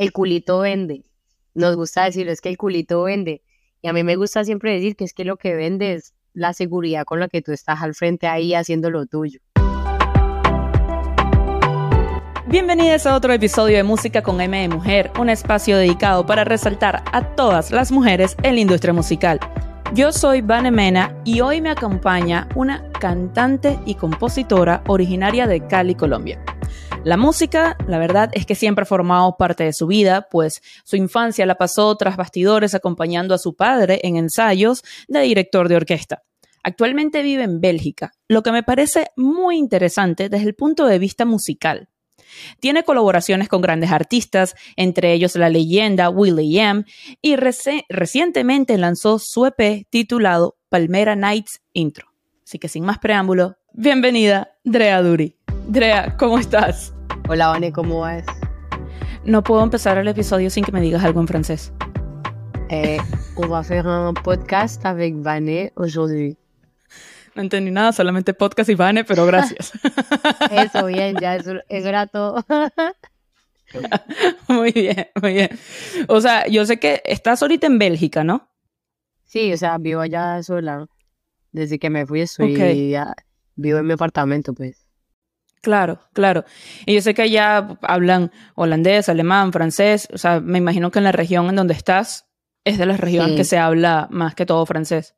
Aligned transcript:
el 0.00 0.12
culito 0.12 0.60
vende. 0.60 1.04
Nos 1.52 1.76
gusta 1.76 2.04
decirlo, 2.04 2.32
es 2.32 2.40
que 2.40 2.48
el 2.48 2.56
culito 2.56 3.02
vende. 3.02 3.42
Y 3.82 3.88
a 3.88 3.92
mí 3.92 4.02
me 4.02 4.16
gusta 4.16 4.44
siempre 4.44 4.72
decir 4.72 4.96
que 4.96 5.04
es 5.04 5.12
que 5.12 5.26
lo 5.26 5.36
que 5.36 5.54
vende 5.54 5.92
es 5.92 6.14
la 6.32 6.54
seguridad 6.54 7.04
con 7.04 7.20
la 7.20 7.28
que 7.28 7.42
tú 7.42 7.52
estás 7.52 7.82
al 7.82 7.94
frente 7.94 8.26
ahí 8.26 8.54
haciendo 8.54 8.88
lo 8.88 9.04
tuyo. 9.04 9.40
Bienvenidos 12.46 13.04
a 13.04 13.14
otro 13.14 13.34
episodio 13.34 13.76
de 13.76 13.82
Música 13.82 14.22
con 14.22 14.40
M 14.40 14.58
de 14.58 14.70
Mujer, 14.70 15.10
un 15.18 15.28
espacio 15.28 15.76
dedicado 15.76 16.24
para 16.24 16.44
resaltar 16.44 17.04
a 17.12 17.34
todas 17.36 17.70
las 17.70 17.92
mujeres 17.92 18.36
en 18.42 18.54
la 18.54 18.60
industria 18.62 18.94
musical. 18.94 19.38
Yo 19.92 20.12
soy 20.12 20.40
Vane 20.40 20.70
Mena 20.70 21.14
y 21.26 21.42
hoy 21.42 21.60
me 21.60 21.68
acompaña 21.68 22.48
una 22.54 22.90
cantante 22.92 23.78
y 23.84 23.96
compositora 23.96 24.82
originaria 24.86 25.46
de 25.46 25.66
Cali, 25.66 25.94
Colombia. 25.94 26.42
La 27.04 27.16
música, 27.16 27.76
la 27.88 27.98
verdad 27.98 28.30
es 28.34 28.44
que 28.44 28.54
siempre 28.54 28.82
ha 28.82 28.86
formado 28.86 29.36
parte 29.38 29.64
de 29.64 29.72
su 29.72 29.86
vida, 29.86 30.28
pues 30.30 30.62
su 30.84 30.96
infancia 30.96 31.46
la 31.46 31.56
pasó 31.56 31.96
tras 31.96 32.16
bastidores 32.16 32.74
acompañando 32.74 33.34
a 33.34 33.38
su 33.38 33.56
padre 33.56 34.00
en 34.02 34.16
ensayos 34.16 34.82
de 35.08 35.20
director 35.20 35.68
de 35.68 35.76
orquesta. 35.76 36.22
Actualmente 36.62 37.22
vive 37.22 37.44
en 37.44 37.60
Bélgica, 37.60 38.12
lo 38.28 38.42
que 38.42 38.52
me 38.52 38.62
parece 38.62 39.08
muy 39.16 39.56
interesante 39.56 40.28
desde 40.28 40.46
el 40.46 40.54
punto 40.54 40.86
de 40.86 40.98
vista 40.98 41.24
musical. 41.24 41.88
Tiene 42.60 42.84
colaboraciones 42.84 43.48
con 43.48 43.62
grandes 43.62 43.90
artistas, 43.92 44.54
entre 44.76 45.12
ellos 45.12 45.36
la 45.36 45.48
leyenda 45.48 46.10
Will.i.am, 46.10 46.84
y 47.22 47.36
recientemente 47.36 48.76
lanzó 48.76 49.18
su 49.18 49.46
EP 49.46 49.86
titulado 49.88 50.58
Palmera 50.68 51.16
Nights 51.16 51.60
Intro. 51.72 52.08
Así 52.44 52.58
que 52.58 52.68
sin 52.68 52.84
más 52.84 52.98
preámbulo, 52.98 53.56
bienvenida, 53.72 54.52
Drea 54.64 55.02
Duri. 55.02 55.36
Drea, 55.70 56.16
¿cómo 56.16 56.36
estás? 56.36 56.92
Hola, 57.28 57.46
Vane, 57.46 57.70
¿cómo 57.70 58.00
vas? 58.00 58.26
No 59.24 59.44
puedo 59.44 59.62
empezar 59.62 59.98
el 59.98 60.08
episodio 60.08 60.50
sin 60.50 60.64
que 60.64 60.72
me 60.72 60.80
digas 60.80 61.04
algo 61.04 61.20
en 61.20 61.28
francés. 61.28 61.72
Eh, 62.70 62.98
on 63.36 63.52
va 63.52 63.62
faire 63.62 63.86
un 63.86 64.14
podcast 64.14 64.84
avec 64.84 65.14
Vane 65.14 65.72
aujourd'hui. 65.76 66.36
No 67.36 67.42
entendí 67.42 67.70
nada, 67.70 67.92
solamente 67.92 68.34
podcast 68.34 68.68
y 68.68 68.74
Vane, 68.74 69.04
pero 69.04 69.24
gracias. 69.26 69.70
Eso, 70.50 70.86
bien, 70.86 71.16
ya, 71.20 71.36
eso, 71.36 71.52
eso 71.68 71.88
era 71.88 72.06
todo. 72.08 72.44
muy 74.48 74.72
bien, 74.72 75.06
muy 75.22 75.34
bien. 75.34 75.50
O 76.08 76.20
sea, 76.20 76.48
yo 76.48 76.66
sé 76.66 76.80
que 76.80 77.00
estás 77.04 77.42
ahorita 77.42 77.68
en 77.68 77.78
Bélgica, 77.78 78.24
¿no? 78.24 78.48
Sí, 79.24 79.52
o 79.52 79.56
sea, 79.56 79.78
vivo 79.78 80.00
allá 80.00 80.42
sola. 80.42 80.88
Desde 81.52 81.78
que 81.78 81.90
me 81.90 82.06
fui, 82.06 82.22
estoy 82.22 82.90
ya, 82.90 83.14
vivo 83.54 83.78
en 83.78 83.86
mi 83.86 83.92
apartamento, 83.92 84.52
pues. 84.52 84.89
Claro, 85.60 86.00
claro. 86.14 86.44
Y 86.86 86.94
yo 86.94 87.02
sé 87.02 87.12
que 87.12 87.22
allá 87.22 87.76
hablan 87.82 88.32
holandés, 88.54 89.08
alemán, 89.08 89.52
francés. 89.52 90.08
O 90.12 90.18
sea, 90.18 90.40
me 90.40 90.58
imagino 90.58 90.90
que 90.90 90.98
en 90.98 91.04
la 91.04 91.12
región 91.12 91.48
en 91.48 91.56
donde 91.56 91.74
estás 91.74 92.26
es 92.64 92.78
de 92.78 92.86
las 92.86 93.00
regiones 93.00 93.36
que 93.36 93.44
se 93.44 93.58
habla 93.58 94.08
más 94.10 94.34
que 94.34 94.46
todo 94.46 94.64
francés. 94.64 95.14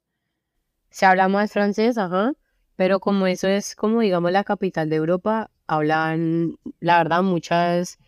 Se 0.90 1.06
habla 1.06 1.28
más 1.28 1.52
francés, 1.52 1.96
ajá. 1.96 2.32
Pero 2.76 2.98
como 2.98 3.26
eso 3.26 3.46
es 3.46 3.76
como, 3.76 4.00
digamos, 4.00 4.32
la 4.32 4.44
capital 4.44 4.88
de 4.90 4.96
Europa, 4.96 5.50
hablan, 5.66 6.56
la 6.80 6.98
verdad, 6.98 7.22
muchas, 7.22 7.98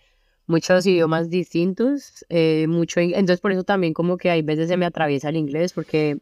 muchos 0.46 0.86
idiomas 0.86 1.30
distintos. 1.30 2.24
Eh, 2.28 2.66
mucho, 2.68 3.00
entonces, 3.00 3.40
por 3.40 3.52
eso 3.52 3.62
también 3.62 3.94
como 3.94 4.16
que 4.16 4.30
hay 4.30 4.42
veces 4.42 4.68
se 4.68 4.76
me 4.76 4.86
atraviesa 4.86 5.28
el 5.28 5.36
inglés, 5.36 5.72
porque 5.72 6.18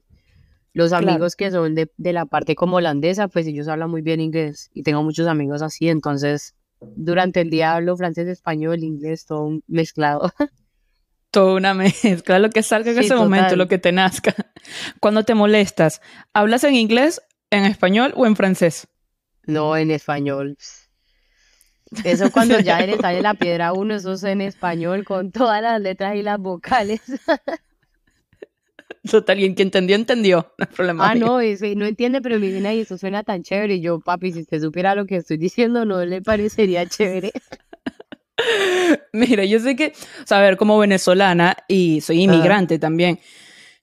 los 0.73 0.93
amigos 0.93 1.37
que 1.37 1.51
son 1.51 1.75
de, 1.75 1.91
de, 1.97 2.13
la 2.13 2.27
parte 2.27 2.55
como 2.55 2.77
holandesa, 2.77 3.29
pues 3.29 3.47
ellos 3.47 3.69
hablan 3.69 3.91
muy 3.91 4.03
bien 4.03 4.21
inglés 4.21 4.71
y 4.73 4.83
tengo 4.83 5.03
muchos 5.03 5.27
amigos 5.27 5.63
así, 5.63 5.89
entonces 5.89 6.55
durante 6.97 7.41
el 7.41 7.51
día 7.51 7.75
hablo 7.75 7.97
francés, 7.97 8.29
español, 8.29 8.83
inglés, 8.83 9.27
todo 9.27 9.61
mezclado. 9.67 10.33
Toda 11.31 11.55
una 11.55 11.73
mezcla, 11.73 12.39
lo 12.39 12.51
que 12.51 12.63
salga 12.63 12.91
en 12.91 12.99
ese 12.99 13.15
momento, 13.15 13.57
lo 13.57 13.67
que 13.67 13.79
te 13.79 13.91
nazca. 13.91 14.35
Cuando 15.01 15.25
te 15.25 15.35
molestas, 15.35 16.03
¿hablas 16.35 16.63
en 16.65 16.75
inglés, 16.75 17.23
en 17.51 17.65
español 17.65 18.13
o 18.17 18.27
en 18.27 18.37
francés? 18.37 18.87
No, 19.47 19.75
en 19.77 19.91
español. 19.91 20.59
Eso 22.05 22.31
cuando 22.31 22.59
ya 22.61 22.85
le 22.87 22.97
sale 23.01 23.23
la 23.23 23.35
piedra 23.35 23.69
a 23.69 23.73
uno, 23.73 23.95
eso 23.95 24.13
es 24.13 24.23
en 24.25 24.41
español 24.41 25.05
con 25.05 25.31
todas 25.31 25.63
las 25.63 25.81
letras 25.81 26.17
y 26.17 26.23
las 26.23 26.39
vocales. 26.39 27.01
Total, 29.11 29.41
y 29.41 29.55
que 29.55 29.63
entendió, 29.63 29.97
entendió. 29.97 30.53
No 30.59 30.67
hay 30.69 30.75
problema. 30.75 31.11
Ah, 31.11 31.15
no, 31.15 31.39
no 31.39 31.87
entiende, 31.87 32.21
pero 32.21 32.39
me 32.39 32.49
viene 32.49 32.69
ahí, 32.69 32.81
eso 32.81 32.97
suena 32.99 33.23
tan 33.25 33.43
chévere. 33.43 33.77
Y 33.77 33.81
yo, 33.81 34.01
papi, 34.01 34.33
si 34.33 34.41
usted 34.41 34.61
supiera 34.61 34.95
lo 34.95 35.07
que 35.07 35.17
estoy 35.17 35.39
diciendo, 35.39 35.85
no 35.85 36.05
le 36.05 36.23
parecería 36.23 36.87
chévere. 36.89 37.33
Mira, 39.13 39.45
yo 39.45 39.59
sé 39.59 39.77
que, 39.77 39.93
o 40.23 40.27
sea, 40.27 40.39
a 40.39 40.43
ver, 40.43 40.57
como 40.57 40.79
venezolana 40.79 41.57
y 41.69 42.01
soy 42.01 42.23
inmigrante 42.23 42.79
también, 42.79 43.21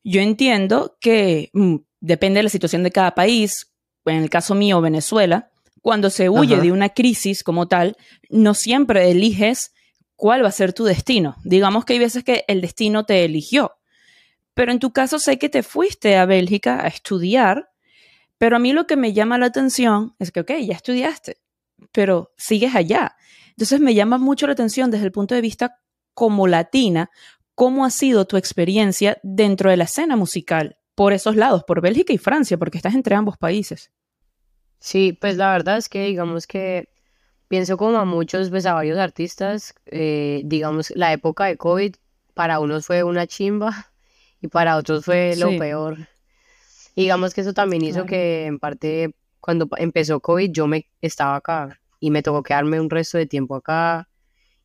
yo 0.03 0.21
entiendo 0.21 0.97
que 0.99 1.49
mm, 1.53 1.75
depende 1.99 2.39
de 2.39 2.43
la 2.43 2.49
situación 2.49 2.83
de 2.83 2.91
cada 2.91 3.15
país. 3.15 3.71
En 4.05 4.23
el 4.23 4.29
caso 4.29 4.55
mío, 4.55 4.81
Venezuela, 4.81 5.51
cuando 5.81 6.09
se 6.09 6.29
huye 6.29 6.59
de 6.59 6.71
una 6.71 6.89
crisis 6.89 7.43
como 7.43 7.67
tal, 7.67 7.95
no 8.29 8.53
siempre 8.53 9.11
eliges 9.11 9.71
cuál 10.15 10.43
va 10.43 10.47
a 10.47 10.53
ser 10.53 10.73
tu 10.73 10.85
destino. 10.85 11.35
Digamos 11.43 11.85
que 11.85 11.93
hay 11.93 11.99
veces 11.99 12.23
que 12.23 12.43
el 12.47 12.61
destino 12.61 13.05
te 13.05 13.23
eligió 13.23 13.78
pero 14.59 14.73
en 14.73 14.79
tu 14.79 14.91
caso 14.91 15.19
sé 15.19 15.39
que 15.39 15.47
te 15.47 15.63
fuiste 15.63 16.17
a 16.17 16.25
Bélgica 16.25 16.83
a 16.83 16.89
estudiar, 16.89 17.71
pero 18.37 18.57
a 18.57 18.59
mí 18.59 18.73
lo 18.73 18.87
que 18.87 18.97
me 18.97 19.13
llama 19.13 19.37
la 19.37 19.45
atención 19.45 20.15
es 20.19 20.33
que, 20.33 20.41
ok, 20.41 20.51
ya 20.67 20.75
estudiaste, 20.75 21.37
pero 21.93 22.33
sigues 22.35 22.75
allá. 22.75 23.15
Entonces 23.51 23.79
me 23.79 23.95
llama 23.95 24.17
mucho 24.17 24.47
la 24.47 24.51
atención 24.51 24.91
desde 24.91 25.05
el 25.05 25.13
punto 25.13 25.33
de 25.33 25.39
vista 25.39 25.79
como 26.13 26.45
latina, 26.45 27.09
cómo 27.55 27.85
ha 27.85 27.89
sido 27.89 28.27
tu 28.27 28.35
experiencia 28.35 29.17
dentro 29.23 29.69
de 29.69 29.77
la 29.77 29.85
escena 29.85 30.17
musical 30.17 30.75
por 30.93 31.13
esos 31.13 31.37
lados, 31.37 31.63
por 31.63 31.79
Bélgica 31.79 32.11
y 32.11 32.17
Francia, 32.17 32.57
porque 32.57 32.79
estás 32.79 32.95
entre 32.95 33.15
ambos 33.15 33.37
países. 33.37 33.93
Sí, 34.81 35.17
pues 35.21 35.37
la 35.37 35.53
verdad 35.53 35.77
es 35.77 35.87
que 35.87 36.07
digamos 36.07 36.47
que 36.47 36.89
pienso 37.47 37.77
como 37.77 37.97
a 37.97 38.03
muchos, 38.03 38.49
pues 38.49 38.65
a 38.65 38.73
varios 38.73 38.97
artistas, 38.97 39.73
eh, 39.85 40.41
digamos, 40.43 40.91
la 40.97 41.13
época 41.13 41.45
de 41.45 41.55
COVID 41.55 41.95
para 42.33 42.59
unos 42.59 42.85
fue 42.85 43.03
una 43.03 43.25
chimba, 43.25 43.88
y 44.41 44.47
para 44.47 44.77
otros 44.77 45.05
fue 45.05 45.35
lo 45.35 45.57
peor. 45.57 45.97
digamos 46.95 47.33
que 47.33 47.41
eso 47.41 47.53
también 47.53 47.83
hizo 47.83 48.05
que 48.05 48.45
en 48.45 48.59
parte 48.59 49.15
cuando 49.39 49.67
empezó 49.77 50.19
COVID 50.19 50.51
yo 50.51 50.67
me 50.67 50.87
estaba 51.01 51.35
acá 51.35 51.79
y 51.99 52.11
me 52.11 52.23
tocó 52.23 52.43
quedarme 52.43 52.79
un 52.79 52.89
resto 52.89 53.17
de 53.17 53.25
tiempo 53.25 53.55
acá 53.55 54.07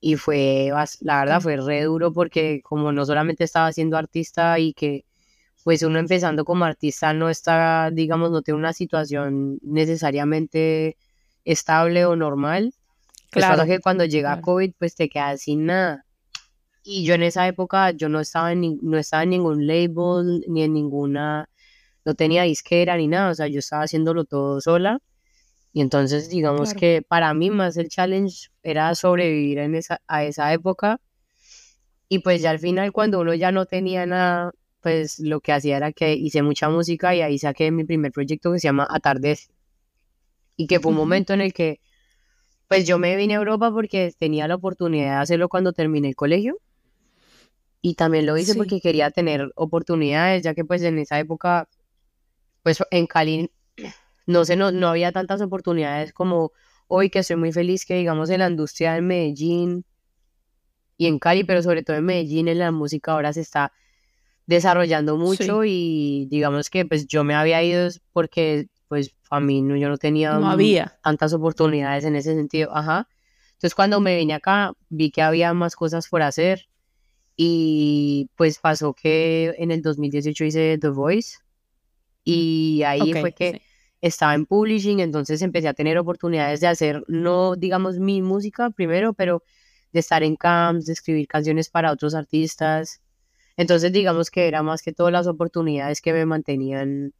y 0.01 0.17
fue, 0.17 0.71
la 1.01 1.21
verdad 1.21 1.41
fue 1.41 1.57
re 1.57 1.83
duro 1.83 2.13
porque 2.13 2.61
como 2.63 2.93
no 2.93 3.07
solamente 3.07 3.45
estaba 3.45 3.73
siendo 3.73 3.97
artista 3.97 4.59
y 4.59 4.75
que 4.75 5.05
pues 5.65 5.83
uno 5.83 5.99
empezando 5.99 6.45
como 6.45 6.67
artista 6.67 7.15
no 7.15 7.31
está, 7.31 7.91
digamos, 7.91 8.31
no 8.31 8.43
tiene 8.43 8.59
una 8.59 8.75
situación 8.75 9.59
necesariamente 9.63 10.99
estable 11.47 12.05
o 12.05 12.17
normal. 12.17 12.75
Pues 13.33 13.47
claro. 13.47 13.65
que 13.65 13.81
cuando 13.81 14.05
llega 14.05 14.43
COVID 14.43 14.75
pues 14.79 14.95
te 14.95 15.09
quedas 15.09 15.41
sin 15.41 15.67
nada. 15.67 16.05
Y 16.84 17.05
yo 17.05 17.15
en 17.15 17.22
esa 17.22 17.49
época, 17.49 17.93
yo 17.93 18.11
no 18.11 18.21
estaba 18.21 18.53
en, 18.53 18.78
no 18.83 18.99
estaba 18.99 19.22
en 19.22 19.31
ningún 19.31 19.67
label, 19.67 20.45
ni 20.49 20.62
en 20.62 20.75
ninguna, 20.75 21.49
no 22.05 22.15
tenía 22.15 22.43
disquera 22.43 22.97
ni 22.99 23.09
nada, 23.09 23.31
o 23.31 23.34
sea, 23.34 23.49
yo 23.49 23.61
estaba 23.61 23.84
haciéndolo 23.84 24.25
todo 24.27 24.61
sola. 24.61 25.00
Y 25.72 25.81
entonces, 25.81 26.28
digamos 26.28 26.75
que 26.75 27.03
para 27.03 27.34
mí 27.34 27.50
más 27.50 27.77
el 27.78 27.89
challenge 27.89 28.50
era 28.62 28.95
sobrevivir 28.95 29.59
en 29.59 29.75
esa, 29.75 30.00
a 30.06 30.25
esa 30.25 30.53
época. 30.53 31.00
Y 32.09 32.21
pues 32.21 32.43
ya 32.43 32.50
al 32.50 32.61
final, 32.61 32.93
cuando 32.93 33.21
uno 33.21 33.34
ya 33.34 33.51
no 33.51 33.66
tenía 33.66 34.06
nada, 34.06 34.53
pues 34.81 35.19
lo 35.19 35.41
que 35.41 35.53
hacía 35.53 35.78
era 35.78 35.93
que 35.93 36.15
hice 36.15 36.43
mucha 36.43 36.69
música 36.69 37.15
y 37.15 37.22
ahí 37.22 37.39
saqué 37.39 37.71
mi 37.71 37.84
primer 37.84 38.12
proyecto 38.12 38.53
que 38.53 38.61
se 38.61 38.69
llama 38.69 38.87
Atardece. 38.89 39.49
Y 40.56 40.66
que 40.66 40.78
fue 40.81 40.93
un 40.93 40.99
momento 40.99 41.33
en 41.33 41.41
el 41.41 41.53
que, 41.53 41.81
pues 42.69 42.87
yo 42.87 42.99
me 42.99 43.16
vine 43.16 43.34
a 43.34 43.39
Europa 43.39 43.72
porque 43.72 44.12
tenía 44.19 44.47
la 44.47 44.56
oportunidad 44.56 45.16
de 45.16 45.22
hacerlo 45.22 45.49
cuando 45.49 45.72
terminé 45.72 46.09
el 46.09 46.15
colegio. 46.15 46.59
Y 47.86 47.97
también 47.97 48.25
lo 48.25 48.39
hice 48.39 48.54
porque 48.54 48.81
quería 48.81 49.10
tener 49.10 49.53
oportunidades, 49.57 50.42
ya 50.42 50.54
que 50.54 50.65
pues 50.65 50.81
en 50.81 50.98
esa 50.98 51.19
época, 51.19 51.69
pues 52.63 52.83
en 52.91 53.07
Cali 53.07 53.51
no 54.27 54.47
sé, 54.47 54.57
no, 54.57 54.72
no 54.72 54.89
había 54.89 55.13
tantas 55.13 55.42
oportunidades 55.42 56.15
como 56.15 56.53
hoy, 56.86 57.10
que 57.10 57.19
estoy 57.19 57.36
muy 57.36 57.53
feliz 57.53 57.84
que 57.84 57.97
digamos 57.97 58.31
en 58.31 58.39
la 58.39 58.48
industria 58.48 58.95
de 58.95 59.03
Medellín 59.03 59.84
y 60.97 61.09
en 61.09 61.19
Cali, 61.19 61.45
pero 61.45 61.63
sobre 61.63 61.83
todo 61.83 61.98
en 61.98 62.07
Medellín 62.07 62.48
en 62.48 62.60
la 62.60 62.72
música 62.72 63.13
ahora 63.13 63.34
se 63.34 63.42
está 63.42 63.71
desarrollando 64.47 65.19
mucho 65.19 65.63
y 65.66 66.27
digamos 66.31 66.71
que 66.71 66.86
pues 66.86 67.07
yo 67.07 67.22
me 67.22 67.34
había 67.34 67.63
ido 67.63 67.91
porque 68.15 68.69
pues 68.89 69.15
a 69.28 69.41
mí 69.41 69.60
no, 69.60 69.77
yo 69.77 69.91
no 69.91 69.98
tenía 69.98 70.33
no 70.39 70.51
había. 70.51 70.98
tantas 71.03 71.34
oportunidades 71.34 72.07
en 72.07 72.16
ese 72.16 72.34
sentido, 72.34 72.75
ajá. 72.75 73.09
Entonces 73.53 73.75
cuando 73.75 74.01
me 74.01 74.16
vine 74.16 74.33
acá 74.33 74.72
vi 74.89 75.10
que 75.10 75.21
había 75.21 75.53
más 75.53 75.77
cosas 75.77 76.09
por 76.09 76.22
hacer 76.22 76.66
y 77.36 78.31
pues 78.36 78.59
pasó 78.59 78.95
que 78.95 79.54
en 79.59 79.71
el 79.71 79.83
2018 79.83 80.45
hice 80.45 80.78
The 80.78 80.89
Voice 80.89 81.39
y 82.22 82.83
ahí 82.86 83.13
fue 83.13 83.33
que 83.33 83.63
estaba 84.01 84.34
en 84.34 84.47
publishing, 84.47 85.01
entonces 85.01 85.42
empecé 85.42 85.69
a 85.69 85.75
tener 85.75 85.98
oportunidades 85.98 86.60
de 86.60 86.66
hacer, 86.66 87.03
no 87.09 87.57
digamos 87.57 87.98
mi 87.98 88.22
música 88.22 88.71
primero, 88.71 89.15
pero 89.15 89.42
de 89.92 90.01
estar 90.01 90.22
en 90.22 90.36
camps, 90.36 90.86
de 90.86 90.92
escribir 90.92 91.27
canciones 91.28 91.71
para 91.71 91.92
otros 91.92 92.15
artistas. 92.15 93.01
Entonces, 93.57 93.92
digamos 93.92 94.31
que 94.31 94.48
era 94.48 94.63
más 94.63 94.83
que 94.83 94.92
todas 94.92 95.13
las 95.13 95.27
oportunidades 95.28 96.01
que 96.01 96.13
me 96.13 96.27
mantenían 96.27 97.15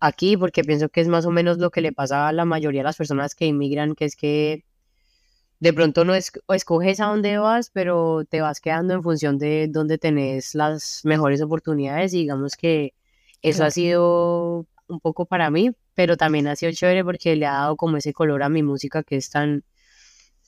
aquí, 0.00 0.36
porque 0.36 0.62
pienso 0.62 0.88
que 0.88 1.00
es 1.00 1.08
más 1.08 1.26
o 1.26 1.30
menos 1.30 1.58
lo 1.58 1.70
que 1.70 1.80
le 1.80 1.92
pasa 1.92 2.28
a 2.28 2.32
la 2.32 2.44
mayoría 2.44 2.80
de 2.80 2.84
las 2.84 2.96
personas 2.96 3.34
que 3.34 3.46
inmigran, 3.46 3.94
que 3.94 4.04
es 4.04 4.16
que 4.16 4.64
de 5.58 5.72
pronto 5.72 6.04
no 6.04 6.14
es, 6.14 6.32
escoges 6.48 7.00
a 7.00 7.06
dónde 7.06 7.38
vas, 7.38 7.70
pero 7.70 8.24
te 8.28 8.40
vas 8.40 8.60
quedando 8.60 8.94
en 8.94 9.02
función 9.02 9.38
de 9.38 9.68
dónde 9.70 9.98
tenés 9.98 10.54
las 10.54 11.00
mejores 11.04 11.40
oportunidades 11.42 12.12
y 12.12 12.18
digamos 12.18 12.56
que 12.56 12.94
eso 13.42 13.64
ha 13.64 13.70
sido 13.70 14.66
un 14.88 15.00
poco 15.00 15.26
para 15.26 15.50
mí, 15.50 15.70
pero 15.94 16.16
también 16.16 16.46
ha 16.46 16.56
sido 16.56 16.72
chévere 16.72 17.04
porque 17.04 17.36
le 17.36 17.46
ha 17.46 17.52
dado 17.52 17.76
como 17.76 17.96
ese 17.96 18.12
color 18.12 18.42
a 18.42 18.48
mi 18.48 18.62
música 18.62 19.02
que 19.02 19.16
es 19.16 19.30
tan 19.30 19.64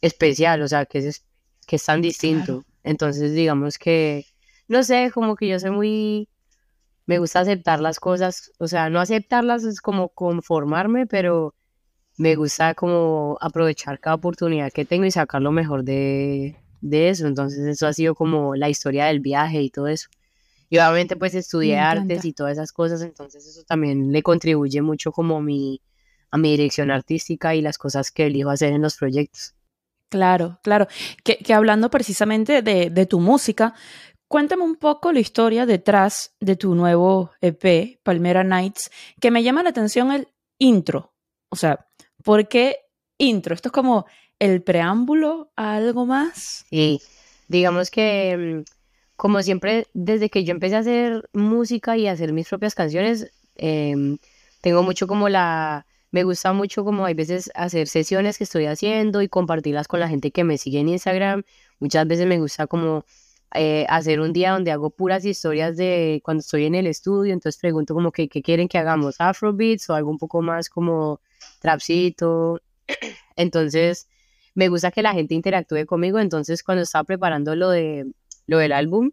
especial, 0.01 0.63
o 0.63 0.69
sea, 0.69 0.87
que 0.87 0.99
es, 0.99 1.25
que 1.67 1.77
es 1.77 1.85
tan 1.85 2.03
distinto. 2.03 2.65
Entonces, 2.83 3.33
digamos 3.33 3.79
que, 3.79 4.27
no 4.69 4.83
sé, 4.83 5.11
como 5.13 5.37
que 5.37 5.49
yo 5.49 5.59
soy 5.59 5.71
muy, 5.71 6.29
me 7.07 7.19
gusta 7.19 7.41
aceptar 7.41 7.81
las 7.81 8.01
cosas, 8.01 8.53
o 8.59 8.69
sea, 8.69 8.91
no 8.91 9.01
aceptarlas 9.01 9.65
es 9.65 9.81
como 9.81 10.11
conformarme, 10.11 11.07
pero 11.07 11.55
me 12.19 12.35
gusta 12.37 12.75
como 12.75 13.39
aprovechar 13.41 14.01
cada 14.01 14.17
oportunidad 14.17 14.73
que 14.73 14.85
tengo 14.85 15.05
y 15.05 15.11
sacar 15.11 15.41
lo 15.41 15.53
mejor 15.53 15.85
de, 15.85 16.57
de 16.81 17.09
eso. 17.09 17.27
Entonces, 17.27 17.61
eso 17.61 17.87
ha 17.87 17.93
sido 17.93 18.15
como 18.15 18.55
la 18.57 18.69
historia 18.69 19.07
del 19.07 19.21
viaje 19.21 19.63
y 19.63 19.71
todo 19.71 19.89
eso. 19.89 20.09
Y 20.71 20.77
obviamente 20.77 21.17
pues 21.17 21.35
estudié 21.35 21.79
artes 21.79 22.25
y 22.25 22.33
todas 22.33 22.53
esas 22.53 22.73
cosas, 22.73 23.01
entonces 23.01 23.47
eso 23.47 23.63
también 23.67 24.13
le 24.13 24.23
contribuye 24.23 24.83
mucho 24.83 25.13
como 25.13 25.41
mi, 25.41 25.81
a 26.31 26.37
mi 26.37 26.51
dirección 26.51 26.91
artística 26.91 27.55
y 27.55 27.63
las 27.63 27.79
cosas 27.79 28.11
que 28.11 28.27
elijo 28.27 28.51
hacer 28.51 28.75
en 28.75 28.83
los 28.83 28.97
proyectos. 28.97 29.55
Claro, 30.11 30.59
claro. 30.63 30.87
Que, 31.25 31.39
que 31.39 31.55
hablando 31.55 31.91
precisamente 31.91 32.61
de, 32.61 32.91
de, 32.91 33.07
tu 33.07 33.21
música, 33.21 33.75
cuéntame 34.27 34.63
un 34.63 34.77
poco 34.77 35.13
la 35.13 35.21
historia 35.21 35.65
detrás 35.65 36.35
de 36.41 36.57
tu 36.57 36.75
nuevo 36.75 37.31
EP, 37.41 37.99
Palmera 38.03 38.45
Nights, 38.45 38.91
que 39.21 39.31
me 39.31 39.43
llama 39.43 39.63
la 39.63 39.71
atención 39.71 40.13
el 40.13 40.29
intro. 40.59 41.15
O 41.51 41.57
sea, 41.57 41.88
¿por 42.25 42.49
qué 42.49 42.79
intro? 43.19 43.55
¿Esto 43.55 43.69
es 43.69 43.73
como 43.73 44.07
el 44.39 44.63
preámbulo 44.63 45.51
a 45.57 45.77
algo 45.77 46.07
más? 46.07 46.65
Sí, 46.71 47.01
digamos 47.49 47.91
que 47.91 48.65
mm, 48.65 48.79
como 49.19 49.43
siempre, 49.43 49.89
desde 49.95 50.31
que 50.31 50.45
yo 50.45 50.53
empecé 50.53 50.77
a 50.77 50.79
hacer 50.79 51.29
música 51.33 51.97
y 51.97 52.07
a 52.07 52.13
hacer 52.13 52.33
mis 52.33 52.49
propias 52.49 52.77
canciones, 52.77 53.33
em, 53.57 54.19
tengo 54.61 54.85
mucho 54.85 55.09
como 55.09 55.29
la... 55.29 55.87
Me 56.13 56.23
gusta 56.23 56.53
mucho 56.53 56.85
como 56.85 57.05
hay 57.05 57.15
veces 57.15 57.51
hacer 57.55 57.89
sesiones 57.89 58.39
que 58.39 58.45
estoy 58.45 58.67
haciendo 58.67 59.21
y 59.21 59.29
compartirlas 59.29 59.89
con 59.89 60.01
la 60.01 60.09
gente 60.09 60.31
que 60.31 60.45
me 60.45 60.57
sigue 60.57 60.79
en 60.81 60.89
Instagram. 60.89 61.43
Muchas 61.81 62.07
veces 62.07 62.27
me 62.27 62.39
gusta 62.39 62.67
como 62.69 63.05
eh, 63.55 63.87
hacer 63.89 64.21
un 64.21 64.33
día 64.33 64.53
donde 64.53 64.71
hago 64.71 64.91
puras 64.91 65.25
historias 65.25 65.77
de 65.77 66.21
cuando 66.25 66.43
estoy 66.43 66.67
en 66.67 66.77
el 66.77 66.87
estudio, 66.87 67.33
entonces 67.33 67.61
pregunto 67.61 67.95
como 67.95 68.13
que 68.13 68.29
qué 68.29 68.41
quieren 68.41 68.69
que 68.69 68.79
hagamos, 68.79 69.17
afrobeats 69.21 69.91
o 69.91 69.95
algo 69.95 70.11
un 70.11 70.19
poco 70.19 70.43
más 70.43 70.69
como 70.71 71.21
trapcito. 71.61 72.61
Entonces, 73.37 74.09
me 74.55 74.69
gusta 74.69 74.91
que 74.91 75.03
la 75.03 75.13
gente 75.13 75.35
interactúe 75.35 75.87
conmigo, 75.87 76.19
entonces 76.19 76.63
cuando 76.63 76.83
estaba 76.83 77.05
preparando 77.05 77.55
lo 77.55 77.71
de 77.71 78.07
lo 78.47 78.59
del 78.59 78.73
álbum, 78.73 79.13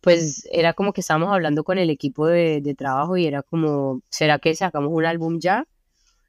pues 0.00 0.48
era 0.52 0.74
como 0.74 0.92
que 0.92 1.00
estábamos 1.00 1.32
hablando 1.32 1.64
con 1.64 1.78
el 1.78 1.90
equipo 1.90 2.26
de, 2.26 2.74
trabajo 2.76 3.16
y 3.16 3.26
era 3.26 3.42
como, 3.42 4.02
¿será 4.10 4.38
que 4.38 4.54
sacamos 4.54 4.90
un 4.92 5.04
álbum 5.04 5.40
ya? 5.40 5.66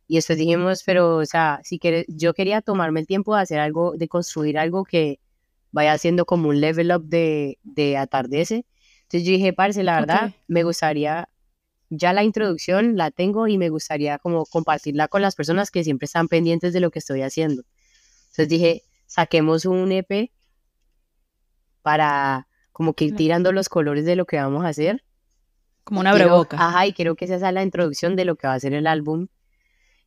Y 0.07 0.15
después 0.15 0.39
dijimos, 0.39 0.81
pero, 0.83 1.17
o 1.17 1.25
sea, 1.25 1.59
si 1.63 1.77
quieres, 1.77 2.05
yo 2.07 2.33
quería 2.33 2.61
tomarme 2.61 3.01
el 3.01 3.07
tiempo 3.07 3.35
de 3.35 3.43
hacer 3.43 3.59
algo, 3.59 3.93
de 3.95 4.07
construir 4.07 4.57
algo 4.57 4.83
que 4.83 5.19
vaya 5.71 5.93
haciendo 5.93 6.25
como 6.25 6.49
un 6.49 6.59
level 6.59 6.91
up 6.91 7.03
de, 7.03 7.59
de 7.63 7.95
atardece. 7.95 8.65
Entonces 9.03 9.23
yo 9.27 9.33
dije, 9.33 9.53
parce, 9.53 9.83
la 9.83 9.99
verdad, 9.99 10.33
me 10.47 10.63
gustaría, 10.63 11.29
ya 11.89 12.13
la 12.13 12.23
introducción 12.23 12.97
la 12.97 13.11
tengo 13.11 13.47
y 13.47 13.57
me 13.57 13.69
gustaría 13.69 14.17
como 14.19 14.45
compartirla 14.45 15.07
con 15.07 15.21
las 15.21 15.35
personas 15.35 15.71
que 15.71 15.83
siempre 15.83 16.05
están 16.05 16.27
pendientes 16.27 16.73
de 16.73 16.79
lo 16.79 16.91
que 16.91 16.99
estoy 16.99 17.21
haciendo. 17.21 17.63
Entonces 18.25 18.49
dije, 18.49 18.83
saquemos 19.05 19.65
un 19.65 19.91
EP 19.91 20.31
para 21.81 22.47
como 22.71 22.93
que 22.93 23.05
ir 23.05 23.15
tirando 23.15 23.51
los 23.51 23.67
colores 23.67 24.05
de 24.05 24.15
lo 24.15 24.25
que 24.25 24.37
vamos 24.37 24.63
a 24.63 24.69
hacer. 24.69 25.03
Como 25.83 25.99
una 25.99 26.13
breboca. 26.13 26.57
Ajá, 26.59 26.85
y 26.85 26.93
quiero 26.93 27.15
que 27.15 27.25
esa 27.25 27.39
sea 27.39 27.51
la 27.51 27.63
introducción 27.63 28.15
de 28.15 28.25
lo 28.25 28.35
que 28.35 28.47
va 28.47 28.53
a 28.53 28.59
ser 28.59 28.73
el 28.73 28.87
álbum. 28.87 29.27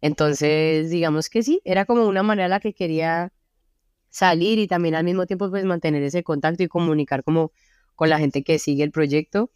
Entonces, 0.00 0.90
digamos 0.90 1.28
que 1.28 1.42
sí, 1.42 1.60
era 1.64 1.84
como 1.84 2.06
una 2.06 2.22
manera 2.22 2.48
la 2.48 2.60
que 2.60 2.72
quería 2.72 3.32
salir 4.08 4.58
y 4.58 4.66
también 4.66 4.94
al 4.94 5.04
mismo 5.04 5.26
tiempo 5.26 5.50
pues 5.50 5.64
mantener 5.64 6.02
ese 6.02 6.22
contacto 6.22 6.62
y 6.62 6.68
comunicar 6.68 7.24
como 7.24 7.52
con 7.94 8.10
la 8.10 8.18
gente 8.18 8.42
que 8.42 8.58
sigue 8.58 8.84
el 8.84 8.90
proyecto, 8.90 9.50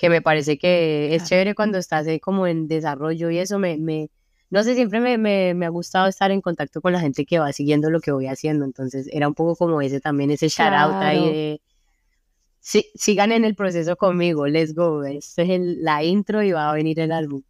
que 0.00 0.08
me 0.08 0.22
parece 0.22 0.56
que 0.56 1.14
es 1.14 1.24
chévere 1.24 1.54
cuando 1.54 1.76
estás 1.76 2.06
como 2.22 2.46
en 2.46 2.68
desarrollo 2.68 3.28
y 3.28 3.36
eso 3.36 3.58
me, 3.58 3.76
me, 3.76 4.08
no 4.48 4.62
sé, 4.62 4.74
siempre 4.74 4.98
me, 4.98 5.18
me, 5.18 5.52
me, 5.52 5.66
ha 5.66 5.68
gustado 5.68 6.08
estar 6.08 6.30
en 6.30 6.40
contacto 6.40 6.80
con 6.80 6.94
la 6.94 7.00
gente 7.00 7.26
que 7.26 7.38
va 7.38 7.52
siguiendo 7.52 7.90
lo 7.90 8.00
que 8.00 8.10
voy 8.10 8.26
haciendo. 8.26 8.64
Entonces 8.64 9.10
era 9.12 9.28
un 9.28 9.34
poco 9.34 9.56
como 9.56 9.82
ese 9.82 10.00
también, 10.00 10.30
ese 10.30 10.48
shout 10.48 10.72
out 10.72 10.94
ahí 10.94 11.26
de. 11.26 11.62
Sí, 12.60 12.90
sigan 12.94 13.30
en 13.30 13.44
el 13.44 13.54
proceso 13.54 13.94
conmigo, 13.96 14.46
let's 14.46 14.74
go. 14.74 15.04
Esta 15.04 15.42
es 15.42 15.60
la 15.60 16.02
intro 16.02 16.42
y 16.42 16.52
va 16.52 16.70
a 16.70 16.74
venir 16.74 16.98
el 16.98 17.12
álbum. 17.12 17.42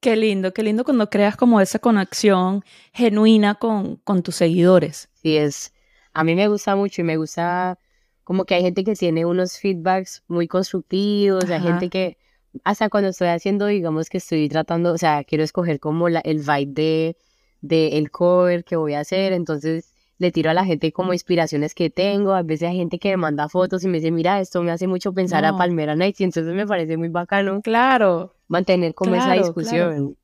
Qué 0.00 0.16
lindo, 0.16 0.52
qué 0.52 0.62
lindo 0.62 0.84
cuando 0.84 1.08
creas 1.08 1.34
como 1.34 1.62
esa 1.62 1.78
conexión 1.78 2.62
genuina 2.92 3.54
con, 3.54 3.96
con 4.04 4.22
tus 4.22 4.36
seguidores. 4.36 5.08
Sí, 5.14 5.38
es. 5.38 5.72
A 6.12 6.24
mí 6.24 6.34
me 6.34 6.48
gusta 6.48 6.76
mucho 6.76 7.00
y 7.00 7.04
me 7.04 7.16
gusta 7.16 7.78
como 8.26 8.44
que 8.44 8.56
hay 8.56 8.62
gente 8.62 8.82
que 8.82 8.94
tiene 8.94 9.24
unos 9.24 9.60
feedbacks 9.60 10.24
muy 10.26 10.48
constructivos, 10.48 11.48
hay 11.48 11.60
gente 11.60 11.88
que 11.88 12.18
hasta 12.64 12.88
cuando 12.88 13.10
estoy 13.10 13.28
haciendo, 13.28 13.66
digamos 13.66 14.08
que 14.10 14.18
estoy 14.18 14.48
tratando, 14.48 14.92
o 14.92 14.98
sea, 14.98 15.22
quiero 15.22 15.44
escoger 15.44 15.78
como 15.78 16.08
la, 16.08 16.18
el 16.20 16.38
vibe 16.38 16.72
de, 16.72 17.16
de 17.60 17.98
el 17.98 18.10
cover 18.10 18.64
que 18.64 18.74
voy 18.74 18.94
a 18.94 19.00
hacer, 19.00 19.32
entonces 19.32 19.94
le 20.18 20.32
tiro 20.32 20.50
a 20.50 20.54
la 20.54 20.64
gente 20.64 20.90
como 20.90 21.12
inspiraciones 21.12 21.72
que 21.72 21.88
tengo, 21.88 22.32
a 22.32 22.42
veces 22.42 22.70
hay 22.70 22.78
gente 22.78 22.98
que 22.98 23.10
me 23.10 23.16
manda 23.18 23.48
fotos 23.48 23.84
y 23.84 23.86
me 23.86 23.98
dice, 23.98 24.10
mira, 24.10 24.40
esto 24.40 24.60
me 24.60 24.72
hace 24.72 24.88
mucho 24.88 25.12
pensar 25.12 25.44
a 25.44 25.56
Palmera 25.56 25.94
Nights 25.94 26.20
y 26.20 26.24
entonces 26.24 26.52
me 26.52 26.66
parece 26.66 26.96
muy 26.96 27.08
bacano. 27.08 27.62
Claro. 27.62 28.34
Mantener 28.48 28.92
como 28.92 29.14
esa 29.14 29.34
discusión. 29.34 30.16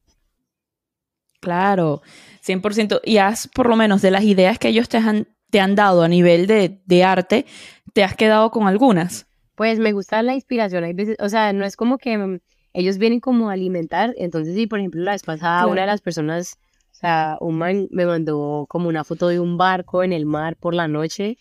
Claro. 1.38 2.02
100%. 2.44 3.00
Y 3.04 3.18
has, 3.18 3.46
por 3.46 3.68
lo 3.68 3.76
menos, 3.76 4.02
de 4.02 4.10
las 4.10 4.24
ideas 4.24 4.58
que 4.58 4.68
ellos 4.68 4.88
te 4.88 4.96
han, 4.96 5.28
te 5.50 5.60
han 5.60 5.74
dado 5.74 6.02
a 6.02 6.08
nivel 6.08 6.46
de, 6.46 6.80
de 6.86 7.04
arte, 7.04 7.44
¿te 7.92 8.04
has 8.04 8.16
quedado 8.16 8.50
con 8.50 8.66
algunas? 8.66 9.26
Pues 9.54 9.78
me 9.78 9.92
gusta 9.92 10.22
la 10.22 10.34
inspiración, 10.34 10.84
hay 10.84 10.94
veces, 10.94 11.16
o 11.20 11.28
sea, 11.28 11.52
no 11.52 11.64
es 11.64 11.76
como 11.76 11.98
que 11.98 12.16
mm, 12.16 12.40
ellos 12.72 12.98
vienen 12.98 13.20
como 13.20 13.50
a 13.50 13.52
alimentar, 13.52 14.14
entonces 14.16 14.54
sí, 14.54 14.66
por 14.66 14.78
ejemplo, 14.78 15.02
la 15.02 15.12
vez 15.12 15.22
pasada 15.22 15.66
una 15.66 15.82
de 15.82 15.86
las 15.86 16.00
personas, 16.00 16.58
o 16.90 16.94
sea, 16.94 17.36
un 17.40 17.58
man 17.58 17.88
me 17.90 18.06
mandó 18.06 18.66
como 18.68 18.88
una 18.88 19.04
foto 19.04 19.28
de 19.28 19.40
un 19.40 19.58
barco 19.58 20.02
en 20.02 20.12
el 20.12 20.24
mar 20.24 20.56
por 20.56 20.74
la 20.74 20.88
noche 20.88 21.36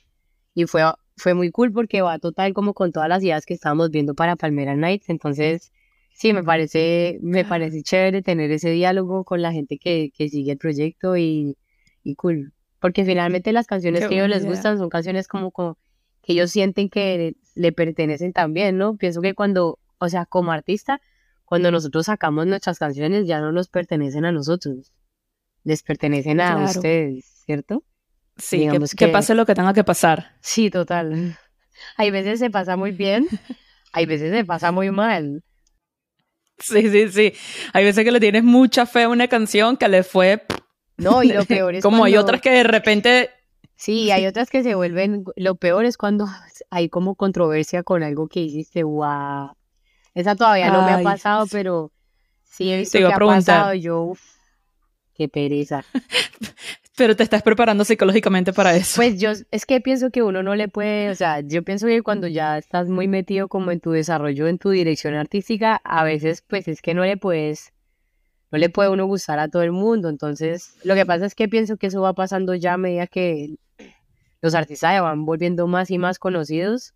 y 0.53 0.65
fue, 0.65 0.83
fue 1.15 1.33
muy 1.33 1.51
cool 1.51 1.71
porque 1.71 2.01
va 2.01 2.19
total 2.19 2.53
como 2.53 2.73
con 2.73 2.91
todas 2.91 3.07
las 3.07 3.23
ideas 3.23 3.45
que 3.45 3.53
estábamos 3.53 3.89
viendo 3.91 4.13
para 4.13 4.35
Palmera 4.35 4.75
Nights, 4.75 5.09
entonces 5.09 5.71
sí, 6.13 6.33
me 6.33 6.43
parece, 6.43 7.17
me 7.21 7.45
parece 7.45 7.81
chévere 7.81 8.21
tener 8.21 8.51
ese 8.51 8.71
diálogo 8.71 9.23
con 9.23 9.41
la 9.41 9.53
gente 9.53 9.77
que, 9.77 10.11
que 10.13 10.27
sigue 10.27 10.51
el 10.51 10.57
proyecto 10.57 11.15
y, 11.15 11.57
y 12.03 12.15
cool, 12.15 12.51
porque 12.81 13.05
finalmente 13.05 13.53
las 13.53 13.67
canciones 13.67 14.05
que 14.05 14.15
a 14.15 14.17
ellos 14.17 14.29
les 14.29 14.45
gustan 14.45 14.77
son 14.77 14.89
canciones 14.89 15.29
como, 15.29 15.51
como 15.51 15.77
que 16.21 16.33
ellos 16.33 16.51
sienten 16.51 16.89
que 16.89 17.35
le 17.55 17.71
pertenecen 17.71 18.33
también, 18.33 18.77
¿no? 18.77 18.95
Pienso 18.97 19.21
que 19.21 19.33
cuando, 19.33 19.79
o 19.97 20.09
sea, 20.09 20.25
como 20.25 20.51
artista, 20.51 21.01
cuando 21.45 21.71
nosotros 21.71 22.05
sacamos 22.05 22.47
nuestras 22.47 22.79
canciones 22.79 23.27
ya 23.27 23.41
no 23.41 23.51
nos 23.51 23.67
pertenecen 23.67 24.25
a 24.25 24.31
nosotros, 24.31 24.91
les 25.63 25.83
pertenecen 25.83 26.39
a 26.39 26.63
ustedes, 26.63 27.25
¿cierto? 27.45 27.83
Sí, 28.37 28.67
que, 28.97 29.07
pase 29.09 29.35
lo 29.35 29.45
que 29.45 29.53
tenga 29.53 29.73
que 29.73 29.83
pasar. 29.83 30.37
Sí, 30.41 30.69
total. 30.69 31.37
Hay 31.97 32.11
veces 32.11 32.39
se 32.39 32.49
pasa 32.49 32.75
muy 32.75 32.91
bien, 32.91 33.27
hay 33.93 34.05
veces 34.05 34.31
se 34.31 34.45
pasa 34.45 34.71
muy 34.71 34.91
mal. 34.91 35.43
Sí, 36.59 36.89
sí, 36.89 37.09
sí. 37.09 37.33
Hay 37.73 37.83
veces 37.83 38.05
que 38.05 38.11
le 38.11 38.19
tienes 38.19 38.43
mucha 38.43 38.85
fe 38.85 39.03
a 39.03 39.09
una 39.09 39.27
canción 39.27 39.77
que 39.77 39.87
le 39.87 40.03
fue... 40.03 40.45
No, 40.97 41.23
y 41.23 41.33
lo 41.33 41.43
peor 41.47 41.73
es 41.73 41.83
Como 41.83 42.03
hay 42.03 42.17
otras 42.17 42.39
que 42.39 42.51
de 42.51 42.63
repente 42.63 43.31
Sí, 43.81 44.11
hay 44.11 44.27
otras 44.27 44.51
que 44.51 44.61
se 44.61 44.75
vuelven, 44.75 45.23
lo 45.35 45.55
peor 45.55 45.85
es 45.85 45.97
cuando 45.97 46.27
hay 46.69 46.87
como 46.87 47.15
controversia 47.15 47.81
con 47.81 48.03
algo 48.03 48.27
que 48.27 48.41
hiciste, 48.41 48.83
wow. 48.83 49.53
Esa 50.13 50.35
todavía 50.35 50.69
no 50.69 50.83
me 50.85 50.91
ha 50.91 51.01
pasado, 51.01 51.47
pero 51.51 51.91
sí 52.43 52.71
he 52.71 52.77
visto 52.77 52.99
que 52.99 53.05
ha 53.05 53.17
pasado, 53.17 53.73
yo, 53.73 54.13
qué 55.15 55.27
pereza. 55.27 55.83
pero 56.95 57.15
te 57.15 57.23
estás 57.23 57.41
preparando 57.41 57.83
psicológicamente 57.83 58.53
para 58.53 58.75
eso. 58.75 58.97
Pues 58.97 59.19
yo, 59.19 59.31
es 59.49 59.65
que 59.65 59.81
pienso 59.81 60.11
que 60.11 60.21
uno 60.21 60.43
no 60.43 60.53
le 60.53 60.67
puede, 60.67 61.09
o 61.09 61.15
sea, 61.15 61.39
yo 61.39 61.63
pienso 61.63 61.87
que 61.87 62.03
cuando 62.03 62.27
ya 62.27 62.59
estás 62.59 62.87
muy 62.87 63.07
metido 63.07 63.47
como 63.47 63.71
en 63.71 63.79
tu 63.79 63.89
desarrollo, 63.89 64.47
en 64.47 64.59
tu 64.59 64.69
dirección 64.69 65.15
artística, 65.15 65.81
a 65.83 66.03
veces 66.03 66.43
pues 66.47 66.67
es 66.67 66.83
que 66.83 66.93
no 66.93 67.03
le 67.03 67.17
puedes 67.17 67.73
no 68.51 68.57
le 68.57 68.69
puede 68.69 68.89
uno 68.89 69.05
gustar 69.05 69.39
a 69.39 69.47
todo 69.47 69.63
el 69.63 69.71
mundo. 69.71 70.09
Entonces, 70.09 70.75
lo 70.83 70.93
que 70.93 71.05
pasa 71.05 71.25
es 71.25 71.35
que 71.35 71.47
pienso 71.47 71.77
que 71.77 71.87
eso 71.87 72.01
va 72.01 72.13
pasando 72.13 72.53
ya 72.53 72.73
a 72.73 72.77
medida 72.77 73.07
que 73.07 73.55
los 74.41 74.55
artistas 74.55 74.95
se 74.95 74.99
van 74.99 75.25
volviendo 75.25 75.67
más 75.67 75.89
y 75.89 75.97
más 75.97 76.19
conocidos. 76.19 76.93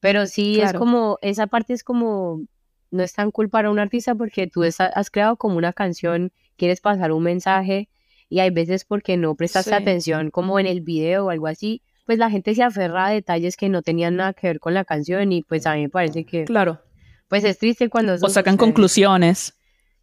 Pero 0.00 0.26
sí 0.26 0.60
es 0.60 0.72
como, 0.74 1.18
esa 1.22 1.46
parte 1.46 1.72
es 1.72 1.82
como, 1.82 2.42
no 2.90 3.02
es 3.02 3.14
tan 3.14 3.30
cool 3.30 3.48
para 3.48 3.70
un 3.70 3.78
artista 3.78 4.14
porque 4.14 4.46
tú 4.46 4.62
has 4.62 5.10
creado 5.10 5.36
como 5.36 5.56
una 5.56 5.72
canción, 5.72 6.32
quieres 6.56 6.80
pasar 6.80 7.12
un 7.12 7.22
mensaje 7.22 7.88
y 8.28 8.40
hay 8.40 8.50
veces 8.50 8.84
porque 8.84 9.16
no 9.16 9.34
prestaste 9.34 9.74
atención 9.74 10.30
como 10.30 10.60
en 10.60 10.66
el 10.66 10.82
video 10.82 11.26
o 11.26 11.30
algo 11.30 11.46
así, 11.46 11.82
pues 12.04 12.18
la 12.18 12.30
gente 12.30 12.54
se 12.54 12.62
aferra 12.62 13.06
a 13.06 13.10
detalles 13.10 13.56
que 13.56 13.68
no 13.68 13.82
tenían 13.82 14.16
nada 14.16 14.32
que 14.34 14.46
ver 14.48 14.60
con 14.60 14.74
la 14.74 14.84
canción 14.84 15.32
y 15.32 15.42
pues 15.42 15.66
a 15.66 15.74
mí 15.74 15.82
me 15.82 15.88
parece 15.88 16.24
que... 16.24 16.44
Claro. 16.44 16.80
Pues 17.26 17.42
es 17.42 17.58
triste 17.58 17.88
cuando... 17.88 18.14
O 18.14 18.28
sacan 18.28 18.56
conclusiones. 18.56 19.54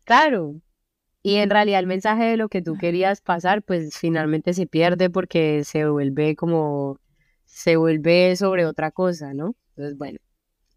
Claro. 0.03 0.55
Y 1.23 1.35
en 1.35 1.49
realidad 1.49 1.79
el 1.79 1.87
mensaje 1.87 2.25
de 2.25 2.37
lo 2.37 2.49
que 2.49 2.61
tú 2.61 2.77
querías 2.77 3.21
pasar, 3.21 3.63
pues 3.63 3.97
finalmente 3.97 4.53
se 4.53 4.67
pierde 4.67 5.09
porque 5.09 5.63
se 5.63 5.87
vuelve 5.87 6.35
como... 6.35 6.99
se 7.45 7.77
vuelve 7.77 8.35
sobre 8.35 8.65
otra 8.65 8.91
cosa, 8.91 9.33
¿no? 9.33 9.55
Entonces, 9.69 9.97
bueno, 9.97 10.19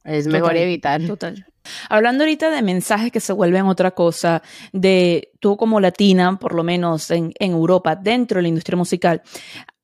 es 0.06 0.28
mejor 0.28 0.56
evitar. 0.56 1.04
Total. 1.04 1.44
Hablando 1.88 2.22
ahorita 2.22 2.50
de 2.50 2.62
mensajes 2.62 3.10
que 3.10 3.18
se 3.18 3.32
vuelven 3.32 3.66
otra 3.66 3.90
cosa, 3.90 4.40
de 4.72 5.32
tú 5.40 5.56
como 5.56 5.80
latina, 5.80 6.38
por 6.38 6.54
lo 6.54 6.62
menos 6.62 7.10
en, 7.10 7.32
Europa, 7.40 7.96
dentro 7.96 8.36
de 8.36 8.42
la 8.42 8.48
industria 8.48 8.76
musical, 8.76 9.22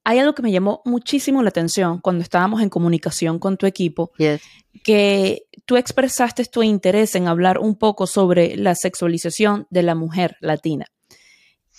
hay 0.05 0.19
algo 0.19 0.35
que 0.35 0.43
me 0.43 0.53
llamó 0.53 0.83
muchísimo 0.85 1.43
la 1.43 1.51
atención 1.51 2.01
cuando 2.01 2.23
estábamos 2.23 2.61
en 2.61 2.69
comunicación 2.69 3.39
con 3.39 3.57
tu 3.57 3.67
equipo, 3.67 4.13
que 4.83 5.47
tú 5.65 5.77
expresaste 5.77 6.45
tu 6.47 6.63
interés 6.63 7.15
en 7.15 7.29
hablar 7.29 7.59
un 7.59 7.77
poco 7.77 8.07
sobre 8.07 8.57
la 8.57 8.75
sexualización 8.75 9.67
de 9.71 9.83
la 9.83 9.95
mujer 9.95 10.37
latina. 10.41 10.87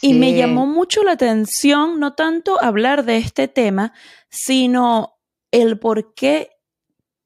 Y 0.01 0.13
me 0.15 0.33
llamó 0.33 0.65
mucho 0.65 1.03
la 1.03 1.13
atención 1.13 1.99
no 1.99 2.13
tanto 2.13 2.61
hablar 2.61 3.05
de 3.05 3.17
este 3.17 3.47
tema, 3.47 3.93
sino 4.29 5.17
el 5.51 5.79
por 5.79 6.13
qué 6.13 6.49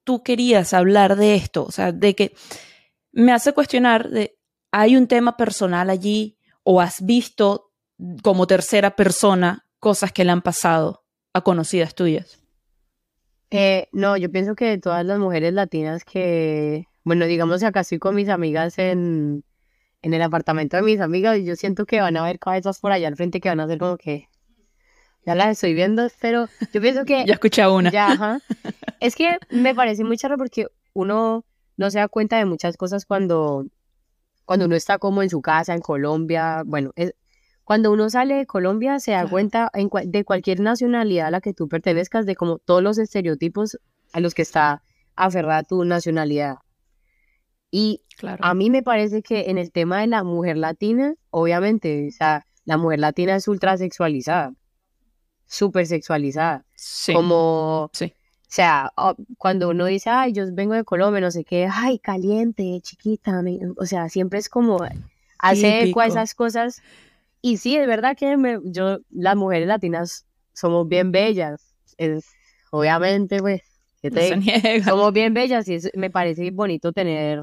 tú 0.04 0.22
querías 0.22 0.74
hablar 0.74 1.16
de 1.16 1.34
esto, 1.34 1.64
o 1.64 1.70
sea, 1.70 1.92
de 1.92 2.14
que 2.14 2.34
me 3.12 3.32
hace 3.32 3.52
cuestionar 3.52 4.10
de, 4.10 4.38
¿hay 4.70 4.96
un 4.96 5.06
tema 5.06 5.36
personal 5.36 5.90
allí 5.90 6.38
o 6.62 6.80
has 6.80 7.04
visto 7.04 7.72
como 8.22 8.46
tercera 8.46 8.94
persona 8.94 9.67
cosas 9.80 10.12
que 10.12 10.24
le 10.24 10.32
han 10.32 10.42
pasado 10.42 11.04
a 11.32 11.42
conocidas 11.42 11.94
tuyas? 11.94 12.42
Eh, 13.50 13.88
no, 13.92 14.16
yo 14.16 14.30
pienso 14.30 14.54
que 14.54 14.78
todas 14.78 15.04
las 15.04 15.18
mujeres 15.18 15.52
latinas 15.54 16.04
que, 16.04 16.86
bueno, 17.04 17.26
digamos 17.26 17.60
que 17.60 17.66
acá 17.66 17.80
estoy 17.80 17.98
con 17.98 18.14
mis 18.14 18.28
amigas 18.28 18.78
en, 18.78 19.44
en 20.02 20.14
el 20.14 20.22
apartamento 20.22 20.76
de 20.76 20.82
mis 20.82 21.00
amigas 21.00 21.38
y 21.38 21.44
yo 21.44 21.56
siento 21.56 21.86
que 21.86 22.00
van 22.00 22.16
a 22.16 22.24
ver 22.24 22.38
cabezas 22.38 22.78
por 22.78 22.92
allá 22.92 23.08
al 23.08 23.16
frente 23.16 23.40
que 23.40 23.48
van 23.48 23.60
a 23.60 23.64
hacer 23.64 23.78
como 23.78 23.96
que 23.96 24.28
ya 25.24 25.34
las 25.34 25.48
estoy 25.48 25.74
viendo, 25.74 26.08
pero 26.20 26.48
yo 26.72 26.80
pienso 26.80 27.04
que... 27.04 27.24
ya 27.26 27.34
escuché 27.34 27.66
una. 27.66 27.90
Ya, 27.90 28.12
ajá. 28.12 28.40
Es 29.00 29.14
que 29.14 29.38
me 29.50 29.74
parece 29.74 30.04
muy 30.04 30.16
charro 30.16 30.36
porque 30.36 30.66
uno 30.92 31.44
no 31.76 31.90
se 31.90 31.98
da 31.98 32.08
cuenta 32.08 32.38
de 32.38 32.44
muchas 32.44 32.76
cosas 32.76 33.04
cuando, 33.04 33.66
cuando 34.44 34.66
uno 34.66 34.74
está 34.74 34.98
como 34.98 35.22
en 35.22 35.30
su 35.30 35.40
casa, 35.40 35.74
en 35.74 35.80
Colombia. 35.80 36.62
Bueno, 36.66 36.92
es, 36.96 37.14
cuando 37.68 37.92
uno 37.92 38.08
sale 38.08 38.34
de 38.36 38.46
Colombia 38.46 38.98
se 38.98 39.10
da 39.10 39.28
cuenta 39.28 39.70
de 40.06 40.24
cualquier 40.24 40.58
nacionalidad 40.60 41.26
a 41.26 41.30
la 41.30 41.42
que 41.42 41.52
tú 41.52 41.68
pertenezcas, 41.68 42.24
de 42.24 42.34
como 42.34 42.56
todos 42.56 42.82
los 42.82 42.96
estereotipos 42.96 43.78
a 44.14 44.20
los 44.20 44.32
que 44.32 44.40
está 44.40 44.82
aferrada 45.16 45.64
tu 45.64 45.84
nacionalidad. 45.84 46.60
Y 47.70 48.00
claro. 48.16 48.42
a 48.42 48.54
mí 48.54 48.70
me 48.70 48.82
parece 48.82 49.20
que 49.20 49.50
en 49.50 49.58
el 49.58 49.70
tema 49.70 50.00
de 50.00 50.06
la 50.06 50.24
mujer 50.24 50.56
latina, 50.56 51.12
obviamente, 51.28 52.08
o 52.08 52.10
sea, 52.10 52.46
la 52.64 52.78
mujer 52.78 53.00
latina 53.00 53.36
es 53.36 53.46
ultra 53.48 53.76
sexualizada, 53.76 54.54
súper 55.44 55.86
sexualizada. 55.86 56.64
Sí. 56.74 57.12
Como 57.12 57.90
sí. 57.92 58.06
O 58.06 58.46
sea, 58.48 58.94
cuando 59.36 59.68
uno 59.68 59.84
dice, 59.84 60.08
ay, 60.08 60.32
yo 60.32 60.44
vengo 60.54 60.72
de 60.72 60.84
Colombia, 60.84 61.20
no 61.20 61.30
sé 61.30 61.44
qué, 61.44 61.68
ay, 61.70 61.98
caliente, 61.98 62.80
chiquita, 62.80 63.42
o 63.76 63.84
sea, 63.84 64.08
siempre 64.08 64.38
es 64.38 64.48
como 64.48 64.78
hace 65.38 65.82
eco 65.82 66.00
esas 66.00 66.34
cosas. 66.34 66.80
Y 67.40 67.58
sí, 67.58 67.76
es 67.76 67.86
verdad 67.86 68.16
que 68.16 68.36
yo, 68.64 68.98
las 69.10 69.36
mujeres 69.36 69.68
latinas 69.68 70.26
somos 70.52 70.88
bien 70.88 71.12
bellas. 71.12 71.74
Es, 71.96 72.26
obviamente, 72.70 73.38
pues, 73.40 73.62
somos 74.84 75.12
bien 75.12 75.34
bellas 75.34 75.68
y 75.68 75.78
me 75.94 76.10
parece 76.10 76.50
bonito 76.50 76.92
tener, 76.92 77.42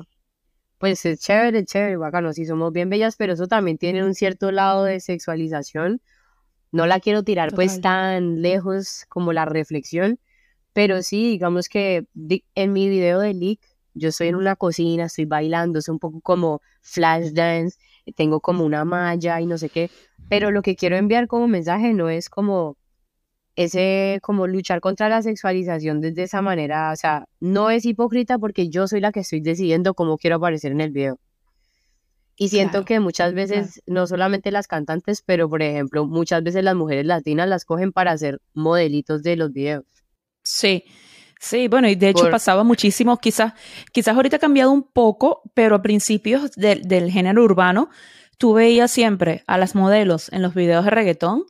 pues 0.77 1.05
es 1.05 1.19
chévere, 1.19 1.65
chévere, 1.65 1.97
bacano, 1.97 2.33
sí, 2.33 2.45
somos 2.45 2.71
bien 2.71 2.89
bellas, 2.89 3.15
pero 3.15 3.33
eso 3.33 3.47
también 3.47 3.77
tiene 3.77 4.03
un 4.03 4.13
cierto 4.13 4.51
lado 4.51 4.83
de 4.83 4.99
sexualización. 4.99 6.01
No 6.71 6.87
la 6.87 6.99
quiero 6.99 7.23
tirar 7.23 7.53
pues 7.53 7.79
tan 7.79 8.41
lejos 8.41 9.05
como 9.07 9.31
la 9.31 9.45
reflexión, 9.45 10.19
pero 10.73 11.01
sí, 11.03 11.29
digamos 11.29 11.69
que 11.69 12.05
en 12.53 12.73
mi 12.73 12.89
video 12.89 13.19
de 13.19 13.33
Leak, 13.33 13.59
yo 13.93 14.09
estoy 14.09 14.27
en 14.27 14.35
una 14.35 14.57
cocina, 14.57 15.05
estoy 15.05 15.23
bailando, 15.23 15.79
es 15.79 15.87
un 15.87 15.99
poco 15.99 16.19
como 16.19 16.61
flash 16.81 17.31
dance, 17.31 17.77
tengo 18.13 18.39
como 18.39 18.65
una 18.65 18.85
malla 18.85 19.41
y 19.41 19.45
no 19.45 19.57
sé 19.57 19.69
qué, 19.69 19.89
pero 20.29 20.51
lo 20.51 20.61
que 20.61 20.75
quiero 20.75 20.95
enviar 20.95 21.27
como 21.27 21.47
mensaje 21.47 21.93
no 21.93 22.09
es 22.09 22.29
como 22.29 22.77
ese, 23.55 24.19
como 24.21 24.47
luchar 24.47 24.81
contra 24.81 25.09
la 25.09 25.21
sexualización 25.21 26.01
desde 26.01 26.23
esa 26.23 26.41
manera, 26.41 26.91
o 26.91 26.95
sea, 26.95 27.25
no 27.39 27.69
es 27.69 27.85
hipócrita 27.85 28.37
porque 28.37 28.69
yo 28.69 28.87
soy 28.87 28.99
la 28.99 29.11
que 29.11 29.21
estoy 29.21 29.41
decidiendo 29.41 29.93
cómo 29.93 30.17
quiero 30.17 30.37
aparecer 30.37 30.71
en 30.71 30.81
el 30.81 30.91
video. 30.91 31.19
Y 32.37 32.49
siento 32.49 32.83
que 32.83 32.99
muchas 32.99 33.33
veces, 33.33 33.81
no 33.85 34.07
solamente 34.07 34.51
las 34.51 34.67
cantantes, 34.67 35.21
pero 35.25 35.49
por 35.49 35.61
ejemplo, 35.61 36.05
muchas 36.05 36.43
veces 36.43 36.65
las 36.65 36.75
mujeres 36.75 37.05
latinas 37.05 37.47
las 37.47 37.63
cogen 37.63 37.93
para 37.93 38.11
hacer 38.11 38.41
modelitos 38.53 39.23
de 39.23 39.37
los 39.37 39.53
videos. 39.53 39.85
Sí, 40.43 40.83
sí, 41.45 41.67
bueno, 41.67 41.87
y 41.87 41.95
de 41.95 42.09
hecho 42.09 42.29
pasaba 42.29 42.63
muchísimo, 42.63 43.17
quizás, 43.17 43.53
quizás 43.91 44.15
ahorita 44.15 44.37
ha 44.37 44.39
cambiado 44.39 44.71
un 44.71 44.83
poco, 44.83 45.43
pero 45.53 45.75
a 45.75 45.81
principios 45.81 46.51
del 46.55 47.11
género 47.11 47.43
urbano, 47.43 47.89
tú 48.37 48.53
veías 48.53 48.91
siempre 48.91 49.43
a 49.47 49.57
las 49.57 49.75
modelos 49.75 50.31
en 50.31 50.41
los 50.41 50.53
videos 50.53 50.85
de 50.85 50.91
reggaetón 50.91 51.45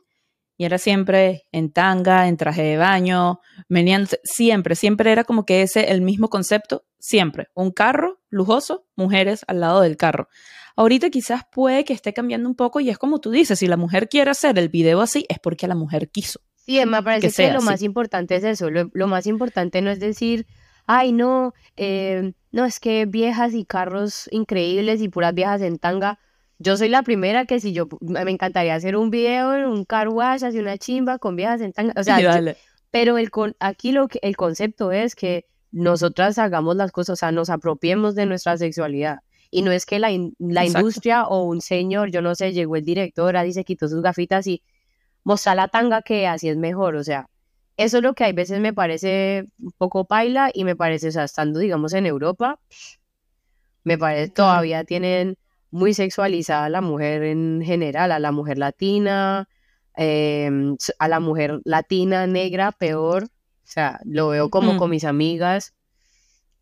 y 0.58 0.64
era 0.64 0.78
siempre 0.78 1.44
en 1.52 1.70
tanga, 1.70 2.28
en 2.28 2.36
traje 2.36 2.62
de 2.62 2.76
baño, 2.76 3.40
meneándose, 3.68 4.20
siempre, 4.24 4.74
siempre 4.74 5.12
era 5.12 5.24
como 5.24 5.44
que 5.44 5.62
ese 5.62 5.90
el 5.90 6.02
mismo 6.02 6.28
concepto, 6.28 6.84
siempre, 6.98 7.48
un 7.54 7.70
carro 7.72 8.20
lujoso, 8.30 8.86
mujeres 8.96 9.44
al 9.48 9.60
lado 9.60 9.80
del 9.80 9.96
carro. 9.96 10.28
Ahorita 10.76 11.08
quizás 11.10 11.42
puede 11.50 11.84
que 11.84 11.94
esté 11.94 12.12
cambiando 12.12 12.48
un 12.48 12.54
poco 12.54 12.80
y 12.80 12.90
es 12.90 12.98
como 12.98 13.18
tú 13.18 13.30
dices, 13.30 13.58
si 13.58 13.66
la 13.66 13.76
mujer 13.76 14.08
quiere 14.08 14.30
hacer 14.30 14.58
el 14.58 14.68
video 14.68 15.00
así 15.00 15.24
es 15.28 15.38
porque 15.38 15.66
la 15.66 15.74
mujer 15.74 16.10
quiso. 16.10 16.40
Sí, 16.66 16.84
me 16.84 17.02
parece 17.02 17.30
que, 17.30 17.52
lo 17.52 17.62
más 17.62 17.80
importante 17.82 18.34
es 18.34 18.44
eso. 18.44 18.70
Lo, 18.70 19.06
más 19.06 19.26
importante 19.28 19.80
no 19.82 19.90
es 19.90 20.00
decir, 20.00 20.46
ay, 20.86 21.12
no, 21.12 21.54
eh, 21.76 22.32
no, 22.50 22.64
es 22.64 22.80
que 22.80 23.06
viejas 23.06 23.54
y 23.54 23.64
carros 23.64 24.28
increíbles 24.32 25.00
y 25.00 25.08
puras 25.08 25.32
viejas 25.32 25.62
en 25.62 25.78
tanga. 25.78 26.18
Yo 26.58 26.76
soy 26.76 26.88
la 26.88 27.02
primera 27.02 27.44
que 27.44 27.60
si 27.60 27.72
yo, 27.72 27.86
me 28.00 28.30
encantaría 28.30 28.74
hacer 28.74 28.96
un 28.96 29.10
video, 29.10 29.70
un 29.70 29.84
car 29.84 30.08
wash, 30.08 30.44
así 30.44 30.58
una 30.58 30.76
chimba 30.76 31.18
con 31.18 31.36
viejas 31.36 31.60
en 31.60 31.72
tanga. 31.72 31.92
O 31.96 32.02
sea, 32.02 32.18
pero 32.90 33.16
el 33.16 33.30
con, 33.30 33.54
aquí 33.60 33.92
lo 33.92 34.08
que, 34.08 34.18
el 34.22 34.36
concepto 34.36 34.90
es 34.90 35.14
que 35.14 35.46
nosotras 35.70 36.38
hagamos 36.38 36.74
las 36.74 36.90
cosas, 36.90 37.12
o 37.12 37.16
sea, 37.16 37.30
nos 37.30 37.48
apropiemos 37.48 38.16
de 38.16 38.26
nuestra 38.26 38.56
sexualidad. 38.56 39.20
Y 39.52 39.62
no 39.62 39.70
es 39.70 39.86
que 39.86 40.00
la, 40.00 40.08
la 40.38 40.64
industria 40.64 41.26
o 41.26 41.44
un 41.44 41.60
señor, 41.60 42.10
yo 42.10 42.22
no 42.22 42.34
sé, 42.34 42.52
llegó 42.52 42.74
el 42.74 42.84
director, 42.84 43.36
ahí 43.36 43.52
se 43.52 43.64
quitó 43.64 43.86
sus 43.86 44.02
gafitas 44.02 44.48
y 44.48 44.62
mostrar 45.26 45.56
la 45.56 45.66
tanga 45.66 46.02
que 46.02 46.28
así 46.28 46.48
es 46.48 46.56
mejor, 46.56 46.94
o 46.94 47.02
sea, 47.02 47.28
eso 47.76 47.96
es 47.96 48.02
lo 48.04 48.14
que 48.14 48.22
hay 48.24 48.32
veces 48.32 48.60
me 48.60 48.72
parece 48.72 49.46
un 49.58 49.72
poco 49.76 50.04
paila 50.06 50.50
y 50.54 50.62
me 50.62 50.76
parece, 50.76 51.08
o 51.08 51.10
sea, 51.10 51.24
estando, 51.24 51.58
digamos, 51.58 51.94
en 51.94 52.06
Europa, 52.06 52.60
me 53.82 53.98
parece, 53.98 54.30
todavía 54.30 54.84
tienen 54.84 55.36
muy 55.72 55.94
sexualizada 55.94 56.66
a 56.66 56.70
la 56.70 56.80
mujer 56.80 57.24
en 57.24 57.60
general, 57.64 58.12
a 58.12 58.20
la 58.20 58.30
mujer 58.30 58.56
latina, 58.58 59.48
em, 59.96 60.76
a 61.00 61.08
la 61.08 61.18
mujer 61.18 61.60
latina 61.64 62.28
negra, 62.28 62.70
peor, 62.70 63.24
o 63.24 63.28
sea, 63.64 63.98
lo 64.04 64.28
veo 64.28 64.48
como 64.48 64.76
con 64.76 64.90
mis 64.90 65.04
amigas, 65.04 65.74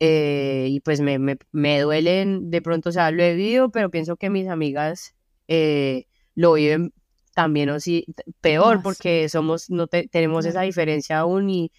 eh, 0.00 0.68
y 0.70 0.80
pues 0.80 1.02
me, 1.02 1.18
me, 1.18 1.80
duelen 1.80 2.50
de 2.50 2.62
pronto, 2.62 2.88
o 2.88 2.92
sea, 2.92 3.10
lo 3.10 3.22
he 3.22 3.34
vivido, 3.34 3.70
pero 3.70 3.90
pienso 3.90 4.16
que 4.16 4.30
mis 4.30 4.48
amigas 4.48 5.14
eh, 5.48 6.06
lo 6.34 6.54
viven 6.54 6.94
también 7.34 7.70
o 7.70 7.80
sí, 7.80 8.06
peor 8.40 8.82
porque 8.82 9.28
somos, 9.28 9.70
no 9.70 9.86
tenemos 9.86 10.46
esa 10.46 10.62
diferencia 10.62 11.18
aún 11.18 11.50
y, 11.50 11.72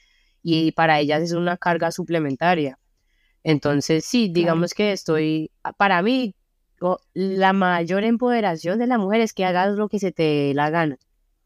y 0.43 0.71
para 0.73 0.99
ellas 0.99 1.21
es 1.21 1.31
una 1.31 1.57
carga 1.57 1.91
suplementaria. 1.91 2.77
Entonces, 3.43 4.05
sí, 4.05 4.29
digamos 4.31 4.73
que 4.73 4.91
estoy, 4.91 5.51
para 5.77 6.01
mí, 6.01 6.35
la 7.13 7.53
mayor 7.53 8.03
empoderación 8.03 8.79
de 8.79 8.87
la 8.87 8.97
mujer 8.97 9.21
es 9.21 9.33
que 9.33 9.45
hagas 9.45 9.75
lo 9.75 9.87
que 9.87 9.99
se 9.99 10.11
te 10.11 10.23
dé 10.23 10.53
la 10.53 10.69
gana. 10.69 10.97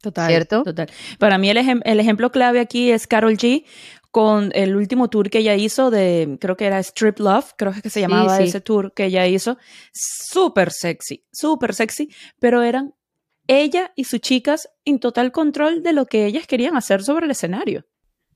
Total. 0.01 0.29
¿Cierto? 0.29 0.63
Total. 0.63 0.89
Para 1.17 1.37
mí 1.37 1.49
el, 1.49 1.57
el 1.57 1.99
ejemplo 1.99 2.31
clave 2.31 2.61
aquí 2.61 2.89
es 2.89 3.05
Carol 3.05 3.35
G 3.35 3.65
con 4.11 4.51
el 4.55 4.75
último 4.75 5.09
tour 5.09 5.29
que 5.29 5.39
ella 5.39 5.55
hizo 5.55 5.91
de, 5.91 6.37
creo 6.39 6.57
que 6.57 6.65
era 6.65 6.79
Strip 6.79 7.19
Love, 7.19 7.53
creo 7.57 7.73
que 7.73 7.89
se 7.89 8.01
llamaba 8.01 8.39
ese 8.39 8.61
tour 8.61 8.93
que 8.93 9.05
ella 9.05 9.27
hizo. 9.27 9.57
Súper 9.91 10.71
sexy, 10.71 11.25
súper 11.31 11.75
sexy, 11.75 12.09
pero 12.39 12.63
eran 12.63 12.93
ella 13.49 13.91
y 13.95 14.03
sus 14.03 14.21
chicas 14.21 14.69
en 14.85 14.99
total 14.99 15.31
control 15.31 15.81
de 15.81 15.91
lo 15.91 16.05
que 16.05 16.25
ellas 16.25 16.45
querían 16.45 16.77
hacer 16.77 17.03
sobre 17.03 17.25
el 17.25 17.31
escenario. 17.31 17.85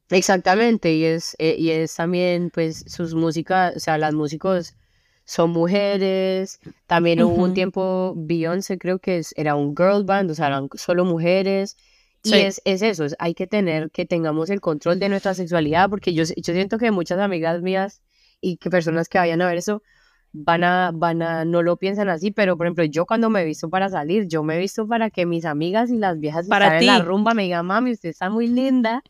Exactamente, 0.09 0.93
y 0.93 1.05
es, 1.05 1.35
eh, 1.37 1.55
y 1.57 1.69
es 1.69 1.95
también, 1.95 2.49
pues, 2.49 2.83
sus 2.87 3.13
músicas, 3.13 3.75
o 3.75 3.79
sea, 3.79 3.97
las 3.97 4.13
músicos 4.13 4.75
son 5.23 5.51
mujeres, 5.51 6.59
también 6.87 7.23
hubo 7.23 7.43
un 7.43 7.53
tiempo, 7.53 8.13
Beyoncé 8.17 8.77
creo 8.77 8.99
que 8.99 9.19
es, 9.19 9.33
era 9.37 9.55
un 9.55 9.75
girl 9.75 10.03
band, 10.03 10.31
o 10.31 10.35
sea, 10.35 10.47
eran 10.47 10.67
solo 10.75 11.05
mujeres, 11.05 11.77
y 12.23 12.33
es, 12.33 12.61
es 12.65 12.81
eso, 12.81 13.05
hay 13.19 13.33
que 13.33 13.47
tener, 13.47 13.91
que 13.91 14.05
tengamos 14.05 14.49
el 14.49 14.61
control 14.61 14.99
de 14.99 15.09
nuestra 15.09 15.33
sexualidad, 15.33 15.89
porque 15.89 16.13
yo, 16.13 16.23
yo 16.23 16.53
siento 16.53 16.77
que 16.77 16.91
muchas 16.91 17.19
amigas 17.19 17.61
mías 17.61 18.01
y 18.41 18.57
que 18.57 18.69
personas 18.69 19.09
que 19.09 19.19
vayan 19.19 19.41
a 19.41 19.47
ver 19.47 19.57
eso, 19.57 19.83
van 20.33 20.63
a, 20.63 20.91
van 20.93 21.21
a, 21.21 21.45
no 21.45 21.61
lo 21.61 21.77
piensan 21.77 22.09
así, 22.09 22.31
pero 22.31 22.57
por 22.57 22.65
ejemplo, 22.65 22.83
yo 22.85 23.05
cuando 23.05 23.29
me 23.29 23.41
he 23.41 23.45
visto 23.45 23.69
para 23.69 23.87
salir, 23.89 24.27
yo 24.27 24.43
me 24.43 24.55
he 24.55 24.59
visto 24.59 24.87
para 24.87 25.11
que 25.11 25.25
mis 25.25 25.45
amigas 25.45 25.91
y 25.91 25.97
las 25.97 26.19
viejas 26.19 26.47
para 26.47 26.79
en 26.79 26.87
la 26.87 26.99
rumba 26.99 27.33
me 27.35 27.43
digan, 27.43 27.65
mami, 27.67 27.91
usted 27.91 28.09
está 28.09 28.29
muy 28.29 28.47
linda, 28.47 29.03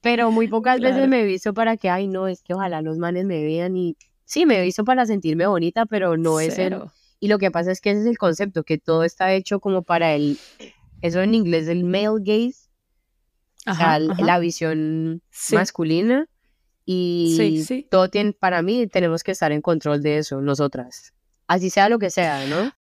pero 0.00 0.30
muy 0.30 0.48
pocas 0.48 0.80
veces 0.80 1.08
me 1.08 1.20
he 1.20 1.24
visto 1.24 1.52
para 1.52 1.76
que, 1.76 1.90
ay, 1.90 2.08
no, 2.08 2.26
es 2.26 2.42
que 2.42 2.54
ojalá 2.54 2.80
los 2.80 2.96
manes 2.96 3.26
me 3.26 3.44
vean 3.44 3.76
y 3.76 3.96
sí, 4.24 4.46
me 4.46 4.58
he 4.58 4.62
visto 4.62 4.84
para 4.84 5.04
sentirme 5.04 5.46
bonita, 5.46 5.86
pero 5.86 6.16
no 6.16 6.40
es 6.40 6.58
el... 6.58 6.80
Y 7.18 7.28
lo 7.28 7.38
que 7.38 7.50
pasa 7.50 7.72
es 7.72 7.80
que 7.80 7.90
ese 7.90 8.00
es 8.00 8.06
el 8.06 8.18
concepto, 8.18 8.62
que 8.62 8.76
todo 8.78 9.02
está 9.02 9.32
hecho 9.32 9.58
como 9.58 9.82
para 9.82 10.12
el, 10.12 10.38
eso 11.00 11.22
en 11.22 11.34
inglés, 11.34 11.66
el 11.68 11.84
male 11.84 12.20
gaze, 12.20 12.68
la 14.18 14.38
visión 14.38 15.22
masculina. 15.52 16.26
Y 16.88 17.84
todo 17.90 18.08
tiene, 18.08 18.32
para 18.32 18.62
mí, 18.62 18.86
tenemos 18.86 19.24
que 19.24 19.32
estar 19.32 19.50
en 19.50 19.60
control 19.60 20.02
de 20.02 20.18
eso, 20.18 20.40
nosotras. 20.40 21.12
Así 21.48 21.68
sea 21.68 21.88
lo 21.88 21.98
que 21.98 22.10
sea, 22.10 22.46
¿no? 22.46 22.72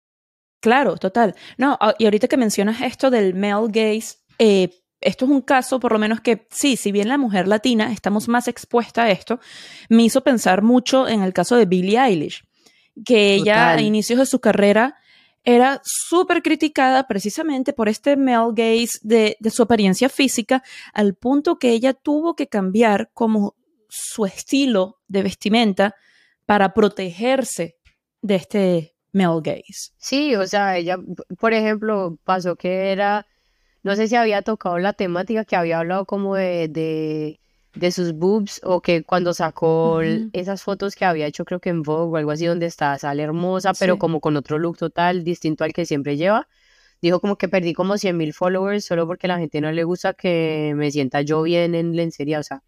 Claro, 0.62 0.96
total. 0.98 1.36
No, 1.58 1.78
ah, 1.82 1.96
y 1.98 2.06
ahorita 2.06 2.28
que 2.28 2.38
mencionas 2.38 2.82
esto 2.82 3.10
del 3.10 3.34
male 3.34 3.68
gaze, 3.68 4.18
eh, 4.38 4.70
esto 5.02 5.26
es 5.26 5.32
un 5.32 5.42
caso, 5.42 5.80
por 5.80 5.92
lo 5.92 6.00
menos 6.00 6.22
que 6.22 6.48
sí, 6.52 6.78
si 6.78 6.92
bien 6.92 7.10
la 7.10 7.18
mujer 7.18 7.48
latina 7.48 7.92
estamos 7.92 8.28
más 8.28 8.48
expuesta 8.48 9.04
a 9.04 9.12
esto, 9.12 9.40
me 9.90 10.04
hizo 10.04 10.22
pensar 10.22 10.62
mucho 10.62 11.08
en 11.08 11.24
el 11.24 11.34
caso 11.34 11.56
de 11.56 11.66
Billie 11.66 12.00
Eilish, 12.00 12.44
que 13.06 13.34
ella 13.34 13.72
a 13.72 13.82
inicios 13.82 14.20
de 14.20 14.26
su 14.26 14.40
carrera 14.40 14.96
era 15.44 15.82
súper 15.84 16.42
criticada 16.42 17.08
precisamente 17.08 17.74
por 17.74 17.88
este 17.88 18.18
male 18.18 18.54
gaze 18.56 18.98
de, 19.04 19.38
de, 19.40 19.50
su 19.52 19.64
apariencia 19.64 20.10
física, 20.10 20.64
al 20.94 21.14
punto 21.14 21.60
que 21.60 21.72
ella 21.72 21.94
tuvo 21.94 22.36
que 22.36 22.48
cambiar 22.48 23.12
como 23.14 23.56
su 23.90 24.26
estilo 24.26 25.00
de 25.08 25.24
vestimenta 25.24 25.96
para 26.46 26.74
protegerse 26.74 27.78
de 28.22 28.36
este 28.36 28.96
male 29.12 29.42
gaze. 29.44 29.92
Sí, 29.98 30.36
o 30.36 30.46
sea, 30.46 30.78
ella, 30.78 30.98
por 31.40 31.54
ejemplo, 31.54 32.18
pasó 32.24 32.56
que 32.56 32.92
era 32.92 33.26
no 33.86 33.96
sé 33.96 34.08
si 34.08 34.16
había 34.16 34.42
tocado 34.42 34.80
la 34.80 34.94
temática 34.94 35.46
que 35.46 35.56
había 35.56 35.78
hablado 35.78 36.06
como 36.06 36.36
de, 36.36 36.68
de, 37.76 37.92
sus 37.92 38.14
boobs 38.14 38.60
o 38.64 38.82
que 38.82 39.04
cuando 39.04 39.32
sacó 39.32 40.02
esas 40.34 40.64
fotos 40.64 40.96
que 40.96 41.06
había 41.06 41.28
hecho 41.28 41.46
creo 41.46 41.60
que 41.60 41.70
en 41.70 41.84
Vogue 41.84 42.14
o 42.14 42.18
algo 42.18 42.32
así 42.32 42.48
donde 42.48 42.66
está, 42.66 42.98
sale 42.98 43.22
hermosa, 43.22 43.74
pero 43.80 44.00
como 44.00 44.22
con 44.22 44.38
otro 44.38 44.58
look 44.58 44.80
total 44.80 45.24
distinto 45.24 45.64
al 45.64 45.72
que 45.72 45.86
siempre 45.86 46.18
lleva. 46.18 46.48
Dijo 47.00 47.20
como 47.20 47.38
que 47.38 47.48
perdí 47.48 47.74
como 47.74 48.00
100 48.00 48.18
mil 48.18 48.34
followers 48.34 48.86
solo 48.86 49.06
porque 49.06 49.28
la 49.28 49.38
gente 49.38 49.62
no 49.62 49.72
le 49.72 49.84
gusta 49.84 50.16
que 50.16 50.74
me 50.76 50.90
sienta 50.90 51.22
yo 51.22 51.44
bien 51.44 51.76
en 51.76 51.96
lencería, 51.96 52.40
o 52.40 52.44
sea. 52.44 52.64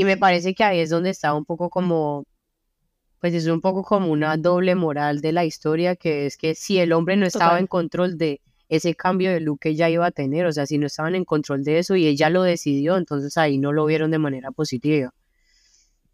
Y 0.00 0.04
me 0.04 0.16
parece 0.16 0.54
que 0.54 0.64
ahí 0.64 0.80
es 0.80 0.88
donde 0.88 1.10
está 1.10 1.34
un 1.34 1.44
poco 1.44 1.68
como, 1.68 2.24
pues 3.18 3.34
es 3.34 3.46
un 3.48 3.60
poco 3.60 3.82
como 3.82 4.10
una 4.10 4.38
doble 4.38 4.74
moral 4.74 5.20
de 5.20 5.32
la 5.32 5.44
historia, 5.44 5.94
que 5.94 6.24
es 6.24 6.38
que 6.38 6.54
si 6.54 6.78
el 6.78 6.94
hombre 6.94 7.18
no 7.18 7.26
estaba 7.26 7.58
en 7.58 7.66
control 7.66 8.16
de 8.16 8.40
ese 8.70 8.94
cambio 8.94 9.30
de 9.30 9.40
look 9.40 9.60
que 9.60 9.68
ella 9.68 9.90
iba 9.90 10.06
a 10.06 10.10
tener, 10.10 10.46
o 10.46 10.52
sea, 10.52 10.64
si 10.64 10.78
no 10.78 10.86
estaban 10.86 11.16
en 11.16 11.26
control 11.26 11.64
de 11.64 11.80
eso 11.80 11.96
y 11.96 12.06
ella 12.06 12.30
lo 12.30 12.42
decidió, 12.42 12.96
entonces 12.96 13.36
ahí 13.36 13.58
no 13.58 13.72
lo 13.72 13.84
vieron 13.84 14.10
de 14.10 14.18
manera 14.18 14.52
positiva. 14.52 15.12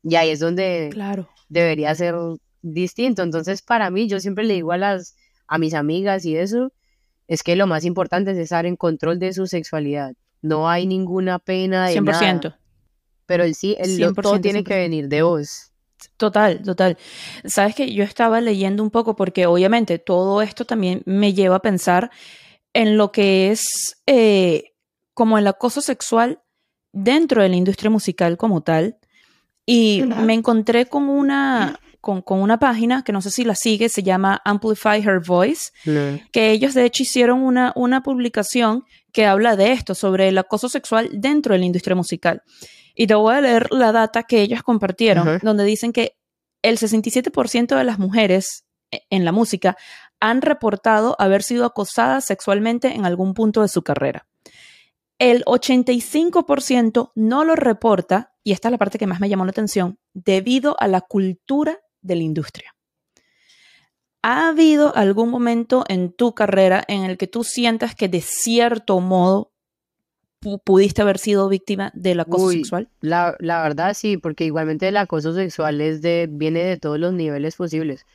Y 0.03 0.17
ahí 0.17 0.31
es 0.31 0.41
donde 0.41 0.89
claro. 0.91 1.29
debería 1.49 1.95
ser 1.95 2.17
distinto. 2.63 3.23
Entonces, 3.23 3.63
para 3.63 3.89
mí, 3.91 4.09
yo 4.09 4.19
siempre 4.19 4.43
le 4.43 4.55
digo 4.55 4.73
a 4.73 4.79
las 4.79 5.15
a 5.47 5.59
mis 5.59 5.75
amigas 5.75 6.25
y 6.25 6.37
eso, 6.37 6.73
es 7.29 7.45
que 7.45 7.55
lo 7.55 7.69
más 7.69 7.85
importante 7.85 8.33
es 8.33 8.39
estar 8.39 8.67
en 8.67 8.75
control 8.75 9.21
de 9.21 9.33
su 9.33 9.47
sexualidad. 9.47 10.15
No 10.43 10.69
hay 10.69 10.89
ninguna 10.89 11.39
pena 11.39 11.87
de 11.87 12.01
100%. 12.01 12.57
Pero 13.27 13.45
el 13.45 13.55
sí, 13.55 13.77
el 13.79 14.15
todo 14.15 14.41
tiene 14.41 14.65
que 14.65 14.77
venir 14.77 15.09
de 15.09 15.23
vos. 15.23 15.73
Total, 16.17 16.63
total. 16.63 16.97
Sabes 17.45 17.75
que 17.75 17.93
yo 17.93 18.05
estaba 18.05 18.41
leyendo 18.41 18.83
un 18.83 18.91
poco 18.91 19.17
porque 19.17 19.47
obviamente 19.47 19.99
todo 19.99 20.43
esto 20.43 20.65
también 20.65 21.03
me 21.05 21.35
lleva 21.35 21.57
a 21.57 21.63
pensar 21.63 22.11
en 22.73 22.97
lo 22.97 23.13
que 23.13 23.51
es 23.51 24.03
eh, 24.07 24.75
como 25.15 25.39
el 25.39 25.47
acoso 25.47 25.81
sexual 25.81 26.41
dentro 26.93 27.43
de 27.43 27.49
la 27.49 27.57
industria 27.57 27.91
musical 27.91 28.37
como 28.37 28.63
tal. 28.63 28.99
Y 29.65 30.05
me 30.05 30.35
encontré 30.35 30.87
con 30.87 31.09
una, 31.09 31.81
con, 32.01 32.23
una 32.29 32.59
página 32.59 33.03
que 33.03 33.13
no 33.13 33.21
sé 33.21 33.33
si 33.33 33.45
la 33.45 33.57
sigue, 33.57 33.89
se 33.89 34.05
llama 34.05 34.41
Amplify 34.45 35.01
Her 35.01 35.21
Voice, 35.27 35.73
que 36.31 36.53
ellos 36.53 36.75
de 36.75 36.85
hecho 36.85 37.03
hicieron 37.03 37.43
una, 37.43 37.73
una 37.75 38.03
publicación 38.03 38.85
que 39.13 39.27
habla 39.27 39.57
de 39.57 39.73
esto, 39.73 39.97
sobre 39.97 40.29
el 40.29 40.39
acoso 40.39 40.69
sexual 40.69 41.11
dentro 41.13 41.55
de 41.55 41.59
la 41.59 41.65
industria 41.65 41.97
musical. 41.97 42.43
Y 42.99 43.07
te 43.07 43.15
voy 43.15 43.35
a 43.35 43.43
leer 43.43 43.71
la 43.71 43.93
data 43.93 44.23
que 44.23 44.41
ellos 44.41 44.63
compartieron, 44.63 45.39
donde 45.43 45.65
dicen 45.65 45.93
que 45.93 46.17
el 46.63 46.79
67% 46.79 47.77
de 47.77 47.85
las 47.85 47.99
mujeres 47.99 48.65
e, 48.91 49.03
en 49.11 49.27
la 49.27 49.33
música 49.33 49.77
han 50.19 50.41
reportado 50.41 51.15
haber 51.19 51.43
sido 51.43 51.67
acosadas 51.67 52.25
sexualmente 52.25 52.95
en 52.95 53.05
algún 53.05 53.35
punto 53.35 53.61
de 53.61 53.69
su 53.69 53.83
carrera. 53.83 54.27
El 55.19 55.45
85% 55.45 57.13
no 57.15 57.45
lo 57.45 57.55
reporta, 57.55 58.35
y 58.43 58.53
esta 58.53 58.69
es 58.69 58.73
la 58.73 58.79
parte 58.79 58.99
que 58.99 59.07
más 59.07 59.21
me 59.21 59.29
llamó 59.29 59.45
la 59.45 59.51
atención, 59.51 59.99
debido 60.15 60.75
a 60.81 60.89
la 60.89 61.03
cultura 61.03 61.79
de 62.01 62.17
la 62.17 62.23
industria. 62.23 62.75
¿Ha 64.23 64.49
habido 64.49 64.97
algún 64.97 65.31
momento 65.31 65.85
en 65.89 66.13
tu 66.13 66.35
carrera 66.35 66.83
en 66.89 67.05
el 67.05 67.19
que 67.19 67.27
tú 67.27 67.45
sientas 67.45 67.95
que 67.95 68.09
de 68.09 68.23
cierto 68.23 69.01
modo 69.01 69.53
pudiste 70.65 71.03
haber 71.03 71.19
sido 71.19 71.49
víctima 71.49 71.91
del 71.95 72.21
acoso 72.21 72.51
sexual? 72.51 72.89
La, 73.01 73.37
la, 73.41 73.63
verdad 73.63 73.95
sí, 73.95 74.17
porque 74.17 74.45
igualmente 74.45 74.89
el 74.89 74.97
acoso 74.97 75.35
sexual 75.35 75.81
es 75.81 76.03
de, 76.03 76.29
viene 76.31 76.63
de 76.65 76.77
todos 76.77 76.99
los 76.99 77.13
niveles 77.13 77.57
posibles. 77.57 78.07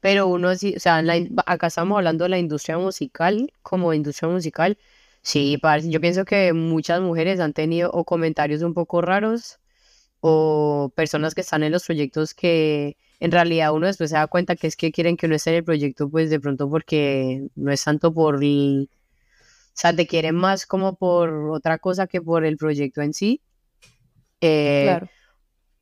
Pero 0.00 0.26
uno 0.28 0.54
sí, 0.54 0.74
o 0.76 0.80
sea, 0.80 1.02
acá 1.46 1.68
estamos 1.68 1.96
hablando 1.96 2.24
de 2.24 2.30
la 2.30 2.38
industria 2.38 2.78
musical, 2.78 3.52
como 3.62 3.94
industria 3.94 4.28
musical. 4.28 4.78
Sí, 5.22 5.58
yo 5.84 6.00
pienso 6.00 6.24
que 6.24 6.52
muchas 6.52 7.00
mujeres 7.00 7.40
han 7.40 7.52
tenido 7.52 7.90
o 7.92 8.04
comentarios 8.04 8.62
un 8.62 8.74
poco 8.74 9.00
raros 9.02 9.58
o 10.20 10.92
personas 10.94 11.34
que 11.34 11.42
están 11.42 11.62
en 11.62 11.72
los 11.72 11.84
proyectos 11.86 12.34
que 12.34 12.96
en 13.20 13.32
realidad 13.32 13.72
uno 13.72 13.86
después 13.86 14.10
se 14.10 14.16
da 14.16 14.26
cuenta 14.28 14.56
que 14.56 14.66
es 14.68 14.76
que 14.76 14.92
quieren 14.92 15.16
que 15.16 15.26
uno 15.26 15.36
esté 15.36 15.50
en 15.50 15.56
el 15.56 15.64
proyecto, 15.64 16.08
pues 16.10 16.30
de 16.30 16.40
pronto 16.40 16.70
porque 16.70 17.48
no 17.56 17.72
es 17.72 17.84
tanto 17.84 18.12
por 18.14 18.42
el, 18.42 18.88
sea, 19.80 19.94
te 19.94 20.06
quieren 20.06 20.34
más 20.34 20.66
como 20.66 20.96
por 20.96 21.50
otra 21.50 21.78
cosa 21.78 22.06
que 22.06 22.20
por 22.20 22.44
el 22.44 22.56
proyecto 22.56 23.02
en 23.02 23.14
sí. 23.14 23.40
Eh, 24.40 24.84
claro. 24.84 25.08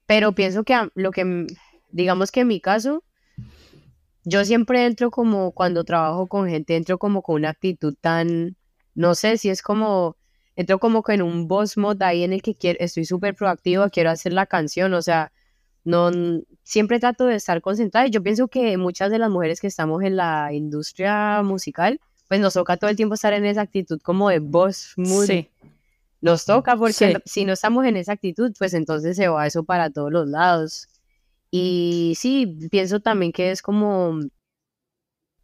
Pero 0.07 0.33
pienso 0.33 0.65
que 0.65 0.75
lo 0.95 1.11
que, 1.11 1.47
digamos 1.91 2.31
que 2.31 2.41
en 2.41 2.49
mi 2.49 2.61
caso, 2.61 3.03
yo 4.25 4.45
siempre 4.45 4.87
entro 4.87 5.11
como 5.11 5.53
cuando 5.53 5.85
trabajo 5.85 6.27
con 6.27 6.49
gente, 6.49 6.77
entro 6.77 6.99
como 6.99 7.23
con 7.23 7.37
una 7.37 7.51
actitud 7.51 7.95
tan, 8.01 8.57
no 8.95 9.15
sé 9.15 9.39
si 9.39 9.51
es 9.51 9.63
como, 9.63 10.17
entro 10.55 10.79
como 10.79 11.03
que 11.03 11.15
en 11.15 11.23
un 11.23 11.49
boss 11.49 11.77
mode 11.77 12.05
ahí 12.05 12.23
en 12.23 12.33
el 12.33 12.43
que 12.43 12.55
quiero, 12.55 12.79
estoy 12.81 13.05
súper 13.05 13.35
proactivo, 13.35 13.89
quiero 13.91 14.11
hacer 14.11 14.33
la 14.33 14.47
canción, 14.47 14.95
o 14.95 15.03
sea, 15.03 15.33
no, 15.85 16.11
siempre 16.65 16.99
trato 16.99 17.27
de 17.27 17.37
estar 17.37 17.61
concentrada. 17.61 18.09
Yo 18.09 18.23
pienso 18.23 18.49
que 18.49 18.77
muchas 18.77 19.11
de 19.11 19.19
las 19.19 19.31
mujeres 19.31 19.61
que 19.61 19.69
estamos 19.69 20.03
en 20.03 20.17
la 20.17 20.53
industria 20.53 21.43
musical, 21.45 22.01
pues 22.29 22.41
nos 22.41 22.55
toca 22.55 22.77
todo 22.77 22.91
el 22.91 22.97
tiempo 22.97 23.15
estar 23.15 23.33
en 23.33 23.45
esa 23.45 23.63
actitud 23.63 24.01
como 24.03 24.31
de 24.31 24.41
boss 24.41 24.95
mood. 24.97 25.27
Sí. 25.27 25.51
Nos 26.21 26.45
toca 26.45 26.77
porque 26.77 27.21
si 27.25 27.45
no 27.45 27.53
estamos 27.53 27.85
en 27.85 27.97
esa 27.97 28.13
actitud, 28.13 28.53
pues 28.59 28.75
entonces 28.75 29.17
se 29.17 29.29
va 29.29 29.47
eso 29.47 29.65
para 29.65 29.91
todos 29.91 30.11
los 30.11 30.27
lados. 30.29 30.89
Y 31.51 32.15
sí, 32.19 32.59
pienso 32.71 33.01
también 33.01 33.33
que 33.33 33.51
es 33.51 33.63
como, 33.63 34.21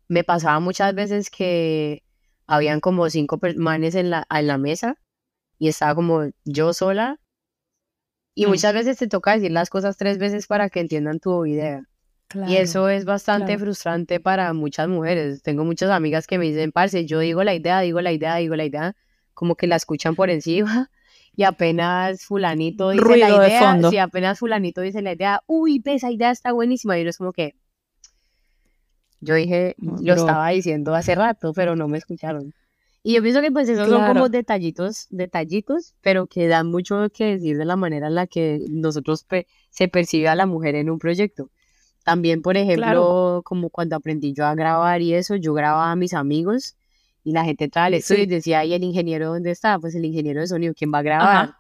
me 0.09 0.25
pasaba 0.25 0.61
muchas 0.61 0.95
veces 0.95 1.31
que 1.31 2.03
habían 2.47 2.81
como 2.81 3.09
cinco 3.11 3.39
manes 3.57 3.95
en 3.95 4.11
la, 4.11 4.27
en 4.31 4.47
la 4.47 4.59
mesa 4.59 4.97
y 5.59 5.69
estaba 5.69 5.95
como 5.95 6.31
yo 6.45 6.73
sola. 6.73 7.21
Y 8.35 8.47
mm. 8.47 8.49
muchas 8.49 8.75
veces 8.75 8.99
te 8.99 9.09
toca 9.09 9.35
decir 9.35 9.53
las 9.53 9.71
cosas 9.71 9.97
tres 9.97 10.19
veces 10.19 10.47
para 10.47 10.69
que 10.69 10.81
entiendan 10.81 11.21
tu 11.21 11.47
idea. 11.47 11.89
Y 12.49 12.57
eso 12.57 12.89
es 12.89 13.05
bastante 13.05 13.59
frustrante 13.59 14.21
para 14.21 14.53
muchas 14.53 14.89
mujeres. 14.89 15.43
Tengo 15.43 15.65
muchas 15.65 15.91
amigas 15.91 16.27
que 16.27 16.39
me 16.39 16.47
dicen, 16.47 16.73
parce, 16.73 17.07
yo 17.07 17.19
digo 17.19 17.45
la 17.45 17.55
idea, 17.55 17.81
digo 17.81 18.01
la 18.01 18.13
idea, 18.13 18.37
digo 18.37 18.57
la 18.57 18.65
idea, 18.65 18.95
como 19.35 19.55
que 19.55 19.67
la 19.67 19.77
escuchan 19.77 20.15
por 20.15 20.31
encima 20.31 20.91
y 21.37 21.45
apenas 21.45 22.25
fulanito 22.25 22.91
dice 22.91 23.17
la 23.17 23.31
idea, 23.31 23.41
de 23.41 23.59
fondo. 23.59 23.91
si 23.91 23.99
apenas 23.99 24.39
fulanito 24.39 24.81
dice 24.81 25.03
la 25.03 25.13
idea, 25.13 25.43
uy, 25.47 25.83
esa 25.85 26.11
idea 26.11 26.31
está 26.31 26.53
buenísima, 26.53 26.99
y 26.99 27.03
uno 27.03 27.11
es 27.11 27.19
como 27.19 27.33
que, 27.33 27.55
yo 29.21 29.35
dije, 29.35 29.77
lo 29.79 30.15
estaba 30.15 30.49
diciendo 30.49 30.95
hace 30.95 31.15
rato, 31.15 31.53
pero 31.53 31.77
no 31.77 31.89
me 31.89 31.99
escucharon. 31.99 32.53
Y 33.05 33.15
yo 33.15 33.23
pienso 33.23 33.41
que 33.41 33.51
pues 33.51 33.69
esos 33.69 33.89
son 33.89 34.07
como 34.07 34.29
detallitos, 34.29 35.09
detallitos, 35.11 35.95
pero 36.03 36.27
que 36.27 36.47
dan 36.47 36.69
mucho 36.69 37.09
que 37.13 37.25
decir 37.25 37.59
de 37.59 37.65
la 37.65 37.75
manera 37.75 38.07
en 38.07 38.15
la 38.15 38.27
que 38.29 38.65
nosotros 38.69 39.27
se 39.71 39.89
percibe 39.89 40.29
a 40.29 40.37
la 40.37 40.47
mujer 40.47 40.77
en 40.77 40.89
un 40.89 40.99
proyecto. 41.01 41.51
También, 42.05 42.43
por 42.43 42.57
ejemplo, 42.57 43.43
como 43.45 43.71
cuando 43.71 43.97
aprendí 43.97 44.33
yo 44.33 44.45
a 44.45 44.55
grabar 44.55 45.03
y 45.03 45.15
eso, 45.15 45.37
yo 45.37 45.55
grababa 45.55 45.93
a 45.93 45.97
mis 45.97 46.15
amigos 46.15 46.77
y 47.25 47.33
la 47.33 47.45
gente 47.45 47.65
entraba 47.65 47.87
al 47.87 47.95
estudio 47.95 48.25
y 48.25 48.27
decía, 48.27 48.65
¿y 48.65 48.75
el 48.75 48.83
ingeniero 48.83 49.29
dónde 49.29 49.51
está? 49.51 49.79
Pues 49.79 49.95
el 49.95 50.05
ingeniero 50.05 50.41
de 50.41 50.49
sonido, 50.49 50.75
¿quién 50.77 50.93
va 50.93 50.99
a 50.99 51.03
grabar? 51.03 51.55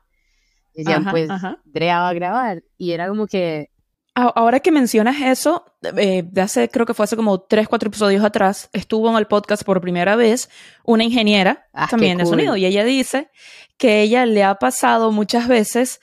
Decían, 0.74 1.04
pues, 1.10 1.28
Drea 1.64 2.00
va 2.00 2.08
a 2.08 2.14
grabar. 2.14 2.62
Y 2.78 2.92
era 2.92 3.08
como 3.08 3.26
que... 3.26 3.70
Ahora 4.14 4.60
que 4.60 4.72
mencionas 4.72 5.16
eso, 5.22 5.64
eh, 5.96 6.22
de 6.22 6.40
hace, 6.42 6.68
creo 6.68 6.84
que 6.84 6.92
fue 6.92 7.04
hace 7.04 7.16
como 7.16 7.40
tres, 7.40 7.66
cuatro 7.66 7.88
episodios 7.88 8.22
atrás, 8.22 8.68
estuvo 8.74 9.08
en 9.08 9.16
el 9.16 9.26
podcast 9.26 9.62
por 9.62 9.80
primera 9.80 10.16
vez 10.16 10.50
una 10.84 11.02
ingeniera 11.02 11.66
ah, 11.72 11.86
también 11.88 12.18
de 12.18 12.26
sonido 12.26 12.54
y 12.56 12.66
ella 12.66 12.84
dice 12.84 13.30
que 13.78 14.02
ella 14.02 14.26
le 14.26 14.44
ha 14.44 14.56
pasado 14.56 15.12
muchas 15.12 15.48
veces, 15.48 15.98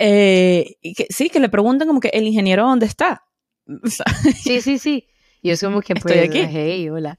eh, 0.00 0.74
que, 0.82 1.06
sí, 1.10 1.30
que 1.30 1.38
le 1.38 1.48
preguntan 1.48 1.86
como 1.86 2.00
que 2.00 2.08
el 2.08 2.24
ingeniero 2.24 2.64
dónde 2.66 2.86
está. 2.86 3.26
sí, 4.42 4.60
sí, 4.60 4.78
sí. 4.78 5.08
Y 5.40 5.50
es 5.50 5.60
como 5.60 5.80
que 5.80 5.94
pues, 5.94 6.28
aquí. 6.28 6.40
hey, 6.40 6.88
hola, 6.88 7.18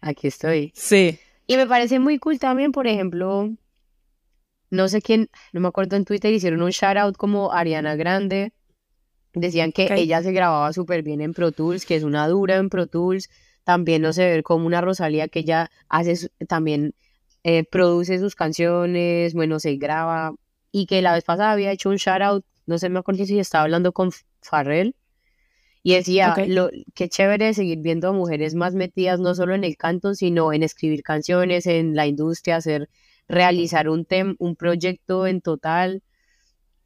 aquí 0.00 0.28
estoy. 0.28 0.72
Sí. 0.74 1.18
Y 1.46 1.56
me 1.56 1.66
parece 1.66 1.98
muy 1.98 2.18
cool 2.18 2.38
también, 2.38 2.72
por 2.72 2.86
ejemplo, 2.86 3.50
no 4.70 4.88
sé 4.88 5.02
quién, 5.02 5.28
no 5.52 5.60
me 5.60 5.68
acuerdo 5.68 5.96
en 5.96 6.04
Twitter, 6.04 6.32
hicieron 6.32 6.62
un 6.62 6.70
shout 6.70 6.96
out 6.96 7.16
como 7.16 7.52
Ariana 7.52 7.96
Grande. 7.96 8.52
Decían 9.32 9.72
que 9.72 9.92
ella 9.94 10.22
se 10.22 10.32
grababa 10.32 10.72
súper 10.72 11.02
bien 11.02 11.20
en 11.20 11.34
Pro 11.34 11.52
Tools, 11.52 11.86
que 11.86 11.96
es 11.96 12.02
una 12.02 12.26
dura 12.28 12.56
en 12.56 12.68
Pro 12.68 12.86
Tools. 12.86 13.28
También 13.64 14.02
no 14.02 14.12
se 14.12 14.28
ve 14.28 14.42
como 14.42 14.66
una 14.66 14.80
Rosalía 14.80 15.28
que 15.28 15.40
ella 15.40 15.70
hace 15.88 16.30
también 16.48 16.94
eh, 17.44 17.64
produce 17.64 18.18
sus 18.18 18.34
canciones, 18.34 19.34
bueno, 19.34 19.60
se 19.60 19.76
graba. 19.76 20.32
Y 20.72 20.86
que 20.86 21.02
la 21.02 21.14
vez 21.14 21.24
pasada 21.24 21.52
había 21.52 21.72
hecho 21.72 21.90
un 21.90 21.96
shout 21.96 22.22
out, 22.22 22.44
no 22.66 22.78
sé, 22.78 22.88
me 22.88 23.00
acuerdo 23.00 23.24
si 23.24 23.38
estaba 23.38 23.64
hablando 23.64 23.92
con 23.92 24.10
Farrell. 24.40 24.94
Y 25.82 25.94
decía, 25.94 26.34
lo, 26.46 26.70
qué 26.94 27.08
chévere 27.08 27.54
seguir 27.54 27.78
viendo 27.80 28.08
a 28.08 28.12
mujeres 28.12 28.54
más 28.54 28.74
metidas 28.74 29.18
no 29.18 29.34
solo 29.34 29.54
en 29.54 29.64
el 29.64 29.76
canto, 29.76 30.14
sino 30.14 30.52
en 30.52 30.62
escribir 30.62 31.02
canciones, 31.02 31.66
en 31.66 31.96
la 31.96 32.06
industria, 32.06 32.56
hacer 32.56 32.88
realizar 33.28 33.88
un, 33.88 34.04
tem 34.04 34.36
un 34.38 34.56
proyecto 34.56 35.26
en 35.26 35.40
total. 35.40 36.02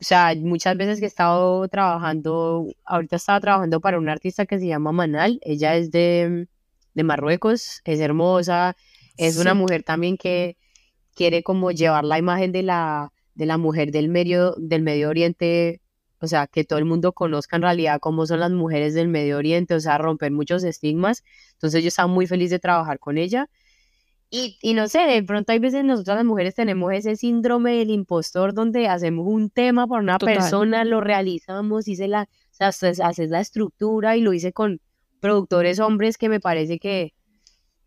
O 0.01 0.05
sea, 0.05 0.35
muchas 0.37 0.77
veces 0.77 0.99
que 0.99 1.07
he 1.07 1.09
estado 1.09 1.67
trabajando, 1.69 2.67
ahorita 2.85 3.17
estaba 3.17 3.41
trabajando 3.41 3.81
para 3.81 3.99
una 3.99 4.13
artista 4.13 4.47
que 4.47 4.59
se 4.59 4.67
llama 4.67 4.93
Manal, 4.93 5.39
ella 5.43 5.77
es 5.77 5.91
de, 5.91 6.47
de 6.95 7.03
Marruecos, 7.05 7.81
es 7.85 8.01
hermosa, 8.01 8.77
es 9.17 9.39
una 9.39 9.55
mujer 9.55 9.83
también 9.83 10.17
que 10.17 10.57
quiere 11.15 11.43
como 11.43 11.71
llevar 11.71 12.05
la 12.05 12.19
imagen 12.19 12.53
de 12.53 12.63
la, 12.63 13.13
de 13.35 13.47
la 13.47 13.57
mujer 13.59 13.91
del 13.93 14.09
medio, 14.09 14.55
del 14.59 14.83
Medio 14.83 15.09
Oriente, 15.09 15.81
o 16.21 16.27
sea, 16.27 16.47
que 16.47 16.65
todo 16.65 16.79
el 16.79 16.85
mundo 16.85 17.13
conozca 17.13 17.57
en 17.57 17.63
realidad 17.63 18.01
cómo 18.01 18.27
son 18.27 18.41
las 18.41 18.51
mujeres 18.51 18.95
del 18.95 19.09
Medio 19.09 19.37
Oriente, 19.39 19.75
o 19.75 19.81
sea, 19.81 19.99
romper 19.99 20.33
muchos 20.33 20.65
estigmas. 20.65 21.23
Entonces 21.53 21.83
yo 21.83 21.89
estaba 21.89 22.09
muy 22.09 22.27
feliz 22.27 22.51
de 22.51 22.59
trabajar 22.59 22.99
con 22.99 23.19
ella 23.19 23.49
y, 24.37 24.59
y, 24.63 24.75
no 24.75 24.89
sé, 24.89 24.99
de 24.99 25.23
pronto 25.23 25.53
hay 25.53 25.61
veces 25.61 25.85
nosotras 25.85 26.17
las 26.17 26.25
mujeres 26.25 26.57
tenemos 26.57 26.93
ese 26.93 27.15
síndrome 27.15 27.75
del 27.77 27.91
impostor 27.91 28.53
donde 28.53 28.89
hacemos 28.89 29.27
un 29.29 29.49
tema 29.49 29.87
para 29.87 30.03
una 30.03 30.19
persona, 30.19 30.85
lo 30.85 31.01
realizamos, 31.01 31.87
hice 31.87 32.09
la, 32.09 32.23
o 32.23 32.27
sea, 32.51 32.69
haces 32.69 33.31
la 33.31 33.41
estructura 33.41 34.17
y 34.17 34.23
lo 34.23 34.33
hice 34.33 34.53
con 34.53 34.81
productores 35.21 35.79
hombres 35.79 36.19
que 36.19 36.29
me 36.29 36.41
parece 36.41 36.81
que, 36.81 37.15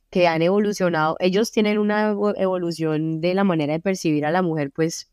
que 0.10 0.30
han 0.30 0.42
evolucionado. 0.42 1.18
Ellos 1.20 1.52
tienen 1.52 1.80
una 1.80 2.16
evolución 2.38 3.20
de 3.20 3.34
la 3.34 3.44
manera 3.44 3.74
de 3.74 3.82
percibir 3.82 4.26
a 4.26 4.32
la 4.32 4.42
mujer 4.42 4.72
pues 4.72 5.10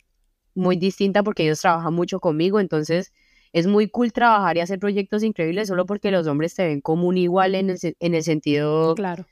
muy 0.55 0.77
distinta 0.77 1.23
porque 1.23 1.45
ellos 1.45 1.61
trabajan 1.61 1.95
mucho 1.95 2.21
conmigo, 2.21 2.61
entonces 2.61 3.13
es 3.53 3.67
muy 3.67 3.89
cool 3.89 4.13
trabajar 4.13 4.57
y 4.57 4.61
hacer 4.61 4.79
proyectos 4.79 5.23
increíbles 5.23 5.69
solo 5.69 5.87
porque 5.87 6.11
los 6.11 6.27
hombres 6.27 6.55
te 6.55 6.67
ven 6.67 6.81
como 6.81 7.07
un 7.07 7.19
igual 7.19 7.55
en 7.55 7.71
el, 7.71 7.79
en 8.01 8.15
el 8.15 8.23
sentido 8.23 8.95
claro 8.95 9.25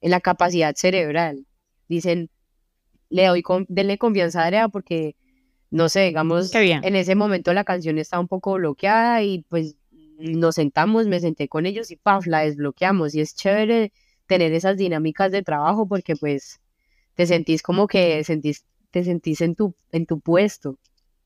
en 0.00 0.10
la 0.10 0.20
capacidad 0.20 0.74
cerebral. 0.74 1.46
Dicen, 1.88 2.30
le 3.08 3.26
doy 3.26 3.42
con, 3.42 3.66
denle 3.68 3.98
confianza 3.98 4.42
a 4.42 4.46
Adria 4.46 4.68
porque, 4.68 5.16
no 5.70 5.88
sé, 5.88 6.02
digamos, 6.02 6.54
en 6.54 6.96
ese 6.96 7.14
momento 7.14 7.52
la 7.52 7.64
canción 7.64 7.98
está 7.98 8.18
un 8.20 8.28
poco 8.28 8.54
bloqueada 8.54 9.22
y 9.22 9.44
pues 9.48 9.76
nos 10.18 10.56
sentamos, 10.56 11.06
me 11.06 11.20
senté 11.20 11.48
con 11.48 11.66
ellos 11.66 11.90
y 11.90 11.96
paf, 11.96 12.26
la 12.26 12.40
desbloqueamos. 12.40 13.14
Y 13.14 13.20
es 13.20 13.34
chévere 13.34 13.92
tener 14.26 14.52
esas 14.52 14.76
dinámicas 14.76 15.32
de 15.32 15.42
trabajo 15.42 15.88
porque 15.88 16.16
pues 16.16 16.60
te 17.14 17.26
sentís 17.26 17.62
como 17.62 17.86
que 17.86 18.22
sentís, 18.24 18.64
te 18.90 19.04
sentís 19.04 19.40
en 19.40 19.54
tu, 19.54 19.74
en 19.92 20.06
tu 20.06 20.20
puesto. 20.20 20.78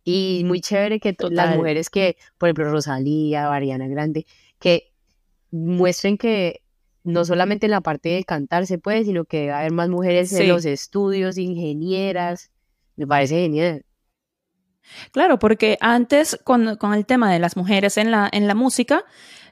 Y 0.05 0.43
muy 0.45 0.61
chévere 0.61 1.01
que 1.01 1.17
las 1.31 1.57
mujeres 1.57 1.89
que, 1.89 2.17
por 2.37 2.49
ejemplo, 2.49 2.71
Rosalía, 2.71 3.51
Ariana 3.51 3.89
Grande, 3.89 4.27
que 4.59 4.93
muestren 5.51 6.19
que 6.19 6.63
no 7.05 7.25
solamente 7.25 7.67
en 7.67 7.71
la 7.71 7.81
parte 7.81 8.11
de 8.11 8.25
cantar 8.25 8.67
se 8.67 8.79
puede, 8.79 9.05
sino 9.05 9.25
que 9.25 9.51
a 9.51 9.61
haber 9.61 9.73
más 9.73 9.89
mujeres 9.89 10.33
en 10.33 10.49
los 10.49 10.65
estudios, 10.65 11.39
ingenieras. 11.39 12.51
Me 12.97 13.07
parece 13.07 13.37
genial. 13.37 13.85
Claro, 15.13 15.39
porque 15.39 15.79
antes 15.81 16.39
con, 16.45 16.77
con, 16.77 16.93
el 16.95 17.07
tema 17.07 17.33
de 17.33 17.39
las 17.39 17.57
mujeres 17.57 17.97
en 17.97 18.11
la, 18.11 18.29
en 18.33 18.47
la 18.47 18.55
música, 18.55 19.05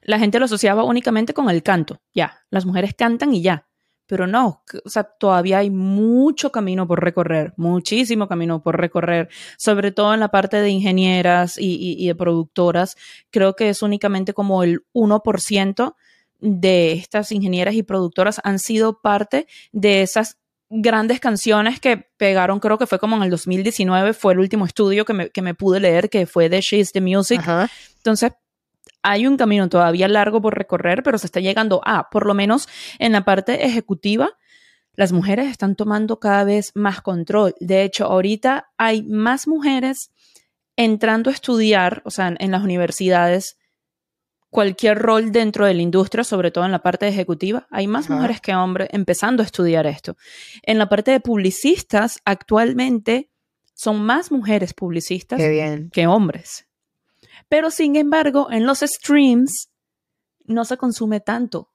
la 0.03 0.19
gente 0.19 0.39
lo 0.39 0.45
asociaba 0.45 0.85
únicamente 0.85 1.33
con 1.35 1.49
el 1.49 1.63
canto. 1.63 2.01
Ya, 2.15 2.43
las 2.51 2.67
mujeres 2.67 2.95
cantan 2.95 3.35
y 3.35 3.43
ya. 3.43 3.67
Pero 4.07 4.27
no, 4.27 4.63
o 4.85 4.89
sea, 4.89 5.05
todavía 5.05 5.59
hay 5.59 5.71
mucho 5.71 6.51
camino 6.53 6.87
por 6.87 7.03
recorrer, 7.03 7.55
muchísimo 7.57 8.29
camino 8.29 8.63
por 8.63 8.79
recorrer, 8.79 9.29
sobre 9.57 9.93
todo 9.93 10.13
en 10.13 10.21
la 10.21 10.29
parte 10.29 10.59
de 10.59 10.71
ingenieras 10.71 11.57
y, 11.57 11.75
y, 11.75 12.03
y 12.03 12.09
de 12.09 12.15
productoras. 12.15 12.97
Creo 13.31 13.55
que 13.55 13.69
es 13.69 13.83
únicamente 13.83 14.35
como 14.35 14.63
el 14.63 14.85
1% 14.93 15.95
de 16.41 16.93
estas 16.93 17.33
ingenieras 17.33 17.75
y 17.75 17.83
productoras 17.85 18.41
han 18.45 18.59
sido 18.59 19.01
parte 19.01 19.47
de 19.71 20.03
esas 20.03 20.39
grandes 20.75 21.21
canciones 21.21 21.81
que 21.81 21.99
pegaron, 22.17 22.59
creo 22.59 22.79
que 22.79 22.87
fue 22.87 22.99
como 22.99 23.17
en 23.17 23.23
el 23.23 23.31
2019, 23.31 24.15
fue 24.15 24.33
el 24.33 24.39
último 24.39 24.65
estudio 24.65 25.05
que 25.05 25.13
me, 25.13 25.31
que 25.31 25.43
me 25.43 25.55
pude 25.55 25.81
leer, 25.81 26.09
que 26.09 26.27
fue 26.27 26.49
de 26.49 26.61
She's 26.61 26.93
the 26.93 27.01
Music. 27.03 27.43
Entonces, 27.97 28.33
hay 29.03 29.27
un 29.27 29.37
camino 29.37 29.69
todavía 29.69 30.09
largo 30.09 30.41
por 30.41 30.57
recorrer, 30.57 31.03
pero 31.03 31.19
se 31.19 31.27
está 31.27 31.41
llegando 31.41 31.81
a, 31.85 32.11
por 32.11 32.27
lo 32.27 32.35
menos 32.35 32.69
en 32.99 33.13
la 33.13 33.25
parte 33.25 33.67
ejecutiva, 33.67 34.37
las 34.95 35.13
mujeres 35.13 35.51
están 35.51 35.75
tomando 35.75 36.19
cada 36.19 36.45
vez 36.45 36.73
más 36.75 37.01
control. 37.01 37.55
De 37.61 37.83
hecho, 37.83 38.07
ahorita 38.07 38.71
hay 38.77 39.03
más 39.03 39.49
mujeres 39.49 40.11
entrando 40.77 41.31
a 41.31 41.33
estudiar, 41.33 42.03
o 42.05 42.11
sea, 42.11 42.35
en 42.39 42.51
las 42.51 42.63
universidades, 42.63 43.59
cualquier 44.51 44.99
rol 44.99 45.33
dentro 45.33 45.65
de 45.65 45.73
la 45.73 45.81
industria, 45.81 46.25
sobre 46.25 46.51
todo 46.51 46.67
en 46.67 46.73
la 46.73 46.83
parte 46.83 47.09
ejecutiva, 47.09 47.67
hay 47.71 47.87
más 47.87 48.11
mujeres 48.11 48.41
que 48.41 48.55
hombres 48.55 48.89
empezando 48.93 49.43
a 49.43 49.47
estudiar 49.47 49.87
esto. 49.87 50.17
En 50.63 50.77
la 50.77 50.91
parte 50.91 51.11
de 51.11 51.21
publicistas, 51.21 52.21
actualmente 52.27 53.31
son 53.73 54.03
más 54.03 54.31
mujeres 54.31 54.75
publicistas 54.75 55.41
que 55.91 56.07
hombres. 56.07 56.67
Pero 57.53 57.71
sin 57.71 57.97
embargo, 57.97 58.49
en 58.51 58.65
los 58.65 58.79
streams 58.81 59.69
no 60.47 60.65
se 60.65 60.79
consume 60.79 61.21
tanto 61.21 61.69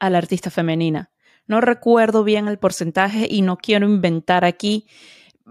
a 0.00 0.10
la 0.10 0.18
artista 0.18 0.50
femenina. 0.50 1.12
No 1.46 1.60
recuerdo 1.60 2.24
bien 2.24 2.48
el 2.48 2.58
porcentaje 2.58 3.28
y 3.30 3.42
no 3.42 3.56
quiero 3.56 3.86
inventar 3.86 4.44
aquí 4.44 4.88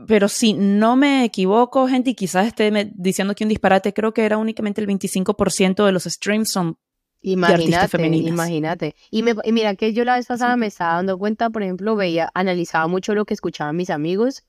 pero 0.08 0.28
si 0.28 0.52
no 0.52 0.98
me 0.98 1.24
equivoco, 1.24 1.88
gente, 1.88 2.10
y 2.10 2.16
quizás 2.16 2.48
esté 2.48 2.92
diciendo 2.96 3.32
aquí 3.32 3.46
un 3.46 3.50
disparate, 3.50 3.94
creo 3.94 4.14
que 4.14 4.26
era 4.26 4.38
únicamente 4.38 4.82
el 4.82 4.88
25% 4.88 5.86
de 5.86 5.92
los 5.94 6.04
streams 6.04 6.52
son 6.52 6.78
imagínate, 7.22 7.88
femeninas. 7.88 8.28
Imagínate. 8.28 8.96
Y, 9.10 9.24
me, 9.24 9.36
y 9.46 9.54
mira 9.54 9.76
que 9.76 9.94
yo 9.94 10.04
la 10.04 10.18
vez 10.18 10.26
pasada 10.26 10.58
me 10.58 10.68
estaba 10.68 10.96
dando 10.96 11.18
cuenta, 11.18 11.50
por 11.50 11.64
ejemplo, 11.64 11.96
veía, 11.96 12.30
analizaba 12.34 12.88
mucho 12.88 13.16
lo 13.16 13.24
que 13.24 13.34
escuchaban 13.34 13.78
mis 13.78 13.90
amigos 13.90 14.44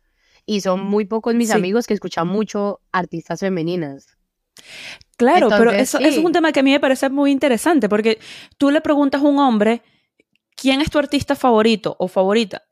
y 0.46 0.62
son 0.62 0.84
muy 0.84 1.04
pocos 1.04 1.36
mis 1.36 1.52
amigos 1.52 1.86
que 1.86 1.94
escuchan 1.94 2.26
mucho 2.26 2.80
artistas 2.90 3.38
femeninas. 3.38 4.15
Claro, 5.16 5.48
pero 5.48 5.70
eso, 5.70 5.98
eso, 5.98 6.06
es 6.06 6.18
un 6.18 6.32
tema 6.32 6.52
que 6.52 6.60
a 6.60 6.62
mí 6.62 6.70
me 6.70 6.80
parece 6.80 7.08
muy 7.08 7.30
interesante 7.30 7.88
porque 7.88 8.18
tú 8.58 8.70
le 8.70 8.80
preguntas 8.80 9.22
a 9.22 9.24
un 9.24 9.38
hombre, 9.38 9.82
¿quién 10.54 10.80
es 10.80 10.90
tu 10.90 10.98
artista 10.98 11.34
favorito 11.34 11.96
o 11.98 12.08
favorita? 12.08 12.62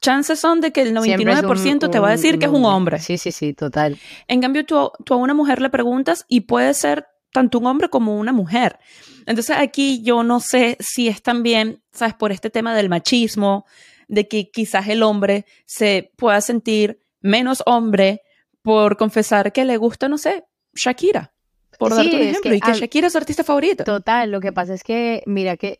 chances 0.00 0.40
son 0.40 0.60
de 0.60 0.72
que 0.72 0.82
el 0.82 0.94
99% 0.94 1.90
te 1.90 1.98
va 1.98 2.08
a 2.08 2.12
decir 2.12 2.38
que 2.38 2.46
es 2.46 2.52
un 2.52 2.64
hombre. 2.64 2.98
Sí, 2.98 3.18
sí, 3.18 3.32
sí, 3.32 3.52
total. 3.52 3.98
En 4.26 4.40
cambio, 4.40 4.64
tú, 4.64 4.90
tú, 5.04 5.14
a 5.14 5.16
una 5.16 5.34
mujer 5.34 5.60
le 5.60 5.70
preguntas 5.70 6.24
y 6.28 6.42
puede 6.42 6.72
ser 6.74 7.06
tanto 7.32 7.58
un 7.58 7.66
hombre 7.66 7.90
como 7.90 8.16
una 8.16 8.32
mujer. 8.32 8.78
Entonces 9.26 9.56
aquí 9.58 10.02
yo 10.02 10.22
no 10.22 10.40
sé 10.40 10.76
si 10.80 11.08
es 11.08 11.22
también, 11.22 11.82
¿sabes? 11.92 12.14
Por 12.14 12.32
este 12.32 12.48
tema 12.48 12.74
del 12.74 12.88
machismo, 12.88 13.66
de 14.08 14.28
que 14.28 14.50
quizás 14.50 14.88
el 14.88 15.02
hombre 15.02 15.44
se 15.66 16.12
pueda 16.16 16.40
sentir 16.40 17.02
menos 17.20 17.62
hombre 17.66 18.22
por 18.66 18.96
confesar 18.96 19.52
que 19.52 19.64
le 19.64 19.76
gusta, 19.76 20.08
no 20.08 20.18
sé, 20.18 20.44
Shakira. 20.74 21.32
Por 21.78 21.94
darte 21.94 22.16
un 22.16 22.22
ejemplo, 22.22 22.52
y 22.52 22.60
que 22.60 22.72
Shakira 22.72 23.06
es 23.06 23.12
su 23.12 23.18
artista 23.18 23.44
favorito. 23.44 23.84
Total, 23.84 24.28
lo 24.28 24.40
que 24.40 24.52
pasa 24.52 24.74
es 24.74 24.82
que, 24.82 25.22
mira 25.24 25.56
que 25.56 25.78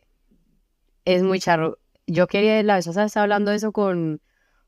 es 1.03 1.21
muy 1.21 1.41
charro 1.41 1.79
yo 2.07 2.27
quería, 2.27 2.63
la 2.63 2.75
vez 2.75 2.85
pasada 2.87 3.07
estaba 3.07 3.23
hablando 3.25 3.51
de 3.51 3.57
eso 3.57 3.73
con, 3.73 4.21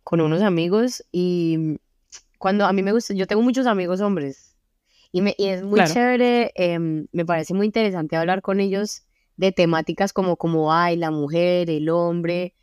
con 0.03 0.19
unos 0.19 0.41
amigos 0.41 1.05
y 1.13 1.77
cuando 2.37 2.65
a 2.65 2.73
mí 2.73 2.83
me 2.83 2.91
gusta, 2.91 3.13
yo 3.13 3.25
tengo 3.25 3.41
muchos 3.41 3.67
amigos 3.67 4.01
hombres 4.01 4.57
y, 5.13 5.21
me, 5.21 5.33
y 5.37 5.47
es 5.47 5.63
muy 5.63 5.81
chévere, 5.85 6.51
em, 6.55 7.07
me 7.13 7.25
parece 7.25 7.53
muy 7.53 7.67
interesante 7.67 8.17
hablar 8.17 8.41
con 8.41 8.59
ellos 8.59 9.03
de 9.37 9.53
temáticas 9.53 10.11
como, 10.11 10.35
como 10.35 10.73
hay 10.73 10.97
la 10.97 11.09
mujer, 11.09 11.69
el 11.69 11.87
hombre, 11.87 12.53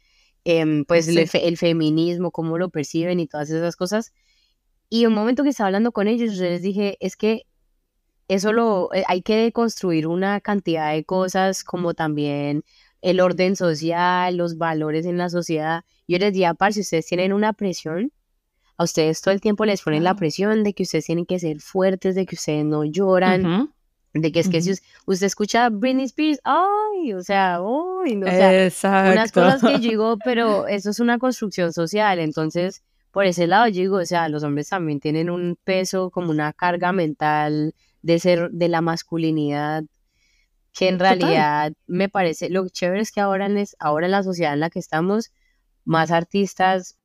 em, 0.45 0.85
pues 0.85 1.09
el, 1.09 1.27
el, 1.33 1.57
feminismo, 1.57 2.31
cómo 2.31 2.59
lo 2.59 2.69
perciben 2.69 3.21
y 3.21 3.27
todas 3.27 3.49
esas 3.49 3.75
cosas. 3.75 4.12
Y 4.88 5.07
un 5.07 5.14
momento 5.14 5.42
que 5.42 5.51
estaba 5.51 5.68
hablando 5.68 5.92
con 5.92 6.09
ellos, 6.09 6.37
yo 6.37 6.44
les 6.44 6.62
dije, 6.62 6.96
es 7.01 7.16
que 7.16 7.42
eso 8.29 8.53
lo, 8.53 8.92
eh, 8.92 9.05
hay 9.07 9.22
que 9.22 9.53
construir 9.53 10.07
una 10.07 10.40
cantidad 10.40 10.92
de 10.92 11.05
cosas 11.05 11.64
como 11.64 11.94
también 11.94 12.64
el 13.03 13.20
orden 13.20 13.57
social, 13.57 14.37
los 14.37 14.59
valores 14.59 15.07
en 15.07 15.18
la 15.18 15.29
sociedad. 15.29 15.85
Yo 16.09 16.18
les 16.18 16.33
decía, 16.33 16.55
par, 16.55 16.72
si 16.72 16.81
ustedes 16.81 17.07
tienen 17.07 17.33
una 17.33 17.53
presión, 17.53 18.12
a 18.77 18.85
ustedes 18.85 19.20
todo 19.20 19.33
el 19.33 19.40
tiempo 19.40 19.64
les 19.64 19.83
ponen 19.83 20.05
la 20.05 20.16
presión 20.16 20.62
de 20.64 20.75
que 20.75 20.83
ustedes 20.83 21.07
tienen 21.07 21.27
que 21.27 21.38
ser 21.38 21.61
fuertes, 21.61 22.14
de 22.14 22.27
que 22.27 22.35
ustedes 22.35 22.64
no 22.64 22.85
lloran, 22.85 23.72
de 24.12 24.33
que 24.33 24.40
es 24.40 24.49
que 24.49 24.61
si 24.61 24.72
usted 25.07 25.27
escucha 25.27 25.68
Britney 25.70 26.05
Spears, 26.05 26.40
ay, 26.44 27.12
o 27.14 27.22
sea, 27.22 27.61
uy, 27.62 28.16
no, 28.16 28.27
o 28.27 28.31
sea, 28.31 29.12
unas 29.12 29.33
cosas 29.33 29.62
que 29.62 29.72
yo 29.75 29.90
digo, 29.90 30.18
pero 30.25 30.66
eso 30.66 30.90
es 30.90 31.01
una 31.01 31.18
construcción 31.18 31.72
social, 31.72 32.18
entonces, 32.18 32.83
por 33.16 33.24
ese 33.24 33.46
lado 33.46 33.66
yo 33.68 33.81
digo, 33.81 33.96
o 33.96 34.05
sea, 34.05 34.29
los 34.29 34.42
hombres 34.42 34.68
también 34.68 35.00
tienen 35.00 35.31
un 35.31 35.57
peso 35.64 36.11
como 36.11 36.31
una 36.31 36.52
carga 36.52 36.92
mental 36.92 37.74
de 38.02 38.18
ser 38.18 38.50
de 38.50 38.68
la 38.68 38.83
masculinidad 38.83 39.85
que 40.74 40.88
en 40.88 40.98
realidad 40.98 41.72
me 41.87 42.11
parece, 42.11 42.50
lo 42.50 42.68
chévere 42.68 43.00
es 43.00 43.12
que 43.12 43.22
ahora 43.22 43.46
en, 43.46 43.64
ahora 43.79 44.05
en 44.05 44.12
la 44.12 44.22
sociedad 44.22 44.52
en 44.52 44.61
la 44.61 44.68
que 44.68 44.81
estamos, 44.81 45.33
más 45.87 46.11
artistas, 46.11 46.98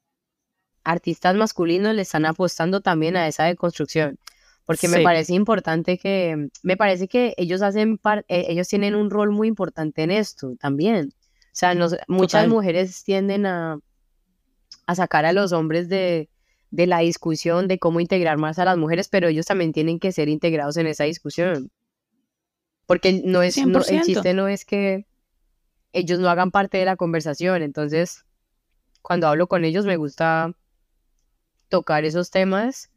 artistas 0.84 1.34
masculinos 1.36 1.96
le 1.96 2.02
están 2.02 2.26
apostando 2.26 2.82
también 2.82 3.16
a 3.16 3.30
esa 3.30 3.46
deconstrucción, 3.46 4.20
porque 4.66 4.90
me 4.90 5.04
parece 5.04 5.34
importante 5.34 5.98
que, 5.98 6.50
me 6.62 6.76
parece 6.76 7.08
que 7.08 7.36
ellos 7.38 7.62
hacen, 7.62 8.02
eh, 8.28 8.48
ellos 8.50 8.68
tienen 8.68 8.96
un 8.96 9.12
rol 9.12 9.32
muy 9.32 9.48
importante 9.48 10.04
en 10.04 10.12
esto 10.12 10.58
también. 10.60 11.14
O 11.14 11.54
sea, 11.54 11.74
muchas 12.10 12.50
mujeres 12.50 13.02
tienden 13.06 13.46
a, 13.46 13.80
a 14.92 14.96
sacar 14.96 15.26
a 15.26 15.34
los 15.34 15.52
hombres 15.52 15.90
de, 15.90 16.30
de 16.72 16.88
la 16.88 17.00
discusión 17.00 17.68
de 17.68 17.80
cómo 17.80 18.00
integrar 18.00 18.38
más 18.38 18.58
a 18.60 18.66
las 18.66 18.78
mujeres, 18.78 19.10
pero 19.10 19.28
ellos 19.28 19.46
también 19.46 19.74
tienen 19.74 20.00
que 20.00 20.12
ser 20.12 20.30
integrados 20.30 20.78
en 20.78 20.88
esa 20.88 21.04
discusión. 21.04 21.72
Porque 22.86 23.22
no 23.24 23.42
es, 23.42 23.58
no, 23.66 23.80
el 23.80 24.02
chiste 24.02 24.34
no 24.34 24.48
es 24.48 24.66
que 24.66 25.06
ellos 25.94 26.20
no 26.20 26.30
hagan 26.30 26.52
parte 26.52 26.78
de 26.78 26.86
la 26.86 26.96
conversación. 26.96 27.62
Entonces, 27.62 28.26
cuando 29.02 29.28
hablo 29.28 29.48
con 29.48 29.66
ellos 29.66 29.86
me 29.86 29.98
gusta 29.98 30.54
tocar 31.70 32.06
esos 32.06 32.32
temas 32.32 32.90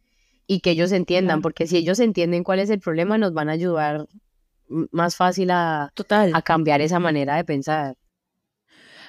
y 0.46 0.60
que 0.60 0.70
ellos 0.70 0.92
entiendan, 0.92 1.42
porque 1.42 1.66
si 1.66 1.76
ellos 1.76 2.00
entienden 2.00 2.44
cuál 2.44 2.60
es 2.60 2.70
el 2.70 2.80
problema, 2.80 3.18
nos 3.18 3.32
van 3.32 3.48
a 3.48 3.52
ayudar 3.52 4.06
más 4.68 5.16
fácil 5.16 5.50
a, 5.50 5.90
Total. 5.94 6.32
a 6.34 6.42
cambiar 6.42 6.80
esa 6.80 6.98
manera 6.98 7.36
de 7.36 7.44
pensar. 7.44 7.96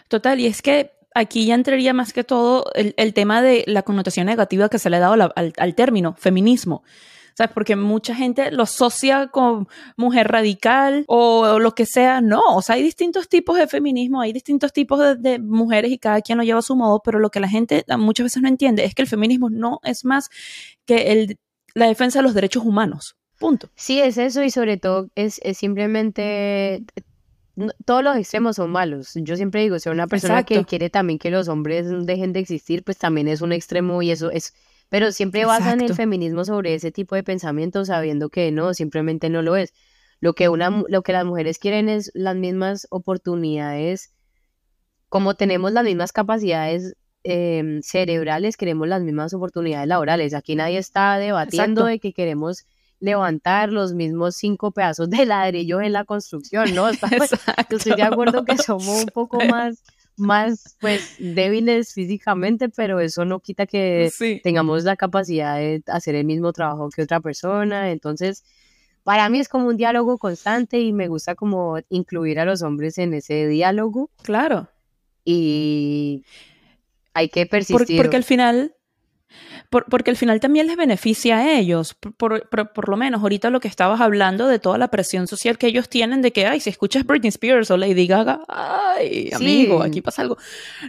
Total, 0.07 0.39
y 0.39 0.45
es 0.45 0.61
que 0.61 0.91
aquí 1.15 1.45
ya 1.45 1.55
entraría 1.55 1.93
más 1.93 2.13
que 2.13 2.23
todo 2.23 2.65
el, 2.75 3.13
tema 3.13 3.41
de 3.41 3.63
la 3.65 3.81
connotación 3.81 4.27
negativa 4.27 4.69
que 4.69 4.77
se 4.77 4.89
le 4.91 4.97
ha 4.97 4.99
dado 4.99 5.33
al, 5.35 5.75
término 5.75 6.13
feminismo. 6.17 6.83
¿Sabes? 7.37 7.51
Porque 7.53 7.75
mucha 7.75 8.15
gente 8.15 8.49
lo 8.51 8.63
asocia 8.63 9.27
con 9.27 9.67
mujer 9.97 10.29
radical 10.29 11.03
o, 11.07 11.59
lo 11.59 11.73
que 11.73 11.85
sea. 11.85 12.21
No, 12.21 12.41
o 12.55 12.61
sea, 12.61 12.75
hay 12.75 12.83
distintos 12.83 13.27
tipos 13.27 13.57
de 13.57 13.67
feminismo, 13.67 14.21
hay 14.21 14.31
distintos 14.31 14.71
tipos 14.71 15.21
de, 15.21 15.39
mujeres 15.39 15.91
y 15.91 15.97
cada 15.97 16.21
quien 16.21 16.37
lo 16.37 16.43
lleva 16.43 16.59
a 16.59 16.61
su 16.61 16.75
modo, 16.75 17.01
pero 17.03 17.19
lo 17.19 17.29
que 17.29 17.39
la 17.39 17.49
gente 17.49 17.83
muchas 17.97 18.25
veces 18.25 18.41
no 18.41 18.47
entiende 18.47 18.85
es 18.85 18.93
que 18.93 19.01
el 19.01 19.07
feminismo 19.07 19.49
no 19.49 19.79
es 19.83 20.05
más 20.05 20.29
que 20.85 21.11
el, 21.11 21.39
la 21.73 21.87
defensa 21.87 22.19
de 22.19 22.23
los 22.23 22.33
derechos 22.33 22.63
humanos. 22.63 23.17
Punto. 23.37 23.69
Sí, 23.75 23.99
es 23.99 24.17
eso 24.17 24.43
y 24.43 24.49
sobre 24.49 24.77
todo 24.77 25.09
es, 25.15 25.41
es 25.43 25.57
simplemente 25.57 26.85
todos 27.85 28.03
los 28.03 28.17
extremos 28.17 28.57
son 28.57 28.71
malos. 28.71 29.11
Yo 29.15 29.35
siempre 29.35 29.61
digo, 29.61 29.79
si 29.79 29.89
una 29.89 30.07
persona 30.07 30.43
que 30.43 30.65
quiere 30.65 30.89
también 30.89 31.19
que 31.19 31.31
los 31.31 31.47
hombres 31.47 31.87
dejen 32.05 32.33
de 32.33 32.41
existir, 32.41 32.83
pues 32.83 32.97
también 32.97 33.27
es 33.27 33.41
un 33.41 33.51
extremo 33.51 34.01
y 34.01 34.11
eso 34.11 34.31
es... 34.31 34.53
Pero 34.89 35.11
siempre 35.11 35.45
basan 35.45 35.81
el 35.81 35.95
feminismo 35.95 36.45
sobre 36.45 36.75
ese 36.75 36.91
tipo 36.91 37.15
de 37.15 37.23
pensamiento 37.23 37.85
sabiendo 37.85 38.29
que 38.29 38.51
no, 38.51 38.73
simplemente 38.73 39.29
no 39.29 39.41
lo 39.41 39.55
es. 39.55 39.73
Lo 40.19 40.33
que, 40.33 40.47
una, 40.47 40.83
lo 40.87 41.01
que 41.01 41.11
las 41.11 41.25
mujeres 41.25 41.57
quieren 41.57 41.89
es 41.89 42.11
las 42.13 42.35
mismas 42.35 42.87
oportunidades, 42.91 44.13
como 45.09 45.35
tenemos 45.35 45.71
las 45.71 45.83
mismas 45.83 46.11
capacidades 46.11 46.95
em, 47.23 47.81
cerebrales, 47.81 48.57
queremos 48.57 48.87
las 48.87 49.01
mismas 49.01 49.33
oportunidades 49.33 49.87
laborales. 49.87 50.33
Aquí 50.33 50.55
nadie 50.55 50.77
está 50.77 51.17
debatiendo 51.17 51.85
de 51.85 51.99
que 51.99 52.13
queremos 52.13 52.65
levantar 52.99 53.71
los 53.71 53.93
mismos 53.93 54.35
cinco 54.35 54.71
pedazos 54.71 55.09
de 55.09 55.25
ladrillo 55.25 55.81
en 55.81 55.93
la 55.93 56.05
construcción, 56.05 56.73
¿no? 56.73 56.89
estoy 56.89 57.95
de 57.95 58.03
acuerdo 58.03 58.45
que 58.45 58.57
somos 58.57 59.03
un 59.03 59.07
poco 59.07 59.39
más, 59.45 59.83
más, 60.17 60.77
pues, 60.79 61.15
débiles 61.19 61.93
físicamente, 61.93 62.69
pero 62.69 62.99
eso 62.99 63.25
no 63.25 63.39
quita 63.39 63.65
que 63.65 64.11
tengamos 64.43 64.83
la 64.83 64.95
capacidad 64.95 65.57
de 65.57 65.83
hacer 65.87 66.15
el 66.15 66.25
mismo 66.25 66.53
trabajo 66.53 66.89
que 66.89 67.03
otra 67.03 67.19
persona. 67.19 67.91
Entonces, 67.91 68.43
para 69.03 69.29
mí 69.29 69.39
es 69.39 69.49
como 69.49 69.67
un 69.67 69.77
diálogo 69.77 70.17
constante 70.17 70.79
y 70.79 70.93
me 70.93 71.07
gusta 71.07 71.35
como 71.35 71.77
incluir 71.89 72.39
a 72.39 72.45
los 72.45 72.63
hombres 72.63 72.97
en 72.97 73.13
ese 73.13 73.47
diálogo. 73.47 74.09
Claro. 74.23 74.69
Y 75.23 76.23
hay 77.13 77.29
que 77.29 77.45
persistir. 77.45 77.97
porque 77.97 78.17
al 78.17 78.23
final 78.23 78.74
porque 79.69 80.11
al 80.11 80.17
final 80.17 80.39
también 80.39 80.67
les 80.67 80.77
beneficia 80.77 81.37
a 81.37 81.57
ellos. 81.57 81.95
Por, 82.17 82.89
lo 82.89 82.97
menos 82.97 83.21
ahorita 83.21 83.49
lo 83.49 83.59
que 83.59 83.67
estabas 83.67 84.01
hablando 84.01 84.47
de 84.47 84.59
toda 84.59 84.77
la 84.77 84.89
presión 84.89 85.27
social 85.27 85.57
que 85.57 85.67
ellos 85.67 85.89
tienen 85.89 86.21
de 86.21 86.31
que, 86.31 86.45
ay, 86.45 86.59
si 86.59 86.69
escuchas 86.69 87.05
Britney 87.05 87.29
Spears 87.29 87.71
o 87.71 87.77
Lady 87.77 88.07
Gaga, 88.07 88.41
ay, 88.47 89.29
amigo, 89.33 89.81
aquí 89.81 90.01
pasa 90.01 90.21
algo. 90.21 90.37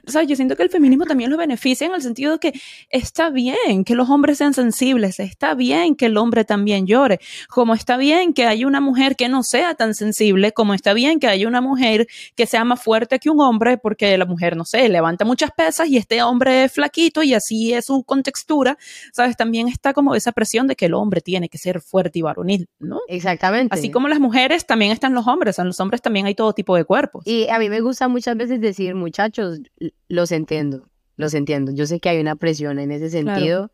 O 0.07 0.11
sea, 0.11 0.23
yo 0.23 0.37
siento 0.37 0.57
que 0.57 0.63
el 0.63 0.71
feminismo 0.71 1.05
también 1.05 1.31
los 1.31 1.39
beneficia 1.39 1.87
en 1.87 1.95
el 1.95 2.03
sentido 2.03 2.33
de 2.33 2.39
que 2.39 2.61
está 2.91 3.31
bien 3.31 3.85
que 3.85 3.95
los 3.95 4.11
hombres 4.11 4.39
sean 4.39 4.55
sensibles, 4.55 5.21
está 5.21 5.55
bien 5.55 5.95
que 5.97 6.07
el 6.07 6.17
hombre 6.17 6.45
también 6.45 6.87
llore, 6.87 7.21
como 7.49 7.75
está 7.75 7.97
bien 7.97 8.33
que 8.33 8.47
haya 8.47 8.67
una 8.67 8.81
mujer 8.81 9.17
que 9.17 9.29
no 9.29 9.43
sea 9.43 9.75
tan 9.75 9.95
sensible, 9.95 10.53
como 10.53 10.75
está 10.75 10.93
bien 10.93 11.21
que 11.21 11.29
haya 11.29 11.47
una 11.49 11.61
mujer 11.61 12.07
que 12.35 12.47
sea 12.47 12.65
más 12.65 12.83
fuerte 12.83 13.19
que 13.19 13.31
un 13.31 13.41
hombre, 13.41 13.79
porque 13.79 14.17
la 14.19 14.25
mujer, 14.25 14.57
no 14.57 14.65
sé, 14.65 14.89
levanta 14.89 15.25
muchas 15.25 15.51
pesas 15.51 15.89
y 15.89 15.97
este 15.97 16.23
hombre 16.23 16.65
es 16.65 16.73
flaquito 16.73 17.23
y 17.23 17.35
así 17.35 17.73
es 17.73 17.87
su 17.87 18.03
contextura 18.05 18.66
¿sabes? 19.13 19.37
También 19.37 19.69
está 19.69 19.93
como 19.93 20.15
esa 20.15 20.33
presión 20.33 20.67
de 20.67 20.77
que 20.77 20.87
el 20.87 20.95
hombre 20.95 21.21
tiene 21.21 21.49
que 21.49 21.59
ser 21.59 21.81
fuerte 21.81 22.19
y 22.19 22.23
varonil, 22.23 22.69
¿no? 22.79 23.01
Exactamente. 23.09 23.75
Así 23.75 23.91
como 23.91 24.09
las 24.09 24.21
mujeres, 24.21 24.67
también 24.67 24.93
están 24.93 25.15
los 25.15 25.27
hombres, 25.27 25.59
en 25.59 25.67
los 25.67 25.79
hombres 25.81 26.03
también 26.03 26.27
hay 26.27 26.35
todo 26.35 26.53
tipo 26.53 26.77
de 26.77 26.85
cuerpos. 26.85 27.27
Y 27.27 27.49
a 27.49 27.59
mí 27.59 27.69
me 27.69 27.81
gusta 27.81 28.09
muchas 28.09 28.37
veces 28.37 28.61
decir, 28.61 28.95
muchachos, 28.95 29.61
los 30.09 30.33
entiendo, 30.33 30.89
los 31.17 31.35
entiendo. 31.35 31.73
Yo 31.73 31.87
sé 31.87 32.01
que 32.01 32.09
hay 32.09 32.21
una 32.21 32.37
presión 32.37 32.79
en 32.79 32.91
ese 32.91 33.11
sentido. 33.11 33.71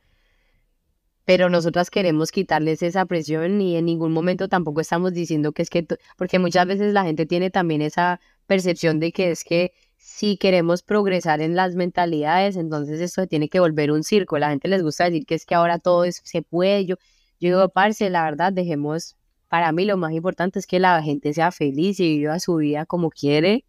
pero 1.24 1.48
nosotras 1.48 1.90
queremos 1.90 2.33
quitarles 2.33 2.83
esa 2.83 3.07
presión 3.07 3.61
y 3.61 3.76
en 3.76 3.85
ningún 3.85 4.12
momento 4.12 4.48
tampoco 4.48 4.81
estamos 4.81 5.12
diciendo 5.12 5.52
que 5.52 5.62
es 5.62 5.70
que, 5.70 5.87
porque 6.16 6.38
muchas 6.38 6.66
veces 6.66 6.92
la 6.92 7.05
gente 7.05 7.26
tiene 7.26 7.50
también 7.50 7.81
esa 7.81 8.20
percepción 8.46 8.98
de 8.98 9.12
que 9.12 9.31
es 9.31 9.44
que 9.44 9.72
si 10.03 10.37
queremos 10.37 10.83
progresar 10.83 11.41
en 11.41 11.55
las 11.55 11.77
mentalidades, 11.77 12.57
entonces 12.57 13.01
esto 13.01 13.29
tiene 13.29 13.49
que 13.49 13.61
volver 13.61 13.93
un 13.93 14.03
circo. 14.03 14.37
La 14.37 14.51
gente 14.51 14.67
les 14.67 14.83
gusta 14.83 15.05
decir 15.05 15.25
que 15.25 15.37
es 15.37 15.47
que 15.47 15.55
ahora 15.55 15.79
todo 15.79 16.05
se 16.11 16.43
puede. 16.43 16.85
Yo, 16.87 16.97
yo 17.38 17.49
digo, 17.51 17.69
parce, 17.69 18.11
la 18.11 18.25
verdad, 18.25 18.53
dejemos, 18.53 19.17
para 19.47 19.71
mí 19.71 19.85
lo 19.85 19.97
más 19.97 20.12
importante 20.12 20.59
es 20.59 20.67
que 20.67 20.81
la 20.81 21.01
gente 21.05 21.33
sea 21.33 21.53
feliz 21.53 22.01
y 22.01 22.19
viva 22.19 22.41
su 22.41 22.57
vida 22.57 22.85
como 22.85 23.11
quiere. 23.11 23.65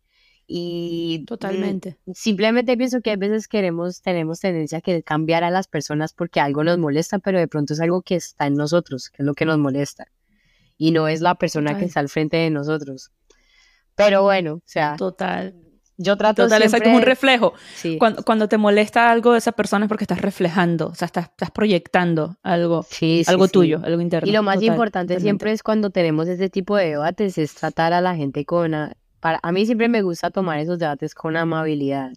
Y 0.48 1.20
mm, 1.22 1.26
totalmente. 1.26 1.98
simplemente 2.16 2.76
pienso 2.78 3.02
que 3.02 3.12
a 3.12 3.16
veces 3.16 3.48
queremos, 3.48 4.02
tenemos 4.02 4.40
tendencia 4.40 4.80
a 4.80 4.82
que 4.82 5.04
cambiar 5.04 5.44
a 5.44 5.52
las 5.52 5.68
personas 5.68 6.14
porque 6.14 6.40
algo 6.40 6.64
nos 6.64 6.80
molesta, 6.80 7.20
pero 7.20 7.38
de 7.38 7.48
pronto 7.48 7.74
es 7.74 7.80
algo 7.80 8.02
que 8.02 8.16
está 8.16 8.48
en 8.48 8.56
nosotros, 8.56 9.12
que 9.12 9.22
es 9.22 9.26
lo 9.26 9.36
que 9.36 9.46
nos 9.46 9.60
molesta. 9.60 10.08
Y 10.78 10.90
no 10.92 11.08
es 11.08 11.22
la 11.22 11.36
persona 11.36 11.78
que 11.78 11.86
está 11.86 12.00
al 12.00 12.10
frente 12.10 12.38
de 12.38 12.50
nosotros. 12.50 13.12
Pero 13.94 14.24
bueno, 14.24 14.56
o 14.56 14.62
sea. 14.66 14.96
Total 14.98 15.63
yo 15.98 16.18
trato 16.18 16.44
Total, 16.44 16.60
siempre... 16.60 16.78
es 16.78 16.84
como 16.84 16.98
un 16.98 17.04
reflejo. 17.04 17.54
Cuando, 18.00 18.24
cuando, 18.24 18.48
te 18.48 18.58
molesta 18.58 19.12
algo 19.12 19.34
de 19.34 19.38
esa 19.38 19.52
persona 19.52 19.86
es 19.86 19.90
porque 19.90 20.04
estás 20.04 20.22
reflejando, 20.22 20.88
o 20.88 20.96
sea, 20.96 21.06
estás, 21.06 21.26
estás 21.26 21.52
proyectando 21.52 22.38
algo, 22.42 22.86
algo 23.28 23.48
tuyo, 23.48 23.82
algo 23.84 24.02
interno. 24.02 24.28
Y 24.28 24.34
lo 24.34 24.44
más 24.44 24.62
importante 24.62 25.20
siempre 25.20 25.52
es 25.52 25.62
cuando 25.64 25.92
tenemos 25.92 26.28
ese 26.28 26.50
tipo 26.50 26.76
de 26.78 26.90
debates, 26.90 27.38
es 27.38 27.54
tratar 27.56 27.94
a 27.94 28.02
la 28.02 28.16
gente 28.16 28.46
con... 28.46 28.74
A, 28.74 28.94
para, 29.20 29.40
a 29.42 29.52
mí 29.52 29.66
siempre 29.66 29.88
me 29.88 30.02
gusta 30.02 30.32
tomar 30.32 30.60
esos 30.60 30.80
debates 30.80 31.16
con 31.16 31.38
amabilidad, 31.38 32.12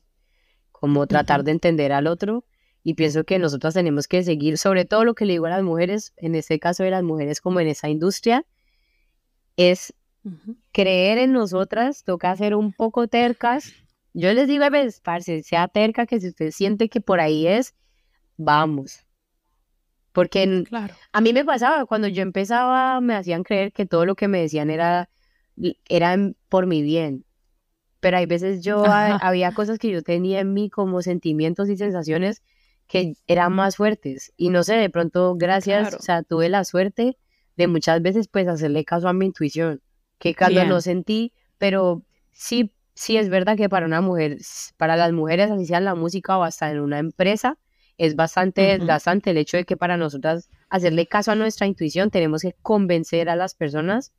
como 0.73 1.07
tratar 1.07 1.45
de 1.45 1.53
entender 1.53 1.93
al 1.93 2.07
otro. 2.07 2.45
Y 2.83 2.95
pienso 2.95 3.25
que 3.25 3.41
nosotros 3.41 3.75
tenemos 3.75 4.07
que 4.07 4.23
seguir, 4.23 4.59
sobre 4.59 4.85
todo 4.85 5.05
lo 5.05 5.15
que 5.15 5.25
le 5.25 5.33
digo 5.33 5.47
a 5.47 5.51
las 5.51 5.63
mujeres, 5.63 6.13
en 6.17 6.37
este 6.37 6.61
caso 6.61 6.85
de 6.85 6.93
las 6.93 7.03
mujeres 7.03 7.41
como 7.41 7.59
en 7.59 7.67
esa 7.67 7.89
industria, 7.89 8.47
es 9.57 9.93
creer 10.73 11.19
en 11.19 11.33
nosotras, 11.33 12.05
toca 12.05 12.35
ser 12.37 12.55
un 12.55 12.73
poco 12.73 13.09
tercas, 13.09 13.73
Yo 14.19 14.33
les 14.33 14.49
digo 14.49 14.65
a 14.65 14.71
veces, 14.71 15.01
parce, 15.01 15.43
sea 15.43 15.69
terca 15.69 16.07
que 16.07 16.19
si 16.21 16.29
usted 16.29 16.51
siente 16.51 16.89
que 16.89 17.03
por 17.03 17.21
ahí 17.21 17.47
es, 17.47 17.75
vamos. 18.39 19.05
Porque 20.13 20.65
Claro. 20.67 20.95
a 21.13 21.21
mí 21.21 21.35
me 21.35 21.45
pasaba, 21.45 21.85
cuando 21.85 22.09
yo 22.09 22.23
empezaba, 22.23 23.01
me 23.03 23.15
hacían 23.15 23.43
creer 23.43 23.73
que 23.73 23.85
todo 23.85 24.07
lo 24.07 24.15
que 24.15 24.29
me 24.29 24.41
decían 24.41 24.71
era, 24.71 25.11
era 25.89 26.17
por 26.49 26.67
mi 26.67 26.81
bien. 26.81 27.27
Pero 28.01 28.17
hay 28.17 28.25
veces 28.27 28.63
yo, 28.65 28.85
había 28.87 29.53
cosas 29.53 29.79
que 29.79 29.91
yo 29.91 30.03
tenía 30.03 30.41
en 30.41 30.55
mí 30.55 30.71
como 30.71 31.03
sentimientos 31.03 31.69
y 31.69 31.77
sensaciones 31.77 32.43
que 32.87 33.15
eran 33.27 33.53
más 33.53 33.77
fuertes. 33.77 34.33
Y 34.39 34.49
no 34.49 34.63
sé, 34.63 34.77
de 34.77 34.89
pronto, 34.89 35.35
gracias, 35.37 35.89
Claro. 35.89 35.97
o 35.99 36.03
sea, 36.03 36.23
tuve 36.23 36.49
la 36.49 36.65
suerte 36.65 37.19
de 37.57 37.67
muchas 37.67 38.01
veces 38.01 38.29
pues 38.29 38.49
hacerle 38.49 38.85
caso 38.87 39.09
a 39.09 39.13
mi 39.13 39.27
intuición, 39.27 39.83
que 40.19 40.35
cuando 40.35 40.61
Bien. 40.61 40.69
no 40.69 40.81
sentí, 40.81 41.33
pero 41.59 42.03
sí, 42.33 42.73
sí 42.95 43.17
es 43.17 43.29
verdad 43.29 43.57
que 43.57 43.69
para 43.69 43.87
una 43.87 44.01
mujer, 44.01 44.39
para 44.77 44.97
las 44.97 45.13
mujeres, 45.13 45.51
así 45.51 45.67
sea 45.67 45.79
en 45.79 45.85
la 45.85 45.95
música 45.95 46.39
o 46.39 46.43
hasta 46.43 46.71
en 46.71 46.81
una 46.81 46.99
empresa, 46.99 47.59
es 47.99 48.17
bastante 48.17 48.63
Ujú. 48.63 48.79
desgastante 48.79 49.31
el 49.31 49.39
hecho 49.39 49.57
de 49.57 49.65
que 49.65 49.77
para 49.77 49.97
nosotras 49.97 50.51
hacerle 50.69 51.07
caso 51.07 51.33
a 51.33 51.35
nuestra 51.35 51.67
intuición 51.67 52.11
tenemos 52.11 52.43
que 52.43 52.55
convencer 52.63 53.29
a 53.29 53.37
las 53.37 53.55
personas. 53.55 54.13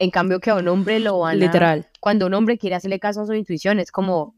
En 0.00 0.10
cambio 0.10 0.40
que 0.40 0.50
a 0.50 0.56
un 0.56 0.66
hombre 0.66 0.98
lo 0.98 1.20
van 1.20 1.36
a... 1.36 1.46
Literal. 1.46 1.88
Cuando 2.00 2.26
un 2.26 2.34
hombre 2.34 2.58
quiere 2.58 2.74
hacerle 2.74 2.98
caso 2.98 3.22
a 3.22 3.26
su 3.26 3.34
intuición 3.34 3.78
es 3.78 3.92
como... 3.92 4.34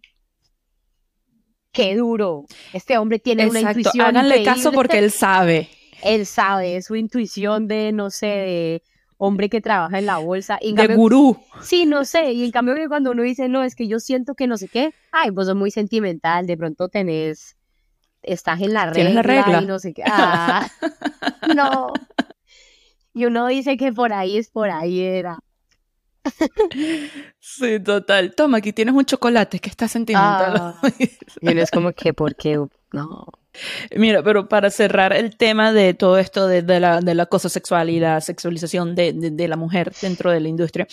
¡Qué 1.72 1.96
duro! 1.96 2.44
Este 2.72 2.98
hombre 2.98 3.18
tiene 3.18 3.46
una 3.46 3.60
intuición 3.60 4.06
Háganle 4.06 4.42
caso 4.42 4.72
porque 4.72 4.98
él 4.98 5.10
sabe. 5.10 5.68
Él 6.02 6.26
sabe, 6.26 6.76
es 6.76 6.86
su 6.86 6.96
intuición 6.96 7.68
de, 7.68 7.92
no 7.92 8.10
sé, 8.10 8.26
de 8.26 8.82
hombre 9.18 9.48
que 9.48 9.60
trabaja 9.60 9.98
en 9.98 10.06
la 10.06 10.18
bolsa. 10.18 10.58
Y 10.60 10.70
en 10.70 10.74
De 10.76 10.82
cambio- 10.82 10.96
gurú. 10.98 11.38
Sí, 11.62 11.86
no 11.86 12.04
sé, 12.04 12.32
y 12.32 12.44
en 12.44 12.50
cambio 12.50 12.74
que 12.74 12.88
cuando 12.88 13.12
uno 13.12 13.22
dice, 13.22 13.48
no, 13.48 13.62
es 13.62 13.74
que 13.74 13.88
yo 13.88 13.98
siento 14.00 14.34
que 14.34 14.46
no 14.46 14.56
sé 14.58 14.68
qué, 14.68 14.92
ay, 15.12 15.30
pues 15.30 15.48
es 15.48 15.54
muy 15.54 15.70
sentimental, 15.70 16.46
de 16.46 16.56
pronto 16.56 16.88
tenés, 16.88 17.56
estás 18.22 18.60
en 18.60 18.72
la 18.74 18.86
regla, 18.86 18.94
Tienes 18.94 19.14
la 19.14 19.22
regla. 19.22 19.62
y 19.62 19.66
no 19.66 19.78
sé 19.78 19.94
qué, 19.94 20.02
ah, 20.06 20.68
no. 21.56 21.92
Y 23.14 23.24
uno 23.24 23.46
dice 23.46 23.76
que 23.78 23.92
por 23.92 24.12
ahí 24.12 24.36
es 24.36 24.50
por 24.50 24.68
ahí 24.70 25.00
era. 25.00 25.38
Sí, 27.40 27.80
total. 27.80 28.34
Toma, 28.34 28.58
aquí 28.58 28.72
tienes 28.72 28.94
un 28.94 29.04
chocolate 29.04 29.58
que 29.60 29.70
está 29.70 29.88
sentimental. 29.88 30.54
Ah, 30.56 30.80
y 31.40 31.48
uno 31.48 31.62
es 31.62 31.70
como 31.70 31.92
que, 31.92 32.12
¿por 32.12 32.34
qué? 32.34 32.58
No. 32.96 33.26
Mira, 33.94 34.22
pero 34.22 34.48
para 34.48 34.70
cerrar 34.70 35.12
el 35.12 35.36
tema 35.36 35.72
de 35.72 35.94
todo 35.94 36.18
esto 36.18 36.46
de, 36.46 36.62
de 36.62 36.80
la, 36.80 37.00
del 37.00 37.20
acoso 37.20 37.48
sexual 37.48 37.90
y 37.90 38.00
la 38.00 38.20
sexualización 38.20 38.94
de, 38.94 39.12
de- 39.12 39.30
de 39.30 39.48
la 39.48 39.56
mujer 39.56 39.92
dentro 40.00 40.30
de 40.30 40.40
la 40.40 40.48
industria, 40.48 40.86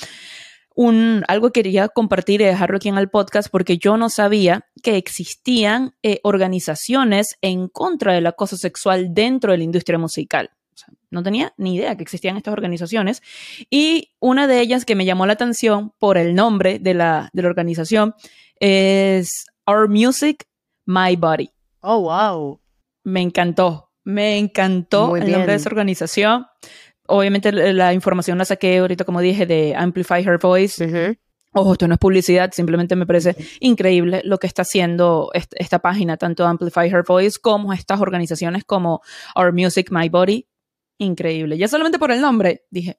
un, 0.76 1.24
algo 1.28 1.52
que 1.52 1.62
quería 1.62 1.88
compartir 1.88 2.42
y 2.42 2.46
dejarlo 2.46 2.78
aquí 2.78 2.90
en 2.90 2.98
el 2.98 3.10
podcast 3.10 3.50
porque 3.52 3.78
yo 3.78 3.96
no 3.98 4.10
sabía 4.10 4.66
que 4.82 4.98
existían 4.98 5.94
eh, 6.04 6.20
organizaciones 6.24 7.36
en 7.42 7.68
contra 7.68 8.14
del 8.14 8.28
acoso 8.28 8.58
sexual 8.58 9.14
dentro 9.14 9.52
de 9.52 9.60
la 9.60 9.64
industria 9.66 10.00
musical. 10.00 10.50
No 11.12 11.22
tenía 11.22 11.54
ni 11.58 11.76
idea 11.76 11.96
que 11.96 12.02
existían 12.04 12.38
estas 12.38 12.54
organizaciones. 12.54 13.22
Y 13.70 14.14
una 14.20 14.48
de 14.48 14.60
ellas 14.62 14.84
que 14.84 14.96
me 14.96 15.06
llamó 15.06 15.28
la 15.28 15.34
atención 15.34 15.94
por 16.00 16.18
el 16.18 16.34
nombre 16.34 16.80
de 16.80 16.96
la, 16.96 17.30
de 17.34 17.44
la 17.44 17.50
organización 17.50 18.16
es 18.60 19.46
Our 19.68 19.88
Music, 19.90 20.46
My 20.86 21.16
Body 21.16 21.52
Oh, 21.86 22.00
wow. 22.02 22.60
me 23.04 23.22
encantó, 23.22 23.90
me 24.06 24.38
encantó 24.38 25.18
el 25.18 25.30
nombre 25.30 25.52
de 25.52 25.56
esa 25.56 25.70
organización. 25.70 26.46
Obviamente 27.08 27.52
la, 27.52 27.94
información 27.94 28.38
la 28.38 28.46
saqué 28.46 28.78
ahorita, 28.78 29.04
como 29.04 29.20
dije, 29.20 29.46
de 29.46 29.76
Amplify 29.76 30.24
Her 30.24 30.38
Voice. 30.40 30.86
Ujú. 30.86 31.18
Ojo, 31.56 31.74
esto 31.74 31.88
no 31.88 31.96
es 31.96 32.00
publicidad, 32.00 32.52
simplemente 32.54 32.96
me 32.96 33.06
parece 33.06 33.36
increíble 33.60 34.22
lo 34.24 34.40
que 34.40 34.48
está 34.48 34.62
haciendo 34.62 35.30
est- 35.34 35.54
esta 35.58 35.80
página, 35.80 36.16
tanto 36.18 36.46
Amplify 36.48 36.88
Her 36.88 37.04
Voice 37.06 37.38
como 37.40 37.74
estas 37.74 38.00
organizaciones 38.00 38.64
como 38.64 39.02
Our 39.36 39.52
Music, 39.54 39.90
My 39.92 40.08
Body. 40.10 40.48
Increíble. 40.98 41.58
Ya 41.58 41.68
solamente 41.68 42.00
por 42.00 42.12
el 42.12 42.22
nombre 42.22 42.66
dije, 42.72 42.98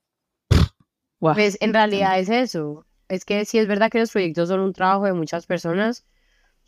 wow. 1.20 1.33
Pues 1.35 1.57
en 1.61 1.73
realidad 1.73 2.18
es 2.18 2.29
eso. 2.29 2.85
Es 3.09 3.25
que 3.25 3.44
sí 3.47 3.59
es 3.59 3.66
verdad 3.66 3.90
que 3.90 3.99
los 4.01 4.12
proyectos 4.12 4.51
son 4.51 4.61
un 4.61 4.73
trabajo 4.75 5.07
de 5.07 5.14
muchas 5.14 5.47
personas, 5.47 6.05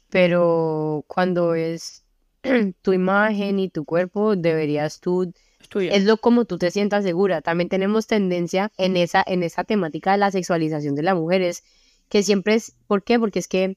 pero 0.08 1.04
cuando 1.08 1.54
es 1.54 2.05
tu 2.82 2.92
imagen 2.92 3.58
y 3.58 3.68
tu 3.68 3.84
cuerpo, 3.84 4.36
deberías 4.36 5.00
tú, 5.00 5.32
Es 5.74 6.04
lo 6.04 6.16
como 6.16 6.44
tú 6.44 6.58
te 6.58 6.70
sientas 6.70 7.04
segura. 7.04 7.42
También 7.42 7.68
tenemos 7.68 8.06
tendencia 8.06 8.70
en 8.76 8.96
esa, 8.96 9.22
en 9.26 9.42
esa 9.42 9.64
temática 9.64 10.12
de 10.12 10.18
la 10.18 10.30
sexualización 10.30 10.94
de 10.94 11.02
las 11.02 11.14
mujeres, 11.14 11.64
que 12.08 12.22
siempre 12.22 12.54
es, 12.54 12.76
¿por 12.86 13.02
qué? 13.02 13.18
Porque 13.18 13.38
es 13.38 13.48
que 13.48 13.76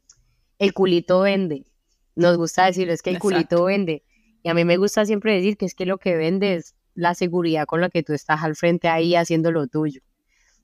el 0.59 0.73
culito 0.73 1.21
vende. 1.21 1.65
Nos 2.15 2.37
gusta 2.37 2.65
decirlo, 2.65 2.93
es 2.93 3.01
que 3.01 3.11
el 3.11 3.15
Exacto. 3.15 3.35
culito 3.35 3.63
vende. 3.65 4.03
Y 4.43 4.49
a 4.49 4.53
mí 4.53 4.65
me 4.65 4.77
gusta 4.77 5.05
siempre 5.05 5.33
decir 5.35 5.57
que 5.57 5.65
es 5.65 5.73
que 5.73 5.85
lo 5.85 5.97
que 5.97 6.15
vende 6.15 6.55
es 6.55 6.75
la 6.93 7.15
seguridad 7.15 7.65
con 7.65 7.81
la 7.81 7.89
que 7.89 8.03
tú 8.03 8.13
estás 8.13 8.43
al 8.43 8.55
frente 8.55 8.87
ahí 8.87 9.15
haciendo 9.15 9.51
lo 9.51 9.67
tuyo. 9.67 10.01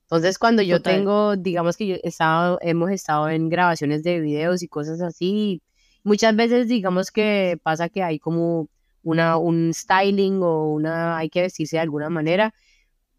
Entonces, 0.02 0.38
cuando 0.38 0.62
yo 0.62 0.76
Total. 0.76 0.96
tengo, 0.96 1.36
digamos 1.36 1.76
que 1.76 1.86
yo 1.86 1.96
he 1.96 2.08
estado, 2.08 2.58
hemos 2.62 2.90
estado 2.90 3.28
en 3.28 3.48
grabaciones 3.48 4.04
de 4.04 4.20
videos 4.20 4.62
y 4.62 4.68
cosas 4.68 5.00
así, 5.00 5.62
muchas 6.06 6.36
veces 6.36 6.68
digamos 6.68 7.10
que 7.10 7.58
pasa 7.62 7.88
que 7.88 8.02
hay 8.02 8.18
como 8.18 8.68
una, 9.02 9.36
un 9.36 9.74
styling 9.74 10.40
o 10.42 10.72
una, 10.72 11.18
hay 11.18 11.28
que 11.28 11.42
vestirse 11.42 11.76
de 11.76 11.80
alguna 11.80 12.08
manera. 12.08 12.54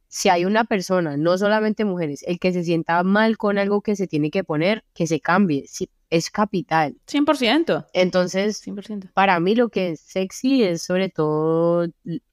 Si 0.07 0.29
hay 0.29 0.45
una 0.45 0.63
persona, 0.63 1.17
no 1.17 1.37
solamente 1.37 1.83
mujeres, 1.83 2.23
el 2.25 2.39
que 2.39 2.53
se 2.53 2.63
sienta 2.63 3.03
mal 3.03 3.37
con 3.37 3.57
algo 3.57 3.81
que 3.81 3.97
se 3.97 4.07
tiene 4.07 4.31
que 4.31 4.45
poner, 4.45 4.85
que 4.93 5.05
se 5.05 5.19
cambie, 5.19 5.65
es 6.09 6.31
capital. 6.31 6.95
100%. 7.07 7.87
Entonces, 7.91 8.65
100%. 8.65 9.11
para 9.13 9.37
mí 9.41 9.53
lo 9.53 9.67
que 9.67 9.89
es 9.89 9.99
sexy 9.99 10.63
es 10.63 10.81
sobre 10.81 11.09
todo 11.09 11.87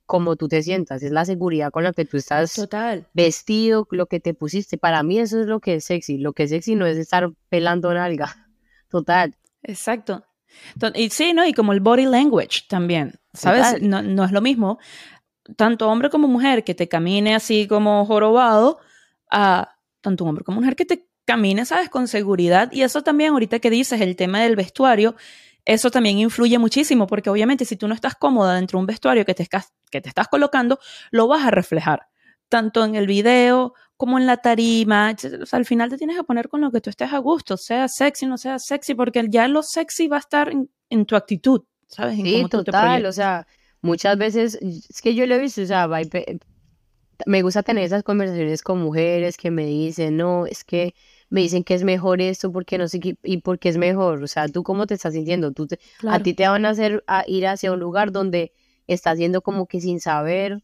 cómo 0.07 0.37
tú 0.37 0.47
te 0.47 0.63
sientas, 0.63 1.03
es 1.03 1.11
la 1.11 1.25
seguridad 1.25 1.73
con 1.73 1.83
la 1.83 1.93
que 1.93 2.05
tú 2.05 2.17
estás 2.17 2.55
Total. 2.55 3.09
vestido, 3.13 3.89
lo 3.91 4.07
que 4.07 4.21
te 4.21 4.35
pusiste. 4.35 4.79
Para 4.79 5.03
mí 5.03 5.19
eso 5.19 5.41
es 5.41 5.47
lo 5.47 5.59
que 5.59 5.77
es 5.77 5.85
sexy. 5.85 6.19
Lo 6.19 6.33
que 6.33 6.45
es 6.45 6.51
sexy 6.51 6.77
no 6.77 6.87
es 6.87 6.97
estar 6.97 7.33
pelando 7.49 7.93
nalga. 7.93 8.49
Total. 8.89 9.35
Exacto. 9.65 10.25
Y 10.95 11.11
sí, 11.11 11.33
¿no? 11.33 11.47
Y 11.47 11.53
como 11.53 11.73
el 11.73 11.81
body 11.81 12.07
language 12.07 12.63
también, 12.69 13.21
¿sabes? 13.33 13.83
No, 13.83 14.03
no 14.03 14.25
es 14.25 14.33
lo 14.33 14.41
mismo, 14.41 14.79
tanto 15.57 15.89
hombre 15.89 16.11
como 16.11 16.29
mujer, 16.29 16.65
que 16.65 16.75
te 16.75 16.89
camine 16.89 17.35
así 17.35 17.67
como 17.67 18.05
jorobado, 18.07 18.79
a 19.31 19.77
tanto 20.01 20.25
hombre 20.25 20.45
como 20.45 20.61
mujer 20.61 20.77
que 20.77 20.85
te 20.85 21.09
camine, 21.25 21.65
¿sabes? 21.65 21.89
Con 21.89 22.09
seguridad. 22.09 22.71
Y 22.73 22.83
eso 22.83 23.03
también, 23.03 23.33
ahorita 23.33 23.59
que 23.59 23.71
dices, 23.71 24.01
el 24.01 24.17
tema 24.17 24.41
del 24.43 24.57
vestuario, 24.57 25.17
eso 25.65 25.91
también 25.91 26.19
influye 26.19 26.59
muchísimo, 26.59 27.07
porque 27.07 27.31
obviamente 27.31 27.65
si 27.65 27.77
tú 27.77 27.89
no 27.89 27.95
estás 27.95 28.15
cómoda 28.15 28.55
dentro 28.55 28.79
de 28.79 28.81
un 28.81 28.87
vestuario 28.87 29.25
que 29.25 29.35
te, 29.35 29.49
que 29.91 30.01
te 30.01 30.09
estás 30.09 30.29
colocando, 30.29 30.79
lo 31.11 31.27
vas 31.27 31.47
a 31.47 31.51
reflejar, 31.51 32.09
tanto 32.49 32.85
en 32.85 32.95
el 32.95 33.07
video 33.07 33.75
como 33.97 34.19
en 34.19 34.27
la 34.27 34.37
tarima. 34.39 35.15
O 35.43 35.47
sea, 35.47 35.59
al 35.59 35.65
final 35.65 35.91
te 35.91 35.99
tienes 35.99 36.17
que 36.17 36.25
poner 36.25 36.49
con 36.49 36.61
lo 36.61 36.71
que 36.71 36.81
tú 36.81 36.91
estés 36.91 37.13
a 37.13 37.19
gusto, 37.19 37.57
sea 37.57 37.89
sexy, 37.89 38.27
no 38.27 38.39
sea 38.39 38.59
sexy, 38.59 38.95
porque 38.95 39.27
ya 39.29 39.49
lo 39.49 39.63
sexy 39.63 40.09
va 40.09 40.17
a 40.17 40.21
estar 40.21 40.51
en, 40.51 40.71
en 40.91 41.07
tu 41.07 41.17
actitud, 41.17 41.63
¿sabes? 41.89 42.19
En 42.19 42.25
Sí, 42.25 42.33
cómo 42.35 42.49
tú 42.49 42.59
te 42.59 42.65
total. 42.65 43.07
O 43.07 43.13
sea, 43.13 43.47
muchas 43.83 44.19
veces, 44.19 44.59
es 44.63 45.01
que 45.03 45.15
yo 45.15 45.27
lo 45.27 45.35
he 45.35 45.39
visto, 45.39 45.63
o 45.63 45.67
sea, 45.67 45.87
me 47.27 47.43
gusta 47.43 47.63
tener 47.63 47.85
esas 47.85 48.03
conversaciones 48.03 48.63
con 48.63 48.81
mujeres 48.81 49.37
que 49.37 49.51
me 49.51 49.65
dicen, 49.67 50.17
no, 50.17 50.47
es 50.47 50.65
que 50.65 50.95
me 51.31 51.41
dicen 51.41 51.65
que 51.65 51.75
es 51.75 51.85
mejor 51.85 52.21
esto 52.21 52.53
porque 52.53 52.77
no 52.79 52.89
sé 52.89 53.01
qué, 53.01 53.17
y 53.23 53.39
porque 53.39 53.69
es 53.69 53.77
mejor. 53.79 54.23
O 54.23 54.27
sea, 54.27 54.49
¿tú 54.49 54.63
cómo 54.63 54.87
te 54.87 54.95
estás 54.95 55.15
sintiendo? 55.15 55.53
Tú 55.53 55.67
te- 55.67 55.79
A 56.07 56.21
ti 56.21 56.35
te 56.35 56.47
van 56.49 56.65
a 56.67 56.71
hacer 56.71 57.03
a 57.07 57.25
ir 57.27 57.47
hacia 57.47 57.73
un 57.73 57.81
lugar 57.81 58.13
donde 58.13 58.53
estás 58.87 59.19
yendo 59.19 59.43
como 59.43 59.67
que 59.67 59.81
sin 59.81 60.01
saber. 60.01 60.63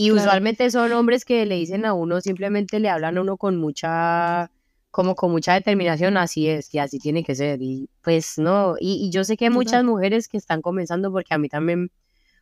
Y 0.00 0.10
Claro. 0.10 0.28
usualmente 0.28 0.70
son 0.70 0.92
hombres 0.92 1.24
que 1.24 1.44
le 1.44 1.56
dicen 1.56 1.84
a 1.84 1.92
uno, 1.92 2.20
simplemente 2.20 2.78
le 2.78 2.88
hablan 2.88 3.18
a 3.18 3.20
uno 3.20 3.36
con 3.36 3.56
mucha, 3.56 4.48
como 4.92 5.16
con 5.16 5.32
mucha 5.32 5.54
determinación, 5.54 6.16
así 6.16 6.48
es, 6.48 6.72
y 6.72 6.78
así 6.78 7.00
tiene 7.00 7.24
que 7.24 7.34
ser. 7.34 7.60
Y 7.62 7.90
pues 8.00 8.38
no, 8.38 8.76
y, 8.78 9.04
y 9.06 9.10
yo 9.10 9.24
sé 9.24 9.36
que 9.36 9.46
hay 9.46 9.50
muchas 9.50 9.82
mujeres 9.82 10.28
que 10.28 10.36
están 10.36 10.62
comenzando, 10.62 11.10
porque 11.10 11.34
a 11.34 11.38
mí 11.38 11.48
también, 11.48 11.90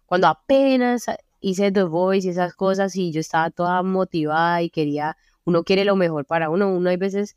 cuando 0.05 0.27
apenas 0.29 1.07
hice 1.41 1.73
The 1.73 1.85
Voice 1.85 2.27
y 2.27 2.31
esas 2.31 2.53
cosas, 2.55 2.95
y 2.95 3.11
yo 3.11 3.21
estaba 3.21 3.49
toda 3.51 3.83
motivada 3.83 4.61
y 4.61 4.69
quería, 4.69 5.17
uno 5.45 5.65
quiere 5.65 5.87
lo 5.87 5.97
mejor 5.97 6.27
para 6.27 6.51
uno, 6.51 6.69
uno 6.69 6.91
hay 6.91 6.99
veces 6.99 7.37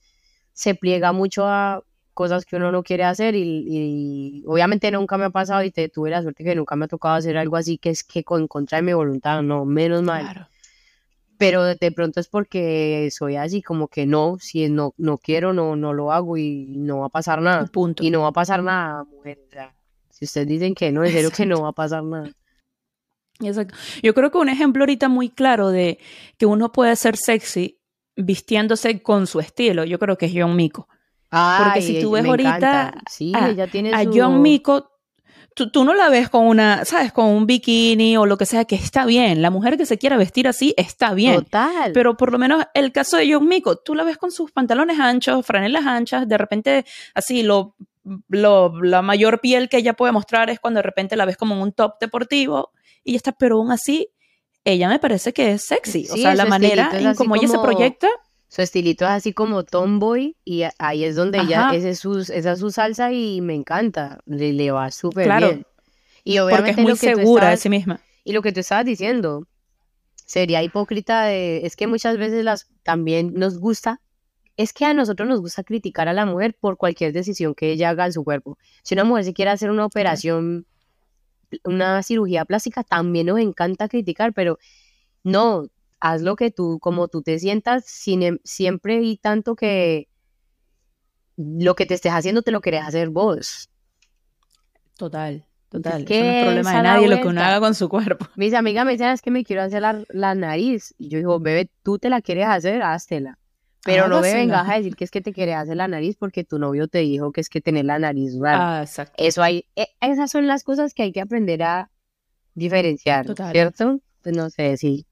se 0.51 0.76
pliega 0.76 1.13
mucho 1.13 1.45
a 1.47 1.82
cosas 2.20 2.43
que 2.43 2.57
uno 2.57 2.70
no 2.70 2.84
quiere 2.84 3.05
hacer 3.05 3.34
y, 3.34 3.63
y 3.65 4.43
obviamente 4.45 4.91
nunca 4.91 5.17
me 5.17 5.24
ha 5.24 5.30
pasado 5.30 5.63
y 5.63 5.72
te, 5.72 5.88
tuve 5.88 6.09
la 6.09 6.22
suerte 6.22 6.43
que 6.43 6.53
nunca 6.53 6.76
me 6.76 6.84
ha 6.84 6.88
tocado 6.89 7.15
hacer 7.15 7.38
algo 7.38 7.55
así 7.55 7.78
que 7.78 7.91
es 7.91 8.03
que 8.03 8.26
con 8.26 8.49
contra 8.49 8.80
de 8.80 8.82
mi 8.82 8.91
voluntad, 8.91 9.41
no, 9.41 9.63
menos 9.63 10.03
mal. 10.03 10.24
Claro. 10.24 10.47
Pero 11.38 11.63
de 11.63 11.91
pronto 11.93 12.20
es 12.20 12.28
porque 12.28 13.07
soy 13.13 13.38
así, 13.38 13.61
como 13.61 13.88
que 13.88 14.05
no, 14.05 14.36
si 14.38 14.67
no, 14.67 14.93
no 14.97 15.17
quiero, 15.17 15.53
no, 15.53 15.78
no 15.78 15.93
lo 15.93 16.11
hago 16.11 16.36
y 16.36 16.65
no 16.76 16.99
va 16.99 17.05
a 17.05 17.09
pasar 17.09 17.41
nada. 17.41 17.65
Punto. 17.67 18.03
Y 18.03 18.09
no 18.09 18.24
va 18.24 18.28
a 18.28 18.34
pasar 18.34 18.61
nada, 18.63 19.05
mujer. 19.05 19.39
O 19.47 19.51
sea, 19.53 19.74
si 20.09 20.26
ustedes 20.26 20.47
dicen 20.49 20.76
que 20.76 20.91
no, 20.91 21.05
en 21.05 21.13
serio 21.13 21.32
que 21.32 21.45
no 21.45 21.61
va 21.61 21.70
a 21.70 21.72
pasar 21.72 22.03
nada. 22.03 22.30
Exacto. 23.39 23.76
Yo 24.03 24.13
creo 24.13 24.30
que 24.30 24.39
un 24.39 24.49
ejemplo 24.49 24.82
ahorita 24.82 25.07
muy 25.07 25.30
claro 25.30 25.70
de 25.70 25.99
que 26.38 26.45
uno 26.45 26.74
puede 26.74 26.97
ser 26.97 27.15
sexy 27.15 27.80
vistiéndose 28.17 29.01
con 29.01 29.26
su 29.26 29.39
estilo, 29.39 29.86
yo 29.86 29.99
creo 29.99 30.17
que 30.17 30.26
es 30.26 30.34
John 30.36 30.57
Mico. 30.57 30.89
Porque 31.30 31.82
si 31.82 32.01
tú 32.01 32.11
ves 32.11 32.25
ahorita 32.25 32.95
sí, 33.09 33.32
a, 33.36 33.49
ella 33.49 33.67
tiene 33.67 33.93
a 33.93 34.03
John 34.05 34.41
Miko, 34.41 34.89
tú, 35.53 35.84
no 35.84 35.93
la 35.93 36.09
ves 36.09 36.30
con 36.30 36.45
una, 36.45 36.86
¿sabes? 36.86 37.11
Con 37.11 37.25
un 37.25 37.45
bikini 37.45 38.17
o 38.17 38.25
lo 38.25 38.38
que 38.38 38.45
sea, 38.45 38.65
que 38.65 38.75
está 38.75 39.05
bien. 39.05 39.41
La 39.41 39.49
mujer 39.49 39.77
que 39.77 39.86
se 39.86 39.97
quiera 39.97 40.17
vestir 40.17 40.47
así 40.47 40.73
está 40.77 41.13
bien. 41.13 41.36
Total. 41.36 41.91
Pero 41.93 42.17
por 42.17 42.32
lo 42.32 42.38
menos 42.38 42.65
el 42.73 42.91
caso 42.91 43.17
de 43.17 43.32
John 43.32 43.47
Miko, 43.47 43.77
tú 43.77 43.95
la 43.95 44.03
ves 44.03 44.17
con 44.17 44.32
sus 44.32 44.51
pantalones 44.51 44.99
anchos, 44.99 45.45
franelas 45.45 45.86
anchas, 45.86 46.27
de 46.27 46.38
repente 46.38 46.86
así 47.13 47.43
lo, 47.43 47.75
lo, 48.27 48.82
la 48.82 49.01
mayor 49.01 49.41
piel 49.41 49.69
que 49.69 49.77
ella 49.77 49.93
puede 49.93 50.11
mostrar 50.11 50.49
es 50.49 50.59
cuando 50.59 50.80
de 50.80 50.84
repente 50.84 51.15
la 51.15 51.25
ves 51.25 51.38
como 51.38 51.55
en 51.55 51.61
un 51.61 51.71
top 51.73 51.95
deportivo 51.99 52.71
y 53.03 53.13
ya 53.13 53.17
está, 53.17 53.32
pero 53.32 53.57
aún 53.57 53.71
así, 53.71 54.09
ella 54.63 54.89
me 54.89 54.99
parece 54.99 55.34
que 55.34 55.53
es 55.53 55.65
sexy. 55.65 56.07
o 56.11 56.15
sea, 56.15 56.36
la 56.36 56.45
manera 56.45 56.91
en 56.93 57.15
como 57.15 57.36
ella 57.36 57.47
se 57.47 57.59
proyecta 57.59 58.07
su 58.50 58.64
estilito 58.64 59.06
es 59.06 59.12
así 59.12 59.32
como 59.32 59.64
tomboy 59.64 60.36
y 60.43 60.64
ahí 60.80 61.04
es 61.04 61.16
donde 61.16 61.39
ella, 61.39 61.70
esa 61.72 61.89
es, 61.89 62.00
su, 62.00 62.18
esa 62.18 62.52
es 62.54 62.60
su 62.60 62.72
salsa 62.72 63.14
y 63.14 63.41
me 63.41 63.54
encanta, 63.54 64.20
le, 64.26 64.54
le 64.54 64.72
va 64.72 64.89
súper 64.89 65.26
claro, 65.26 65.47
bien. 65.47 65.66
Y 66.24 66.39
obviamente 66.39 66.82
porque 66.82 66.91
es 66.91 67.16
muy 67.16 67.16
segura 67.16 67.50
de 67.52 67.58
sí 67.58 67.70
misma. 67.70 68.02
Y 68.24 68.34
lo 68.34 68.41
que 68.41 68.52
tú 68.52 68.60
estabas 68.60 68.86
diciendo, 68.86 69.47
sería 70.26 70.64
hipócrita 70.64 71.26
de, 71.26 71.66
es 71.66 71.76
que 71.76 71.86
muchas 71.86 72.18
veces 72.18 72.43
las 72.43 72.68
también 72.82 73.34
nos 73.36 73.60
gusta, 73.60 74.02
es 74.58 74.74
que 74.74 74.84
a 74.84 74.95
nosotros 74.95 75.30
nos 75.30 75.41
gusta 75.41 75.64
criticar 75.64 76.08
a 76.08 76.14
la 76.14 76.26
mujer 76.26 76.58
por 76.60 76.76
cualquier 76.76 77.14
decisión 77.14 77.54
que 77.54 77.72
ella 77.72 77.89
haga 77.89 78.08
en 78.08 78.14
su 78.14 78.24
cuerpo. 78.24 78.58
Si 78.82 78.95
una 78.95 79.04
mujer 79.04 79.26
se 79.26 79.34
quiere 79.34 79.52
hacer 79.52 79.70
una 79.70 79.86
operación, 79.86 80.66
una 81.64 82.02
cirugía 82.02 82.45
plástica, 82.45 82.84
también 82.84 83.28
nos 83.28 83.39
encanta 83.39 83.88
criticar, 83.88 84.34
pero 84.34 84.58
no, 85.24 85.68
haz 86.00 86.22
lo 86.22 86.36
que 86.36 86.52
tú, 86.52 86.80
como 86.80 87.08
tú 87.08 87.22
te 87.22 87.39
sientas, 87.39 87.86
sin, 87.86 88.24
em, 88.24 88.39
siempre 88.43 89.02
y 89.02 89.18
tanto 89.18 89.56
que 89.56 90.08
lo 91.38 91.76
que 91.76 91.86
te 91.86 91.93
estés 91.93 92.12
haciendo 92.12 92.41
te 92.41 92.52
lo 92.52 92.62
querés 92.62 92.84
hacer 92.84 93.10
vos. 93.10 93.70
Total, 94.97 95.45
total. 95.70 96.04
no 96.04 96.16
es 96.16 96.43
problema 96.43 96.76
de 96.76 96.84
nadie 96.84 97.08
lo 97.08 97.22
que 97.22 97.28
uno 97.28 97.41
haga 97.41 97.60
con 97.60 97.74
su 97.74 97.88
cuerpo. 97.88 98.28
Mis 98.36 98.54
amigas 98.54 98.86
me 98.86 98.91
dicen, 98.91 99.10
es 99.10 99.22
que 99.22 99.32
me 99.32 99.45
quiero 99.45 99.62
hacer 99.62 99.82
la, 99.82 100.36
nariz. 100.36 100.93
Y 100.97 101.10
yo 101.10 101.18
digo, 101.18 101.39
bebé, 101.39 101.70
tú 101.84 101.97
te 102.00 102.10
la 102.10 102.22
quieres 102.22 102.47
hacer, 102.47 102.82
háztela. 102.82 103.38
Pero 103.86 104.10
no 104.10 104.20
me 104.20 104.34
vengas 104.34 104.68
a 104.70 104.76
decir 104.76 104.97
que 104.97 105.06
es 105.06 105.12
que 105.12 105.22
te 105.22 105.32
quieres 105.32 105.56
hacer 105.56 105.78
la 105.78 105.88
nariz 105.88 106.18
porque 106.18 106.43
tu 106.43 106.60
novio 106.60 106.89
te 106.89 107.00
dijo 107.00 107.32
que 107.32 107.39
es 107.39 107.47
que 107.47 107.62
tener 107.62 107.86
la 107.86 107.97
nariz 107.97 108.38
rara. 108.38 108.80
Ah, 108.80 108.82
exacto. 108.84 109.14
Eso 109.18 109.41
hay, 109.41 109.66
e, 109.78 109.88
esas 110.02 110.30
son 110.30 110.47
las 110.47 110.66
cosas 110.66 110.93
que 110.93 111.04
hay 111.04 111.14
que 111.14 111.22
aprender 111.22 111.64
a 111.64 111.89
diferenciar, 112.56 113.34
¿cierto? 113.52 114.02
Pues 114.22 114.36
no 114.36 114.50
sé, 114.50 114.76
sí. 114.76 115.08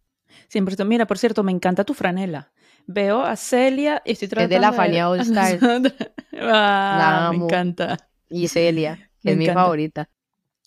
Siempre 0.48 0.74
estoy, 0.74 0.88
mira, 0.88 1.08
por 1.08 1.18
cierto, 1.18 1.44
me 1.44 1.52
encanta 1.52 1.84
tu 1.84 1.94
franela. 1.94 2.52
Veo 2.86 3.22
a 3.22 3.36
Celia 3.36 4.02
y 4.06 4.14
estoy 4.14 4.30
tratando 4.30 4.56
Es 4.56 4.62
de 4.62 4.66
la 4.66 4.74
Fania 4.74 5.10
All 5.10 5.20
Star. 5.20 5.60
ah, 6.42 7.32
me 7.32 7.44
encanta. 7.44 7.98
Y 8.30 8.48
Celia, 8.48 9.10
que 9.22 9.32
es 9.32 9.38
mi 9.38 9.48
favorita. 9.48 10.10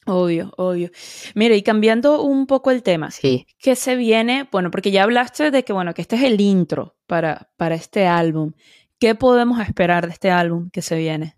Obvio, 0.06 0.52
obvio. 0.56 0.90
Mira, 1.34 1.54
y 1.54 1.62
cambiando 1.62 2.22
un 2.22 2.46
poco 2.46 2.70
el 2.70 2.82
tema. 2.82 3.10
Sí. 3.10 3.46
¿Qué 3.58 3.76
se 3.76 3.96
viene? 3.96 4.48
Bueno, 4.50 4.70
porque 4.70 4.90
ya 4.90 5.04
hablaste 5.04 5.50
de 5.50 5.62
que, 5.62 5.72
bueno, 5.72 5.94
que 5.94 6.02
este 6.02 6.16
es 6.16 6.22
el 6.22 6.40
intro 6.40 6.96
para, 7.06 7.50
para 7.56 7.74
este 7.74 8.06
álbum. 8.06 8.52
¿Qué 8.98 9.14
podemos 9.14 9.60
esperar 9.60 10.06
de 10.06 10.12
este 10.12 10.30
álbum 10.30 10.70
que 10.70 10.82
se 10.82 10.96
viene? 10.96 11.36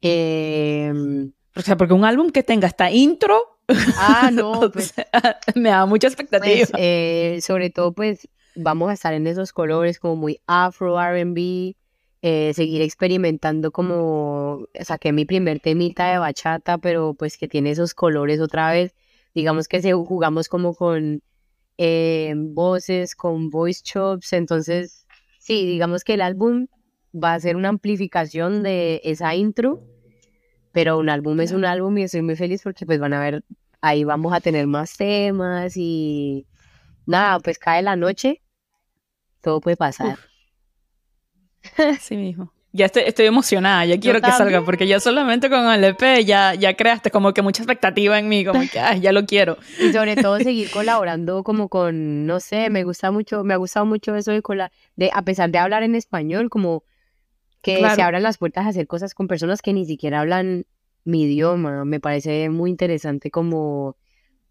Eh, 0.00 0.92
o 1.54 1.60
sea, 1.60 1.76
porque 1.76 1.94
un 1.94 2.04
álbum 2.04 2.30
que 2.30 2.42
tenga 2.42 2.68
esta 2.68 2.90
intro 2.90 3.55
Ah, 3.68 4.30
no, 4.32 4.70
pues, 4.72 4.94
me 5.54 5.70
da 5.70 5.86
mucha 5.86 6.08
expectativa. 6.08 6.66
Pues, 6.70 6.72
eh, 6.78 7.38
sobre 7.42 7.70
todo, 7.70 7.92
pues 7.92 8.28
vamos 8.54 8.90
a 8.90 8.94
estar 8.94 9.14
en 9.14 9.26
esos 9.26 9.52
colores 9.52 9.98
como 9.98 10.16
muy 10.16 10.40
afro, 10.46 11.00
RB, 11.00 11.74
eh, 12.22 12.52
seguir 12.54 12.82
experimentando 12.82 13.70
como 13.70 14.66
saqué 14.80 15.12
mi 15.12 15.24
primer 15.24 15.60
temita 15.60 16.10
de 16.10 16.18
bachata, 16.18 16.78
pero 16.78 17.14
pues 17.14 17.36
que 17.36 17.48
tiene 17.48 17.70
esos 17.70 17.94
colores 17.94 18.40
otra 18.40 18.70
vez. 18.72 18.94
Digamos 19.34 19.68
que 19.68 19.82
se, 19.82 19.92
jugamos 19.92 20.48
como 20.48 20.74
con 20.74 21.22
eh, 21.76 22.34
voces, 22.36 23.14
con 23.14 23.50
voice 23.50 23.82
chops, 23.82 24.32
entonces 24.32 25.06
sí, 25.38 25.66
digamos 25.66 26.04
que 26.04 26.14
el 26.14 26.22
álbum 26.22 26.68
va 27.14 27.34
a 27.34 27.40
ser 27.40 27.56
una 27.56 27.68
amplificación 27.68 28.62
de 28.62 29.00
esa 29.04 29.34
intro 29.34 29.82
pero 30.76 30.98
un 30.98 31.08
álbum 31.08 31.40
es 31.40 31.52
un 31.52 31.64
álbum 31.64 31.96
y 31.96 32.02
estoy 32.02 32.20
muy 32.20 32.36
feliz 32.36 32.60
porque 32.62 32.84
pues 32.84 33.00
van 33.00 33.14
a 33.14 33.20
ver, 33.20 33.42
ahí 33.80 34.04
vamos 34.04 34.34
a 34.34 34.42
tener 34.42 34.66
más 34.66 34.94
temas 34.94 35.72
y 35.74 36.46
nada, 37.06 37.40
pues 37.40 37.58
cae 37.58 37.80
la 37.80 37.96
noche, 37.96 38.42
todo 39.40 39.62
puede 39.62 39.78
pasar. 39.78 40.18
Así 41.78 42.18
mismo. 42.18 42.52
Ya 42.72 42.84
estoy, 42.84 43.04
estoy 43.06 43.24
emocionada, 43.24 43.86
ya 43.86 43.98
quiero 43.98 44.20
que 44.20 44.30
salga, 44.30 44.62
porque 44.66 44.86
ya 44.86 45.00
solamente 45.00 45.48
con 45.48 45.66
el 45.72 45.82
EP 45.82 46.22
ya, 46.26 46.52
ya 46.54 46.76
creaste 46.76 47.10
como 47.10 47.32
que 47.32 47.40
mucha 47.40 47.62
expectativa 47.62 48.18
en 48.18 48.28
mí, 48.28 48.44
como 48.44 48.60
que 48.60 49.00
ya 49.00 49.12
lo 49.12 49.24
quiero. 49.24 49.56
Y 49.80 49.94
sobre 49.94 50.14
todo 50.14 50.38
seguir 50.40 50.70
colaborando 50.70 51.42
como 51.42 51.70
con, 51.70 52.26
no 52.26 52.38
sé, 52.38 52.68
me 52.68 52.84
gusta 52.84 53.10
mucho, 53.10 53.44
me 53.44 53.54
ha 53.54 53.56
gustado 53.56 53.86
mucho 53.86 54.14
eso 54.14 54.30
de, 54.30 54.42
cola 54.42 54.70
de 54.94 55.10
a 55.14 55.22
pesar 55.22 55.50
de 55.50 55.56
hablar 55.56 55.84
en 55.84 55.94
español, 55.94 56.50
como 56.50 56.84
que 57.74 57.90
se 57.90 58.02
abran 58.02 58.22
las 58.22 58.38
puertas 58.38 58.66
a 58.66 58.68
hacer 58.68 58.86
cosas 58.86 59.14
con 59.14 59.26
personas 59.26 59.60
que 59.60 59.72
ni 59.72 59.84
siquiera 59.86 60.20
hablan 60.20 60.66
mi 61.04 61.24
idioma. 61.24 61.84
Me 61.84 62.00
parece 62.00 62.48
muy 62.48 62.70
interesante 62.70 63.30
como, 63.30 63.96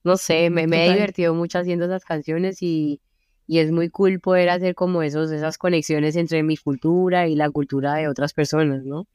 no 0.04 0.18
sé, 0.18 0.50
me, 0.50 0.64
he 0.64 0.94
divertido 0.94 1.34
mucho 1.34 1.60
haciendo 1.60 1.86
esas 1.86 2.04
canciones 2.04 2.62
y, 2.62 3.00
y, 3.48 3.60
es 3.60 3.72
muy 3.72 3.90
cool 3.90 4.20
poder 4.20 4.50
hacer 4.50 4.76
como 4.76 5.02
esos, 5.02 5.32
esas 5.32 5.58
conexiones 5.58 6.16
entre 6.18 6.44
mi 6.44 6.58
cultura 6.58 7.28
y 7.28 7.36
la 7.36 7.50
cultura 7.50 7.96
de 7.96 8.08
otras 8.08 8.34
personas, 8.34 8.84
¿no? 8.84 9.08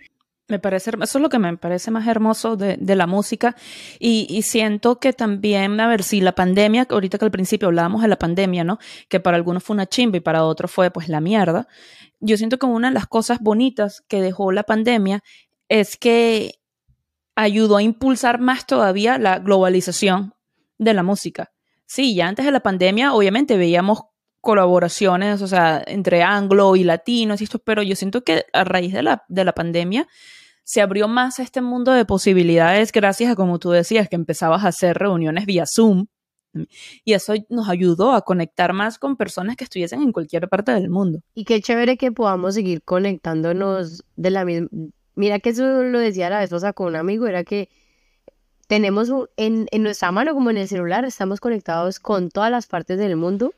Me 0.51 0.59
parece, 0.59 0.90
eso 1.01 1.18
es 1.18 1.22
lo 1.22 1.28
que 1.30 1.38
me 1.38 1.57
parece 1.57 1.90
más 1.90 2.07
hermoso 2.07 2.57
de, 2.57 2.76
de 2.76 2.96
la 2.96 3.07
música 3.07 3.57
y, 3.98 4.26
y, 4.28 4.42
siento 4.42 4.98
que 4.98 5.12
también, 5.12 5.80
a 5.80 5.88
ver, 5.88 6.03
si 6.03 6.20
la 6.20 6.32
pandemia, 6.32 6.86
ahorita 6.90 7.16
que 7.18 7.24
al 7.24 7.30
principio 7.30 7.68
hablábamos 7.68 8.03
de 8.03 8.09
la 8.09 8.18
pandemia, 8.18 8.64
¿no? 8.64 8.78
Que 9.09 9.20
para 9.20 9.36
algunos 9.36 9.62
fue 9.62 9.74
una 9.74 9.86
chimba 9.86 10.18
y 10.18 10.20
para 10.20 10.44
otros 10.44 10.70
fue 10.70 10.90
pues 10.90 11.09
la 11.09 11.20
mierda 11.20 11.68
yo 12.20 12.36
siento 12.36 12.59
que 12.59 12.66
una 12.66 12.88
de 12.88 12.94
las 12.94 13.07
cosas 13.07 13.38
bonitas 13.40 14.03
que 14.07 14.20
dejó 14.20 14.53
la 14.53 14.62
pandemia 14.62 15.22
es 15.68 15.96
que 15.96 16.61
ayudó 17.34 17.78
a 17.78 17.82
impulsar 17.82 18.40
más 18.40 18.66
todavía 18.66 19.18
la 19.18 19.38
globalización 19.38 20.34
de 20.78 20.94
la 20.94 21.03
música. 21.03 21.51
Sí, 21.86 22.14
ya 22.14 22.28
antes 22.28 22.44
de 22.44 22.53
la 22.53 22.61
pandemia 22.61 23.14
obviamente 23.14 23.57
veíamos 23.57 24.03
colaboraciones, 24.40 25.42
o 25.42 25.46
sea, 25.46 25.82
entre 25.86 26.22
anglo 26.22 26.76
y 26.76 26.84
latinos 26.84 27.40
y 27.40 27.44
esto, 27.44 27.59
pero 27.59 27.82
yo 27.82 27.96
siento 27.96 28.22
que 28.22 28.46
a 28.53 28.64
raíz 28.64 28.92
de 28.92 29.03
la, 29.03 29.24
de 29.28 29.44
la 29.44 29.53
pandemia 29.53 30.07
se 30.65 30.81
abrió 30.81 31.09
más 31.09 31.39
este 31.39 31.61
mundo 31.61 31.93
de 31.93 32.05
posibilidades 32.05 32.93
gracias 32.93 33.33
a, 33.33 33.37
como 33.37 33.59
tú 33.59 33.71
decías, 33.71 34.09
que 34.09 34.17
empezabas 34.17 34.65
a 34.65 34.69
hacer 34.69 34.97
reuniones 34.97 35.47
vía 35.47 35.65
Zoom, 35.67 36.07
y 37.05 37.13
eso 37.13 37.35
nos 37.49 37.69
ayudó 37.69 38.13
a 38.13 38.23
conectar 38.23 38.73
más 38.73 38.99
con 38.99 39.17
personas 39.17 39.57
que 39.57 39.65
estuviesen 39.65 40.03
en 40.03 40.13
cualquier 40.13 40.49
parte 40.49 40.73
del 40.73 40.91
mundo. 40.91 41.21
Y 41.35 41.45
qué 41.45 41.61
chévere 41.61 41.97
que 41.97 42.11
podamos 42.13 42.55
seguir 42.55 42.83
conectándonos 42.83 44.05
de 44.17 44.31
la 44.31 44.45
misma... 44.45 44.69
Mira 45.15 45.39
que 45.39 45.51
eso 45.51 45.83
lo 45.83 45.99
decía 45.99 46.31
la 46.31 46.43
esposa 46.43 46.73
con 46.73 46.89
un 46.89 46.97
amigo, 46.97 47.27
era 47.27 47.45
que 47.45 47.69
tenemos 48.67 49.13
en, 49.37 49.67
en 49.71 49.83
nuestra 49.83 50.13
mano 50.13 50.33
como 50.33 50.51
en 50.51 50.57
el 50.57 50.69
celular, 50.69 51.05
estamos 51.05 51.41
conectados 51.41 52.01
con 52.01 52.31
todas 52.31 52.51
las 52.51 52.67
partes 52.67 52.99
del 52.99 53.17
mundo, 53.17 53.53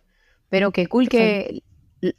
pero 0.48 0.72
qué 0.72 0.86
cool 0.86 1.08
que 1.08 1.62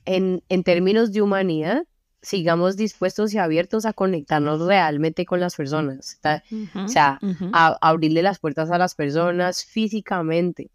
en, 0.05 0.43
en 0.47 0.63
términos 0.63 1.11
de 1.11 1.21
humanidad 1.21 1.85
sigamos 2.23 2.77
dispuestos 2.77 3.33
y 3.33 3.37
abiertos 3.37 3.85
a 3.85 3.93
conectarnos 3.93 4.61
realmente 4.61 5.25
con 5.25 5.39
las 5.39 5.55
personas. 5.55 6.19
o 6.73 6.87
sea, 6.87 7.19
a, 7.51 7.77
abrirle 7.81 8.23
las 8.23 8.39
puertas 8.39 8.71
a 8.71 8.77
las 8.77 8.95
personas 8.95 9.65
físicamente. 9.65 10.71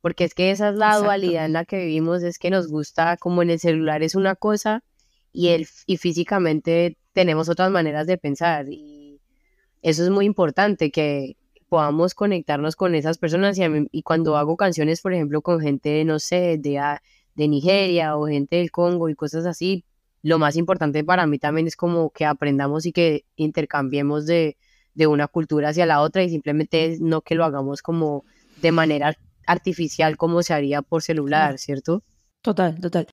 Porque 0.00 0.24
es 0.24 0.34
que 0.34 0.50
esa 0.50 0.70
es 0.70 0.76
la 0.76 0.98
dualidad 0.98 1.44
en 1.44 1.52
la 1.52 1.64
que 1.64 1.78
vivimos, 1.78 2.22
es 2.22 2.38
que 2.38 2.50
nos 2.50 2.68
gusta, 2.68 3.16
como 3.18 3.42
en 3.42 3.50
el 3.50 3.60
celular 3.60 4.02
es 4.02 4.14
una 4.14 4.34
cosa 4.34 4.82
y, 5.32 5.48
el, 5.48 5.66
y 5.86 5.96
físicamente 5.96 6.96
tenemos 7.12 7.48
otras 7.48 7.70
maneras 7.70 8.06
de 8.06 8.18
pensar. 8.18 8.66
Y 8.68 9.20
eso 9.82 10.02
es 10.04 10.10
muy 10.10 10.24
importante, 10.24 10.90
que 10.90 11.36
podamos 11.68 12.14
conectarnos 12.14 12.76
con 12.76 12.94
esas 12.94 13.18
personas. 13.18 13.58
Y, 13.58 13.62
y 13.90 14.02
cuando 14.02 14.36
hago 14.36 14.56
canciones, 14.56 15.00
por 15.02 15.14
ejemplo, 15.14 15.42
con 15.42 15.60
gente, 15.60 16.04
no 16.04 16.18
sé, 16.18 16.58
de, 16.58 16.80
de 17.34 17.48
Nigeria 17.48 18.16
o 18.16 18.26
gente 18.26 18.56
del 18.56 18.70
Congo 18.70 19.08
y 19.08 19.14
cosas 19.14 19.46
así, 19.46 19.84
lo 20.22 20.38
más 20.38 20.56
importante 20.56 21.04
para 21.04 21.26
mí 21.26 21.38
también 21.38 21.66
es 21.66 21.76
como 21.76 22.10
que 22.10 22.24
aprendamos 22.24 22.86
y 22.86 22.92
que 22.92 23.24
intercambiemos 23.36 24.26
de, 24.26 24.56
una 25.06 25.26
cultura 25.26 25.70
hacia 25.70 25.86
la 25.86 26.00
otra 26.00 26.22
y 26.22 26.30
simplemente 26.30 26.96
no 27.00 27.22
que 27.22 27.34
lo 27.34 27.44
hagamos 27.44 27.82
como 27.82 28.24
de 28.60 28.72
manera 28.72 29.16
artificial 29.46 30.16
como 30.16 30.42
se 30.42 30.54
haría 30.54 30.82
por 30.82 31.02
celular, 31.02 31.58
¿cierto? 31.58 32.02
Total, 32.40 32.78
total. 32.80 33.08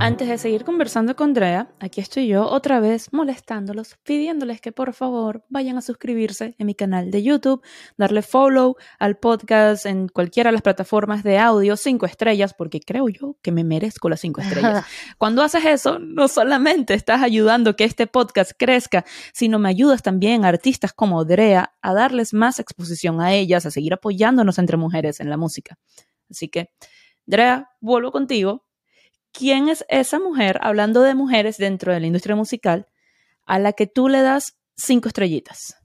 Antes 0.00 0.28
de 0.28 0.38
seguir 0.38 0.64
conversando 0.64 1.16
con 1.16 1.34
Drea, 1.34 1.74
aquí 1.80 2.00
estoy 2.00 2.28
yo 2.28 2.46
otra 2.46 2.78
vez 2.78 3.12
molestándolos, 3.12 3.96
pidiéndoles 4.04 4.60
que 4.60 4.70
por 4.70 4.94
favor 4.94 5.44
vayan 5.48 5.76
a 5.76 5.82
suscribirse 5.82 6.54
en 6.56 6.66
mi 6.66 6.76
canal 6.76 7.10
de 7.10 7.24
YouTube, 7.24 7.62
darle 7.96 8.22
follow 8.22 8.76
al 9.00 9.18
podcast 9.18 9.86
en 9.86 10.08
cualquiera 10.08 10.48
de 10.48 10.52
las 10.52 10.62
plataformas 10.62 11.24
de 11.24 11.38
audio, 11.38 11.76
cinco 11.76 12.06
estrellas, 12.06 12.54
porque 12.54 12.78
creo 12.78 13.08
yo 13.08 13.36
que 13.42 13.50
me 13.50 13.64
merezco 13.64 14.08
las 14.08 14.20
cinco 14.20 14.40
estrellas. 14.40 14.86
Cuando 15.18 15.42
haces 15.42 15.64
eso, 15.64 15.98
no 15.98 16.28
solamente 16.28 16.94
estás 16.94 17.20
ayudando 17.20 17.74
que 17.74 17.84
este 17.84 18.06
podcast 18.06 18.52
crezca, 18.56 19.04
sino 19.32 19.58
me 19.58 19.68
ayudas 19.68 20.02
también 20.02 20.44
a 20.44 20.48
artistas 20.48 20.92
como 20.92 21.24
Drea 21.24 21.74
a 21.82 21.92
darles 21.92 22.32
más 22.32 22.60
exposición 22.60 23.20
a 23.20 23.32
ellas, 23.32 23.66
a 23.66 23.72
seguir 23.72 23.94
apoyándonos 23.94 24.58
entre 24.60 24.76
mujeres 24.76 25.18
en 25.18 25.28
la 25.28 25.36
música. 25.36 25.76
Así 26.30 26.48
que, 26.48 26.70
Drea, 27.26 27.68
vuelvo 27.80 28.12
contigo 28.12 28.67
¿quién 29.38 29.68
es 29.68 29.84
esa 29.88 30.18
mujer, 30.18 30.58
hablando 30.62 31.02
de 31.02 31.14
mujeres 31.14 31.58
dentro 31.58 31.92
de 31.92 32.00
la 32.00 32.06
industria 32.06 32.34
musical, 32.34 32.88
a 33.46 33.60
la 33.60 33.72
que 33.72 33.86
tú 33.86 34.08
le 34.08 34.20
das 34.20 34.56
cinco 34.76 35.08
estrellitas? 35.08 35.76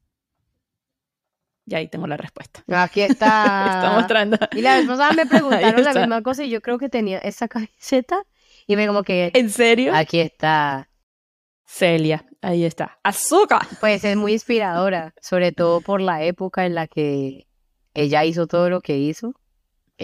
Y 1.65 1.75
ahí 1.75 1.87
tengo 1.87 2.07
la 2.07 2.17
respuesta. 2.17 2.63
Aquí 2.67 3.01
está. 3.01 3.65
está 3.75 3.91
mostrando. 3.93 4.37
Y 4.53 4.61
la 4.61 4.77
vez 4.77 4.87
pasada 4.87 5.13
me 5.13 5.25
preguntaron 5.27 5.83
la 5.83 5.93
misma 5.93 6.23
cosa 6.23 6.43
y 6.43 6.49
yo 6.49 6.61
creo 6.61 6.79
que 6.79 6.89
tenía 6.89 7.19
esa 7.19 7.47
camiseta 7.47 8.23
y 8.65 8.75
me 8.75 8.87
como 8.87 9.03
que... 9.03 9.31
¿En 9.35 9.49
serio? 9.49 9.93
Aquí 9.95 10.19
está. 10.19 10.89
Celia, 11.65 12.25
ahí 12.41 12.65
está. 12.65 12.99
¡Azúcar! 13.03 13.67
Pues 13.79 14.03
es 14.03 14.17
muy 14.17 14.33
inspiradora, 14.33 15.13
sobre 15.21 15.51
todo 15.51 15.81
por 15.81 16.01
la 16.01 16.23
época 16.23 16.65
en 16.65 16.75
la 16.75 16.87
que 16.87 17.47
ella 17.93 18.25
hizo 18.25 18.47
todo 18.47 18.69
lo 18.69 18.81
que 18.81 18.97
hizo. 18.97 19.33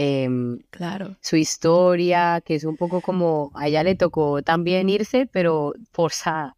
Em, 0.02 0.60
claro. 0.70 1.18
Su 1.20 1.36
historia, 1.36 2.41
que 2.45 2.56
es 2.56 2.64
un 2.64 2.78
poco 2.78 3.02
como 3.02 3.52
a 3.54 3.68
ella 3.68 3.84
le 3.84 3.95
tocó 3.95 4.41
también 4.41 4.88
irse, 4.88 5.28
pero 5.30 5.74
forzada. 5.91 6.56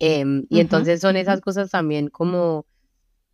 Em, 0.00 0.46
y 0.50 0.58
entonces 0.58 1.00
son 1.00 1.14
esas 1.14 1.40
cosas 1.40 1.70
también 1.70 2.08
como 2.08 2.66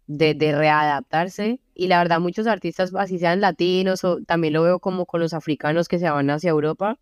de, 0.06 0.34
de, 0.34 0.52
readaptarse. 0.52 1.60
Y 1.74 1.86
la 1.88 1.96
verdad, 1.96 2.20
muchos 2.20 2.46
artistas, 2.46 2.94
así 2.94 3.18
sean 3.18 3.40
latinos, 3.40 4.04
o 4.04 4.22
también 4.22 4.52
lo 4.52 4.64
veo 4.64 4.80
como 4.80 5.06
con 5.06 5.20
los 5.22 5.32
africanos 5.32 5.88
que 5.88 5.98
se 5.98 6.10
van 6.10 6.28
hacia 6.28 6.50
Europa, 6.50 6.98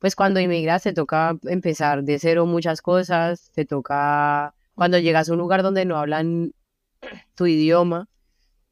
pues 0.00 0.16
cuando 0.16 0.40
inmigras 0.40 0.82
te 0.82 0.94
toca 0.94 1.38
empezar 1.44 2.02
de 2.02 2.18
cero 2.18 2.46
muchas 2.46 2.82
cosas, 2.82 3.52
te 3.52 3.64
toca, 3.64 4.52
cuando 4.74 4.98
llegas 4.98 5.28
a 5.28 5.32
un 5.32 5.38
lugar 5.38 5.62
donde 5.62 5.84
no 5.84 5.96
hablan 5.96 6.54
tu 7.36 7.46
idioma, 7.46 8.08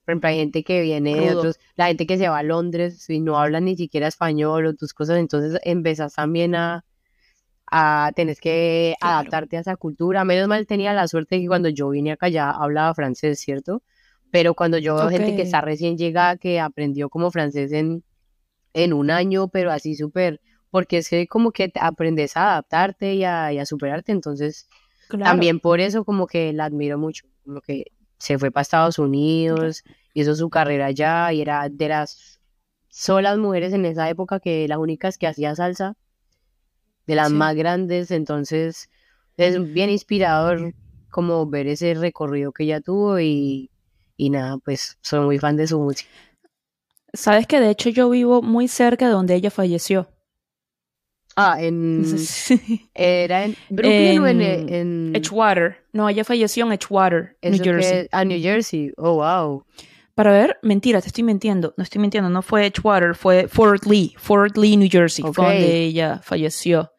por 0.05 0.13
ejemplo, 0.13 0.29
hay 0.29 0.37
gente 0.37 0.63
que 0.65 0.83
viene 0.83 1.15
de 1.15 1.35
otros, 1.35 1.59
la 1.77 1.87
gente 1.87 2.07
que 2.07 2.19
se 2.19 2.29
va 2.29 2.39
a 2.39 2.43
Londres 2.43 3.09
y 3.09 3.21
no 3.21 3.39
habla 3.39 3.61
ni 3.61 3.77
siquiera 3.77 4.07
español 4.07 4.67
o 4.67 4.75
tus 4.75 4.93
cosas, 4.93 5.19
entonces 5.19 5.59
empezás 5.65 6.15
también 6.15 6.55
a, 6.55 6.85
a 7.67 8.13
tenés 8.15 8.41
que 8.41 8.95
adaptarte 9.01 9.57
a 9.57 9.61
esa 9.61 9.77
cultura. 9.77 10.25
Menos 10.25 10.47
mal 10.47 10.67
tenía 10.67 10.93
la 10.93 11.09
suerte 11.09 11.37
de 11.37 11.43
que 11.43 11.49
cuando 11.49 11.71
yo 11.71 11.89
vine 11.89 12.13
acá 12.13 12.29
ya 12.29 12.51
hablaba 12.51 12.95
francés, 12.95 13.41
¿cierto? 13.41 13.83
Pero 14.31 14.55
cuando 14.55 14.79
yo 14.79 14.97
veo 14.97 15.09
gente 15.09 15.37
que 15.37 15.43
está 15.43 15.61
recién 15.61 15.97
llegada, 15.97 16.37
que 16.37 16.61
aprendió 16.61 17.09
como 17.09 17.31
francés 17.31 17.73
en, 17.73 18.05
en 18.75 18.93
un 18.93 19.11
año, 19.11 19.49
pero 19.49 19.71
así 19.71 19.95
súper, 19.95 20.41
porque 20.71 20.99
es 20.99 21.09
que 21.09 21.27
como 21.27 21.53
que 21.53 21.73
aprendes 21.81 22.37
a 22.37 22.53
adaptarte 22.53 23.15
y 23.15 23.25
a, 23.25 23.53
y 23.53 23.59
a 23.59 23.65
superarte, 23.65 24.13
entonces 24.13 24.69
también 25.09 25.61
por 25.61 25.81
eso 25.81 26.05
como 26.05 26.27
que 26.27 26.53
la 26.53 26.65
admiro 26.65 26.99
mucho, 26.99 27.27
como 27.45 27.61
que 27.61 27.93
se 28.19 28.39
fue 28.39 28.51
para 28.51 28.63
Estados 28.63 28.99
Unidos, 28.99 29.85
hizo 30.15 30.35
su 30.35 30.51
carrera 30.51 30.87
allá 30.87 31.33
y 31.33 31.41
era 31.41 31.69
de 31.69 31.89
las 31.89 32.41
solas 32.89 33.39
mujeres 33.39 33.73
en 33.73 33.85
esa 33.85 34.09
época 34.09 34.41
que 34.41 34.69
las 34.69 34.79
únicas 34.79 35.19
que 35.19 35.27
hacía 35.27 35.55
salsa, 35.55 35.97
de 37.07 37.15
las 37.15 37.31
más 37.31 37.55
grandes, 37.55 38.11
entonces 38.11 38.89
es 39.37 39.73
bien 39.73 39.91
inspirador 39.91 40.75
como 41.11 41.47
ver 41.47 41.67
ese 41.67 41.95
recorrido 41.95 42.53
que 42.53 42.65
ella 42.65 42.81
tuvo 42.81 43.21
y, 43.21 43.71
y 44.17 44.31
nada, 44.31 44.59
pues 44.59 44.99
soy 45.03 45.21
muy 45.21 45.39
fan 45.39 45.57
de 45.57 45.67
su 45.67 45.79
música. 45.79 46.11
Sabes 47.13 47.47
que 47.47 47.61
de 47.61 47.71
hecho 47.71 47.91
yo 47.91 48.11
vivo 48.11 48.43
muy 48.43 48.69
cerca 48.69 49.07
de 49.07 49.13
donde 49.13 49.35
ella 49.35 49.51
falleció. 49.51 50.09
Ah, 51.37 51.57
en. 51.61 52.05
¿Era 52.95 53.45
en 53.45 53.57
Brooklyn 53.69 54.21
o 54.21 54.27
en, 54.27 54.41
en, 54.41 55.13
Edgewater? 55.17 55.79
No, 55.93 56.09
ella 56.09 56.25
falleció 56.25 56.67
en 56.67 56.73
Edgewater, 56.73 57.37
New 57.43 57.63
Jersey. 57.63 58.09
ah, 58.13 58.25
New 58.25 58.41
Jersey. 58.41 58.93
Oh, 58.97 59.15
wow. 59.15 59.65
Para 60.15 60.31
ver, 60.31 60.59
mentira, 60.63 61.01
te 61.01 61.09
estoy 61.09 61.25
mintiendo. 61.25 61.75
No 61.77 61.83
estoy 61.83 62.01
mintiendo, 62.01 62.31
no 62.31 62.43
fue 62.43 62.67
Edgewater, 62.67 63.17
fue 63.17 63.49
Fort 63.49 63.85
Lee. 63.85 64.15
Fort 64.17 64.57
Lee, 64.57 64.77
New 64.77 64.89
Jersey. 64.91 65.25
Fue 65.33 65.45
donde 65.45 65.85
ella 65.85 66.21
falleció. 66.23 66.93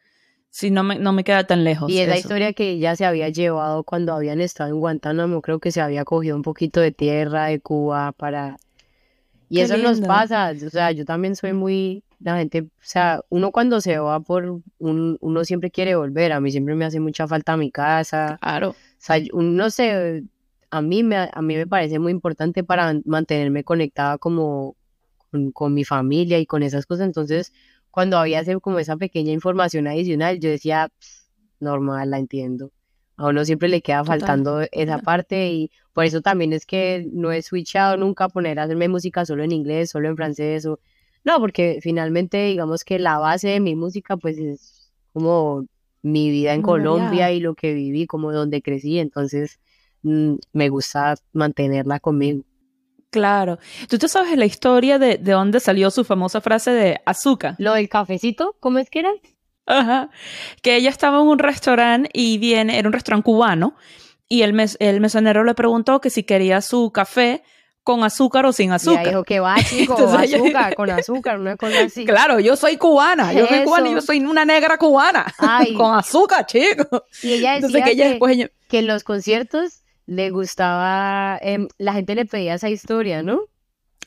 Sí, 0.55 0.71
no 0.71 0.83
me, 0.83 0.99
no 0.99 1.11
me 1.11 1.25
queda 1.25 1.45
tan 1.45 1.65
lejos. 1.65 1.91
Y 1.91 1.99
es 1.99 2.07
la 2.07 2.17
historia 2.17 2.53
que 2.53 2.71
ella 2.71 2.95
se 2.95 3.05
había 3.05 3.27
llevado 3.27 3.83
cuando 3.83 4.13
habían 4.13 4.39
estado 4.39 4.69
en 4.69 4.79
Guantánamo. 4.79 5.41
Creo 5.41 5.59
que 5.59 5.69
se 5.73 5.81
había 5.81 6.05
cogido 6.05 6.35
un 6.37 6.43
poquito 6.43 6.79
de 6.79 6.93
tierra 6.93 7.47
de 7.47 7.59
Cuba 7.59 8.13
para. 8.13 8.55
Y 9.49 9.59
eso 9.59 9.75
nos 9.75 9.99
pasa. 9.99 10.53
O 10.65 10.69
sea, 10.69 10.91
yo 10.91 11.03
también 11.03 11.35
soy 11.35 11.51
muy 11.51 12.04
la 12.19 12.37
gente, 12.37 12.61
o 12.61 12.69
sea, 12.81 13.21
uno 13.29 13.51
cuando 13.51 13.81
se 13.81 13.97
va 13.97 14.19
por, 14.19 14.61
un, 14.79 15.17
uno 15.19 15.43
siempre 15.45 15.71
quiere 15.71 15.95
volver, 15.95 16.31
a 16.31 16.39
mí 16.39 16.51
siempre 16.51 16.75
me 16.75 16.85
hace 16.85 16.99
mucha 16.99 17.27
falta 17.27 17.57
mi 17.57 17.71
casa. 17.71 18.37
Claro. 18.41 18.69
O 18.71 18.75
sea, 18.97 19.17
no 19.33 19.69
sé, 19.69 20.23
a 20.69 20.81
mí 20.81 21.03
me, 21.03 21.29
a 21.31 21.41
mí 21.41 21.55
me 21.55 21.67
parece 21.67 21.99
muy 21.99 22.11
importante 22.11 22.63
para 22.63 22.93
mantenerme 23.05 23.63
conectada 23.63 24.17
como 24.17 24.75
con, 25.31 25.51
con 25.51 25.73
mi 25.73 25.83
familia 25.83 26.39
y 26.39 26.45
con 26.45 26.63
esas 26.63 26.85
cosas, 26.85 27.05
entonces 27.07 27.53
cuando 27.95 28.17
había 28.17 28.43
como 28.59 28.77
esa 28.79 28.97
pequeña 28.97 29.31
información 29.31 29.87
adicional, 29.87 30.37
yo 30.41 30.49
decía, 30.49 30.91
normal, 31.61 32.09
la 32.11 32.19
entiendo. 32.19 32.73
A 33.15 33.27
uno 33.27 33.45
siempre 33.45 33.69
le 33.69 33.81
queda 33.81 34.03
faltando 34.03 34.61
esa 34.73 34.99
parte 34.99 35.47
y 35.47 35.71
por 35.93 36.03
eso 36.03 36.19
también 36.19 36.51
es 36.51 36.65
que 36.65 37.07
no 37.13 37.31
he 37.31 37.41
switchado 37.41 37.95
nunca 37.95 38.25
a 38.25 38.29
poner 38.29 38.59
a 38.59 38.63
hacerme 38.63 38.89
música 38.89 39.25
solo 39.25 39.45
en 39.45 39.53
inglés, 39.53 39.91
solo 39.91 40.09
en 40.09 40.17
francés 40.17 40.65
o 40.65 40.81
no, 41.25 41.39
porque 41.39 41.79
finalmente 41.81 42.45
digamos 42.45 42.83
que 42.83 42.99
la 42.99 43.17
base 43.17 43.49
de 43.49 43.59
mi 43.59 43.75
música 43.75 44.15
pues 44.15 44.37
es 44.37 44.91
como 45.11 45.65
mi 46.03 46.29
vida 46.29 46.53
en 46.53 46.61
Colombia 46.61 47.31
y 47.31 47.39
lo 47.39 47.55
que 47.55 47.73
viví, 47.73 48.05
como 48.05 48.31
donde 48.31 48.61
crecí, 48.61 48.99
entonces 48.99 49.59
mm, 50.03 50.35
me 50.53 50.69
gusta 50.69 51.15
mantenerla 51.33 51.99
conmigo. 51.99 52.43
Claro. 53.09 53.57
¿Tú 53.89 53.97
te 53.97 54.07
sabes 54.07 54.37
la 54.37 54.45
historia 54.45 54.99
de, 54.99 55.17
de 55.17 55.31
dónde 55.31 55.59
salió 55.59 55.89
su 55.89 56.03
famosa 56.03 56.41
frase 56.41 56.71
de 56.71 57.01
azúcar? 57.05 57.55
Lo 57.57 57.73
del 57.73 57.89
cafecito, 57.89 58.55
¿cómo 58.59 58.77
es 58.77 58.89
que 58.89 58.99
era? 58.99 59.11
Ajá. 59.65 60.11
Que 60.61 60.75
ella 60.75 60.89
estaba 60.91 61.21
en 61.21 61.27
un 61.27 61.39
restaurante 61.39 62.09
y 62.13 62.37
viene, 62.37 62.77
era 62.77 62.87
un 62.87 62.93
restaurante 62.93 63.25
cubano, 63.25 63.75
y 64.27 64.43
el, 64.43 64.53
mes, 64.53 64.77
el 64.79 65.01
mesonero 65.01 65.43
le 65.43 65.55
preguntó 65.55 66.01
que 66.01 66.09
si 66.09 66.23
quería 66.23 66.61
su 66.61 66.91
café 66.91 67.43
con 67.85 68.03
azúcar 68.03 68.47
o 68.47 68.51
sin 68.51 68.71
azúcar. 68.71 69.05
Y 69.05 69.09
dijo 69.09 69.23
que 69.23 69.39
va, 69.39 69.55
chico, 69.63 69.93
azúcar, 69.93 70.75
con 70.75 70.89
azúcar, 70.89 71.39
una 71.39 71.55
cosa 71.55 71.83
así. 71.85 72.03
Claro, 72.03 72.39
yo 72.39 72.55
soy 72.55 72.77
cubana, 72.77 73.31
yo 73.31 73.45
soy 73.45 73.63
cubana 73.63 73.89
y 73.89 73.93
yo 73.93 74.01
soy 74.01 74.19
una 74.19 74.43
negra 74.43 74.77
cubana. 74.77 75.31
con 75.77 75.95
azúcar, 75.95 76.47
chico. 76.47 77.05
Y 77.21 77.33
ella 77.33 77.59
decía 77.59 77.83
que, 77.83 77.91
ella 77.91 78.09
después 78.09 78.49
que 78.67 78.79
en 78.79 78.87
los 78.87 79.03
conciertos 79.03 79.83
le 80.07 80.31
gustaba, 80.31 81.37
em, 81.41 81.67
la 81.77 81.93
gente 81.93 82.15
le 82.15 82.25
pedía 82.25 82.55
esa 82.55 82.69
historia, 82.69 83.21
¿no? 83.21 83.41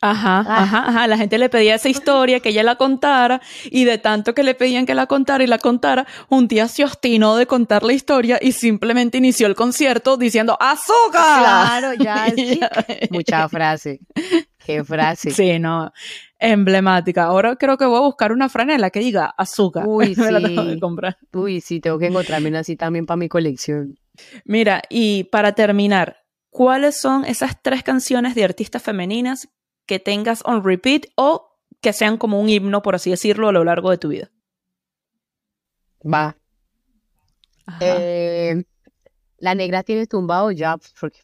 Ajá, 0.00 0.44
ah. 0.46 0.62
ajá, 0.62 0.88
ajá. 0.88 1.06
La 1.06 1.16
gente 1.16 1.38
le 1.38 1.48
pedía 1.48 1.74
esa 1.74 1.88
historia, 1.88 2.40
que 2.40 2.50
ella 2.50 2.62
la 2.62 2.76
contara, 2.76 3.40
y 3.64 3.84
de 3.84 3.98
tanto 3.98 4.34
que 4.34 4.42
le 4.42 4.54
pedían 4.54 4.86
que 4.86 4.94
la 4.94 5.06
contara 5.06 5.42
y 5.42 5.46
la 5.46 5.58
contara, 5.58 6.06
un 6.28 6.48
día 6.48 6.68
se 6.68 6.84
obstinó 6.84 7.36
de 7.36 7.46
contar 7.46 7.82
la 7.82 7.92
historia 7.92 8.38
y 8.40 8.52
simplemente 8.52 9.18
inició 9.18 9.46
el 9.46 9.54
concierto 9.54 10.16
diciendo 10.16 10.56
¡Azúcar! 10.60 11.40
Claro, 11.40 11.94
ya, 11.94 12.30
sí. 12.34 12.60
Mucha 13.10 13.48
frase. 13.48 14.00
Qué 14.64 14.84
frase. 14.84 15.30
Sí, 15.30 15.58
no. 15.58 15.92
Emblemática. 16.38 17.24
Ahora 17.24 17.56
creo 17.56 17.76
que 17.78 17.86
voy 17.86 17.96
a 17.96 18.02
buscar 18.02 18.32
una 18.32 18.48
franela 18.48 18.90
que 18.90 19.00
diga 19.00 19.34
azúcar. 19.36 19.84
Uy, 19.86 20.14
sí. 20.14 20.20
la 20.30 20.40
tengo 20.40 20.64
que 20.64 20.78
comprar. 20.78 21.16
Uy, 21.32 21.60
sí, 21.60 21.80
tengo 21.80 21.98
que 21.98 22.06
encontrarme 22.06 22.48
una 22.48 22.60
así 22.60 22.76
también 22.76 23.06
para 23.06 23.16
mi 23.16 23.28
colección. 23.28 23.98
Mira, 24.44 24.82
y 24.88 25.24
para 25.24 25.52
terminar, 25.52 26.18
¿cuáles 26.50 27.00
son 27.00 27.24
esas 27.24 27.60
tres 27.62 27.82
canciones 27.82 28.34
de 28.34 28.44
artistas 28.44 28.82
femeninas 28.82 29.48
que 29.88 29.98
tengas 29.98 30.42
on 30.44 30.62
repeat 30.62 31.06
o 31.16 31.56
que 31.80 31.92
sean 31.92 32.18
como 32.18 32.40
un 32.40 32.48
himno, 32.48 32.82
por 32.82 32.94
así 32.94 33.10
decirlo, 33.10 33.48
a 33.48 33.52
lo 33.52 33.64
largo 33.64 33.90
de 33.90 33.98
tu 33.98 34.08
vida? 34.08 34.30
Va. 36.04 36.36
Eh, 37.80 38.62
la 39.38 39.54
negra 39.54 39.82
tiene 39.82 40.06
tumbado 40.06 40.50
ya, 40.50 40.76
porque 41.00 41.18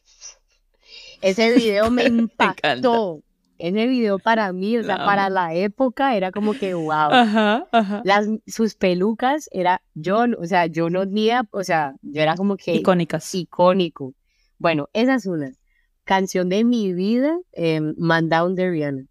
ese 1.21 1.53
video 1.53 1.89
me 1.91 2.03
impactó. 2.05 3.21
ese 3.57 3.87
video 3.87 4.19
para 4.19 4.51
mí, 4.51 4.77
o 4.77 4.83
sea, 4.83 4.97
para 4.97 5.29
la 5.29 5.53
época 5.53 6.15
era 6.15 6.31
como 6.31 6.53
que 6.53 6.73
wow. 6.73 7.11
Ajá, 7.11 7.67
ajá. 7.71 8.01
Las, 8.03 8.27
sus 8.47 8.75
pelucas 8.75 9.47
era 9.51 9.81
yo, 9.93 10.25
o 10.39 10.45
sea, 10.45 10.65
yo 10.65 10.89
no 10.89 11.05
tenía, 11.05 11.47
o 11.51 11.63
sea, 11.63 11.95
yo 12.01 12.21
era 12.21 12.35
como 12.35 12.57
que 12.57 12.73
icónicas. 12.73 13.33
Icónico. 13.35 14.13
Bueno, 14.57 14.89
esa 14.93 15.15
es 15.15 15.25
una 15.27 15.51
canción 16.05 16.49
de 16.49 16.63
mi 16.63 16.93
vida, 16.93 17.37
eh, 17.51 17.81
Man 17.97 18.29
Down 18.29 18.55
de 18.55 18.69
Rihanna. 18.69 19.05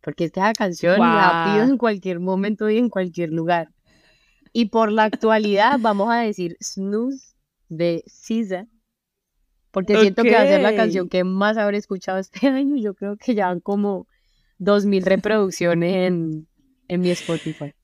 Porque 0.00 0.24
esta 0.24 0.52
canción 0.52 0.98
la 0.98 1.52
pido 1.52 1.64
en 1.64 1.78
cualquier 1.78 2.20
momento 2.20 2.70
y 2.70 2.78
en 2.78 2.88
cualquier 2.88 3.30
lugar. 3.30 3.68
Y 4.52 4.66
por 4.66 4.90
la 4.90 5.04
actualidad 5.04 5.78
vamos 5.80 6.10
a 6.10 6.18
decir 6.18 6.56
Snooze 6.62 7.34
de 7.68 8.02
SZA. 8.06 8.66
Porque 9.70 10.00
siento 10.00 10.22
que 10.22 10.32
va 10.32 10.42
a 10.42 10.46
ser 10.46 10.62
la 10.62 10.74
canción 10.74 11.08
que 11.08 11.24
más 11.24 11.58
habré 11.58 11.76
escuchado 11.76 12.18
este 12.18 12.46
año. 12.48 12.76
Yo 12.76 12.94
creo 12.94 13.16
que 13.16 13.34
ya 13.34 13.48
van 13.48 13.60
como 13.60 14.06
2.000 14.58 15.04
reproducciones 15.04 15.94
en, 15.94 16.48
en 16.88 17.00
mi 17.00 17.10
Spotify. 17.10 17.74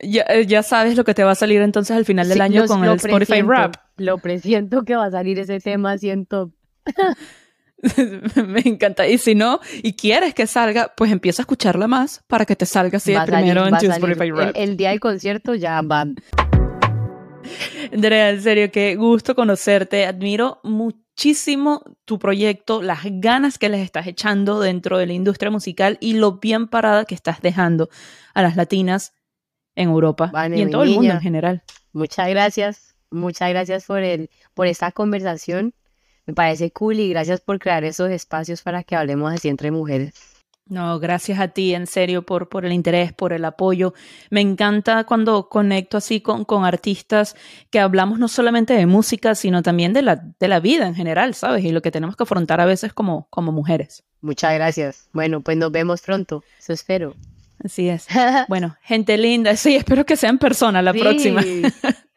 Ya, 0.00 0.22
eh, 0.28 0.46
ya, 0.46 0.62
sabes 0.62 0.96
lo 0.96 1.04
que 1.04 1.14
te 1.14 1.24
va 1.24 1.32
a 1.32 1.36
salir 1.36 1.60
entonces 1.60 1.96
al 1.96 2.04
final 2.04 2.28
del 2.28 2.40
año 2.40 2.66
con 2.66 2.84
el 2.84 2.96
Spotify 2.96 3.42
Rap. 3.42 3.76
Lo 3.96 4.18
presiento 4.18 4.84
que 4.84 4.96
va 4.96 5.06
a 5.06 5.10
salir 5.10 5.38
ese 5.38 5.60
tema, 5.60 5.98
siento. 5.98 6.52
Me 8.46 8.60
encanta. 8.64 9.06
Y 9.08 9.18
si 9.18 9.34
no, 9.34 9.60
y 9.82 9.94
quieres 9.94 10.34
que 10.34 10.46
salga, 10.46 10.92
pues 10.96 11.10
empieza 11.10 11.42
a 11.42 11.44
escucharla 11.44 11.86
más 11.86 12.22
para 12.26 12.44
que 12.44 12.56
te 12.56 12.66
salga 12.66 12.98
así 12.98 13.12
de 13.12 13.20
primero 13.22 13.66
en 13.66 13.74
Spotify 13.74 14.30
Rap. 14.30 14.56
El, 14.56 14.70
el, 14.70 14.76
día 14.76 14.90
del 14.90 15.00
concierto 15.00 15.54
ya 15.54 15.80
va. 15.82 16.06
Andrea, 17.92 18.30
en 18.30 18.42
serio, 18.42 18.70
qué 18.70 18.96
gusto 18.96 19.34
conocerte. 19.34 20.06
Admiro 20.06 20.60
muchísimo 20.62 21.82
tu 22.04 22.18
proyecto, 22.18 22.82
las 22.82 23.00
ganas 23.04 23.58
que 23.58 23.68
les 23.68 23.80
estás 23.80 24.06
echando 24.06 24.60
dentro 24.60 24.98
de 24.98 25.06
la 25.06 25.12
industria 25.12 25.50
musical 25.50 25.98
y 26.00 26.14
lo 26.14 26.38
bien 26.38 26.68
parada 26.68 27.04
que 27.04 27.14
estás 27.14 27.40
dejando 27.40 27.88
a 28.34 28.42
las 28.42 28.56
latinas 28.56 29.14
en 29.74 29.88
Europa 29.88 30.30
y 30.54 30.60
en 30.60 30.70
todo 30.70 30.82
el 30.82 30.90
mundo 30.90 31.12
en 31.12 31.20
general. 31.20 31.62
Muchas 31.92 32.28
gracias, 32.28 32.94
muchas 33.10 33.50
gracias 33.50 33.84
por, 33.86 34.00
el, 34.00 34.30
por 34.54 34.66
esta 34.66 34.92
conversación. 34.92 35.74
Me 36.30 36.34
parece 36.34 36.70
cool 36.70 37.00
y 37.00 37.08
gracias 37.08 37.40
por 37.40 37.58
crear 37.58 37.82
esos 37.82 38.08
espacios 38.08 38.62
para 38.62 38.84
que 38.84 38.94
hablemos 38.94 39.34
así 39.34 39.48
entre 39.48 39.72
mujeres. 39.72 40.14
No, 40.68 41.00
gracias 41.00 41.40
a 41.40 41.48
ti, 41.48 41.74
en 41.74 41.88
serio, 41.88 42.22
por, 42.22 42.48
por 42.48 42.64
el 42.64 42.72
interés, 42.72 43.12
por 43.12 43.32
el 43.32 43.44
apoyo. 43.44 43.94
Me 44.30 44.40
encanta 44.40 45.02
cuando 45.02 45.48
conecto 45.48 45.96
así 45.96 46.20
con, 46.20 46.44
con 46.44 46.64
artistas 46.64 47.34
que 47.68 47.80
hablamos 47.80 48.20
no 48.20 48.28
solamente 48.28 48.74
de 48.74 48.86
música, 48.86 49.34
sino 49.34 49.64
también 49.64 49.92
de 49.92 50.02
la, 50.02 50.22
de 50.38 50.46
la 50.46 50.60
vida 50.60 50.86
en 50.86 50.94
general, 50.94 51.34
¿sabes? 51.34 51.64
Y 51.64 51.72
lo 51.72 51.82
que 51.82 51.90
tenemos 51.90 52.14
que 52.14 52.22
afrontar 52.22 52.60
a 52.60 52.64
veces 52.64 52.92
como, 52.92 53.26
como 53.28 53.50
mujeres. 53.50 54.04
Muchas 54.20 54.54
gracias. 54.54 55.08
Bueno, 55.12 55.40
pues 55.40 55.56
nos 55.56 55.72
vemos 55.72 56.00
pronto. 56.02 56.44
Eso 56.60 56.72
espero. 56.72 57.16
Así 57.64 57.88
es. 57.88 58.06
Bueno, 58.48 58.76
gente 58.82 59.18
linda, 59.18 59.56
sí, 59.56 59.74
espero 59.74 60.06
que 60.06 60.16
sea 60.16 60.30
en 60.30 60.38
persona 60.38 60.80
la 60.80 60.92
próxima. 60.92 61.42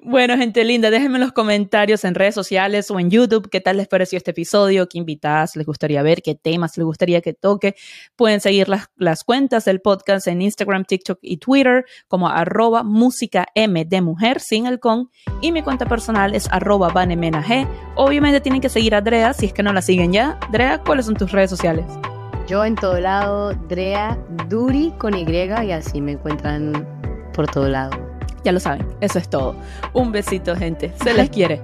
Bueno, 0.00 0.36
gente 0.36 0.64
linda, 0.64 0.90
déjenme 0.90 1.16
en 1.16 1.20
los 1.20 1.32
comentarios 1.32 2.04
en 2.04 2.14
redes 2.14 2.34
sociales 2.34 2.90
o 2.90 2.98
en 2.98 3.10
YouTube 3.10 3.48
qué 3.48 3.60
tal 3.60 3.76
les 3.76 3.86
pareció 3.86 4.16
este 4.16 4.32
episodio, 4.32 4.88
qué 4.88 4.98
invitadas 4.98 5.54
les 5.56 5.66
gustaría 5.66 6.02
ver, 6.02 6.22
qué 6.22 6.34
temas 6.34 6.76
les 6.76 6.84
gustaría 6.84 7.20
que 7.20 7.32
toque. 7.32 7.76
Pueden 8.16 8.40
seguir 8.40 8.68
las, 8.68 8.88
las 8.96 9.22
cuentas 9.22 9.64
del 9.66 9.80
podcast 9.80 10.26
en 10.26 10.42
Instagram, 10.42 10.84
TikTok 10.84 11.18
y 11.22 11.36
Twitter 11.36 11.84
como 12.08 12.28
arroba 12.28 12.82
música 12.82 13.46
M 13.54 13.84
de 13.84 14.00
mujer 14.00 14.40
sin 14.40 14.66
el 14.66 14.80
con 14.80 15.10
y 15.40 15.52
mi 15.52 15.62
cuenta 15.62 15.86
personal 15.86 16.34
es 16.34 16.48
arroba 16.50 16.88
vanemenag. 16.88 17.68
Obviamente 17.94 18.40
tienen 18.40 18.60
que 18.60 18.68
seguir 18.68 18.94
a 18.94 19.00
Drea 19.00 19.32
si 19.32 19.46
es 19.46 19.52
que 19.52 19.62
no 19.62 19.72
la 19.72 19.82
siguen 19.82 20.12
ya. 20.12 20.40
Drea, 20.50 20.78
¿cuáles 20.78 21.06
son 21.06 21.14
tus 21.14 21.30
redes 21.30 21.50
sociales? 21.50 21.86
Yo 22.48 22.64
en 22.64 22.74
todo 22.74 22.98
lado, 22.98 23.54
Drea 23.68 24.18
Duri 24.48 24.92
con 24.98 25.16
Y 25.16 25.24
y 25.24 25.70
así 25.70 26.00
me 26.00 26.12
encuentran 26.12 26.72
por 27.32 27.46
todo 27.46 27.68
lado. 27.68 28.09
Ya 28.44 28.52
lo 28.52 28.60
saben, 28.60 28.86
eso 29.00 29.18
es 29.18 29.28
todo. 29.28 29.54
Un 29.92 30.12
besito, 30.12 30.56
gente. 30.56 30.92
Se 31.02 31.12
les 31.14 31.28
quiere. 31.36 31.60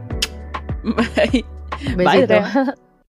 Bye. 0.83 1.45
Besito. 1.97 2.35
Bye, 2.43 2.75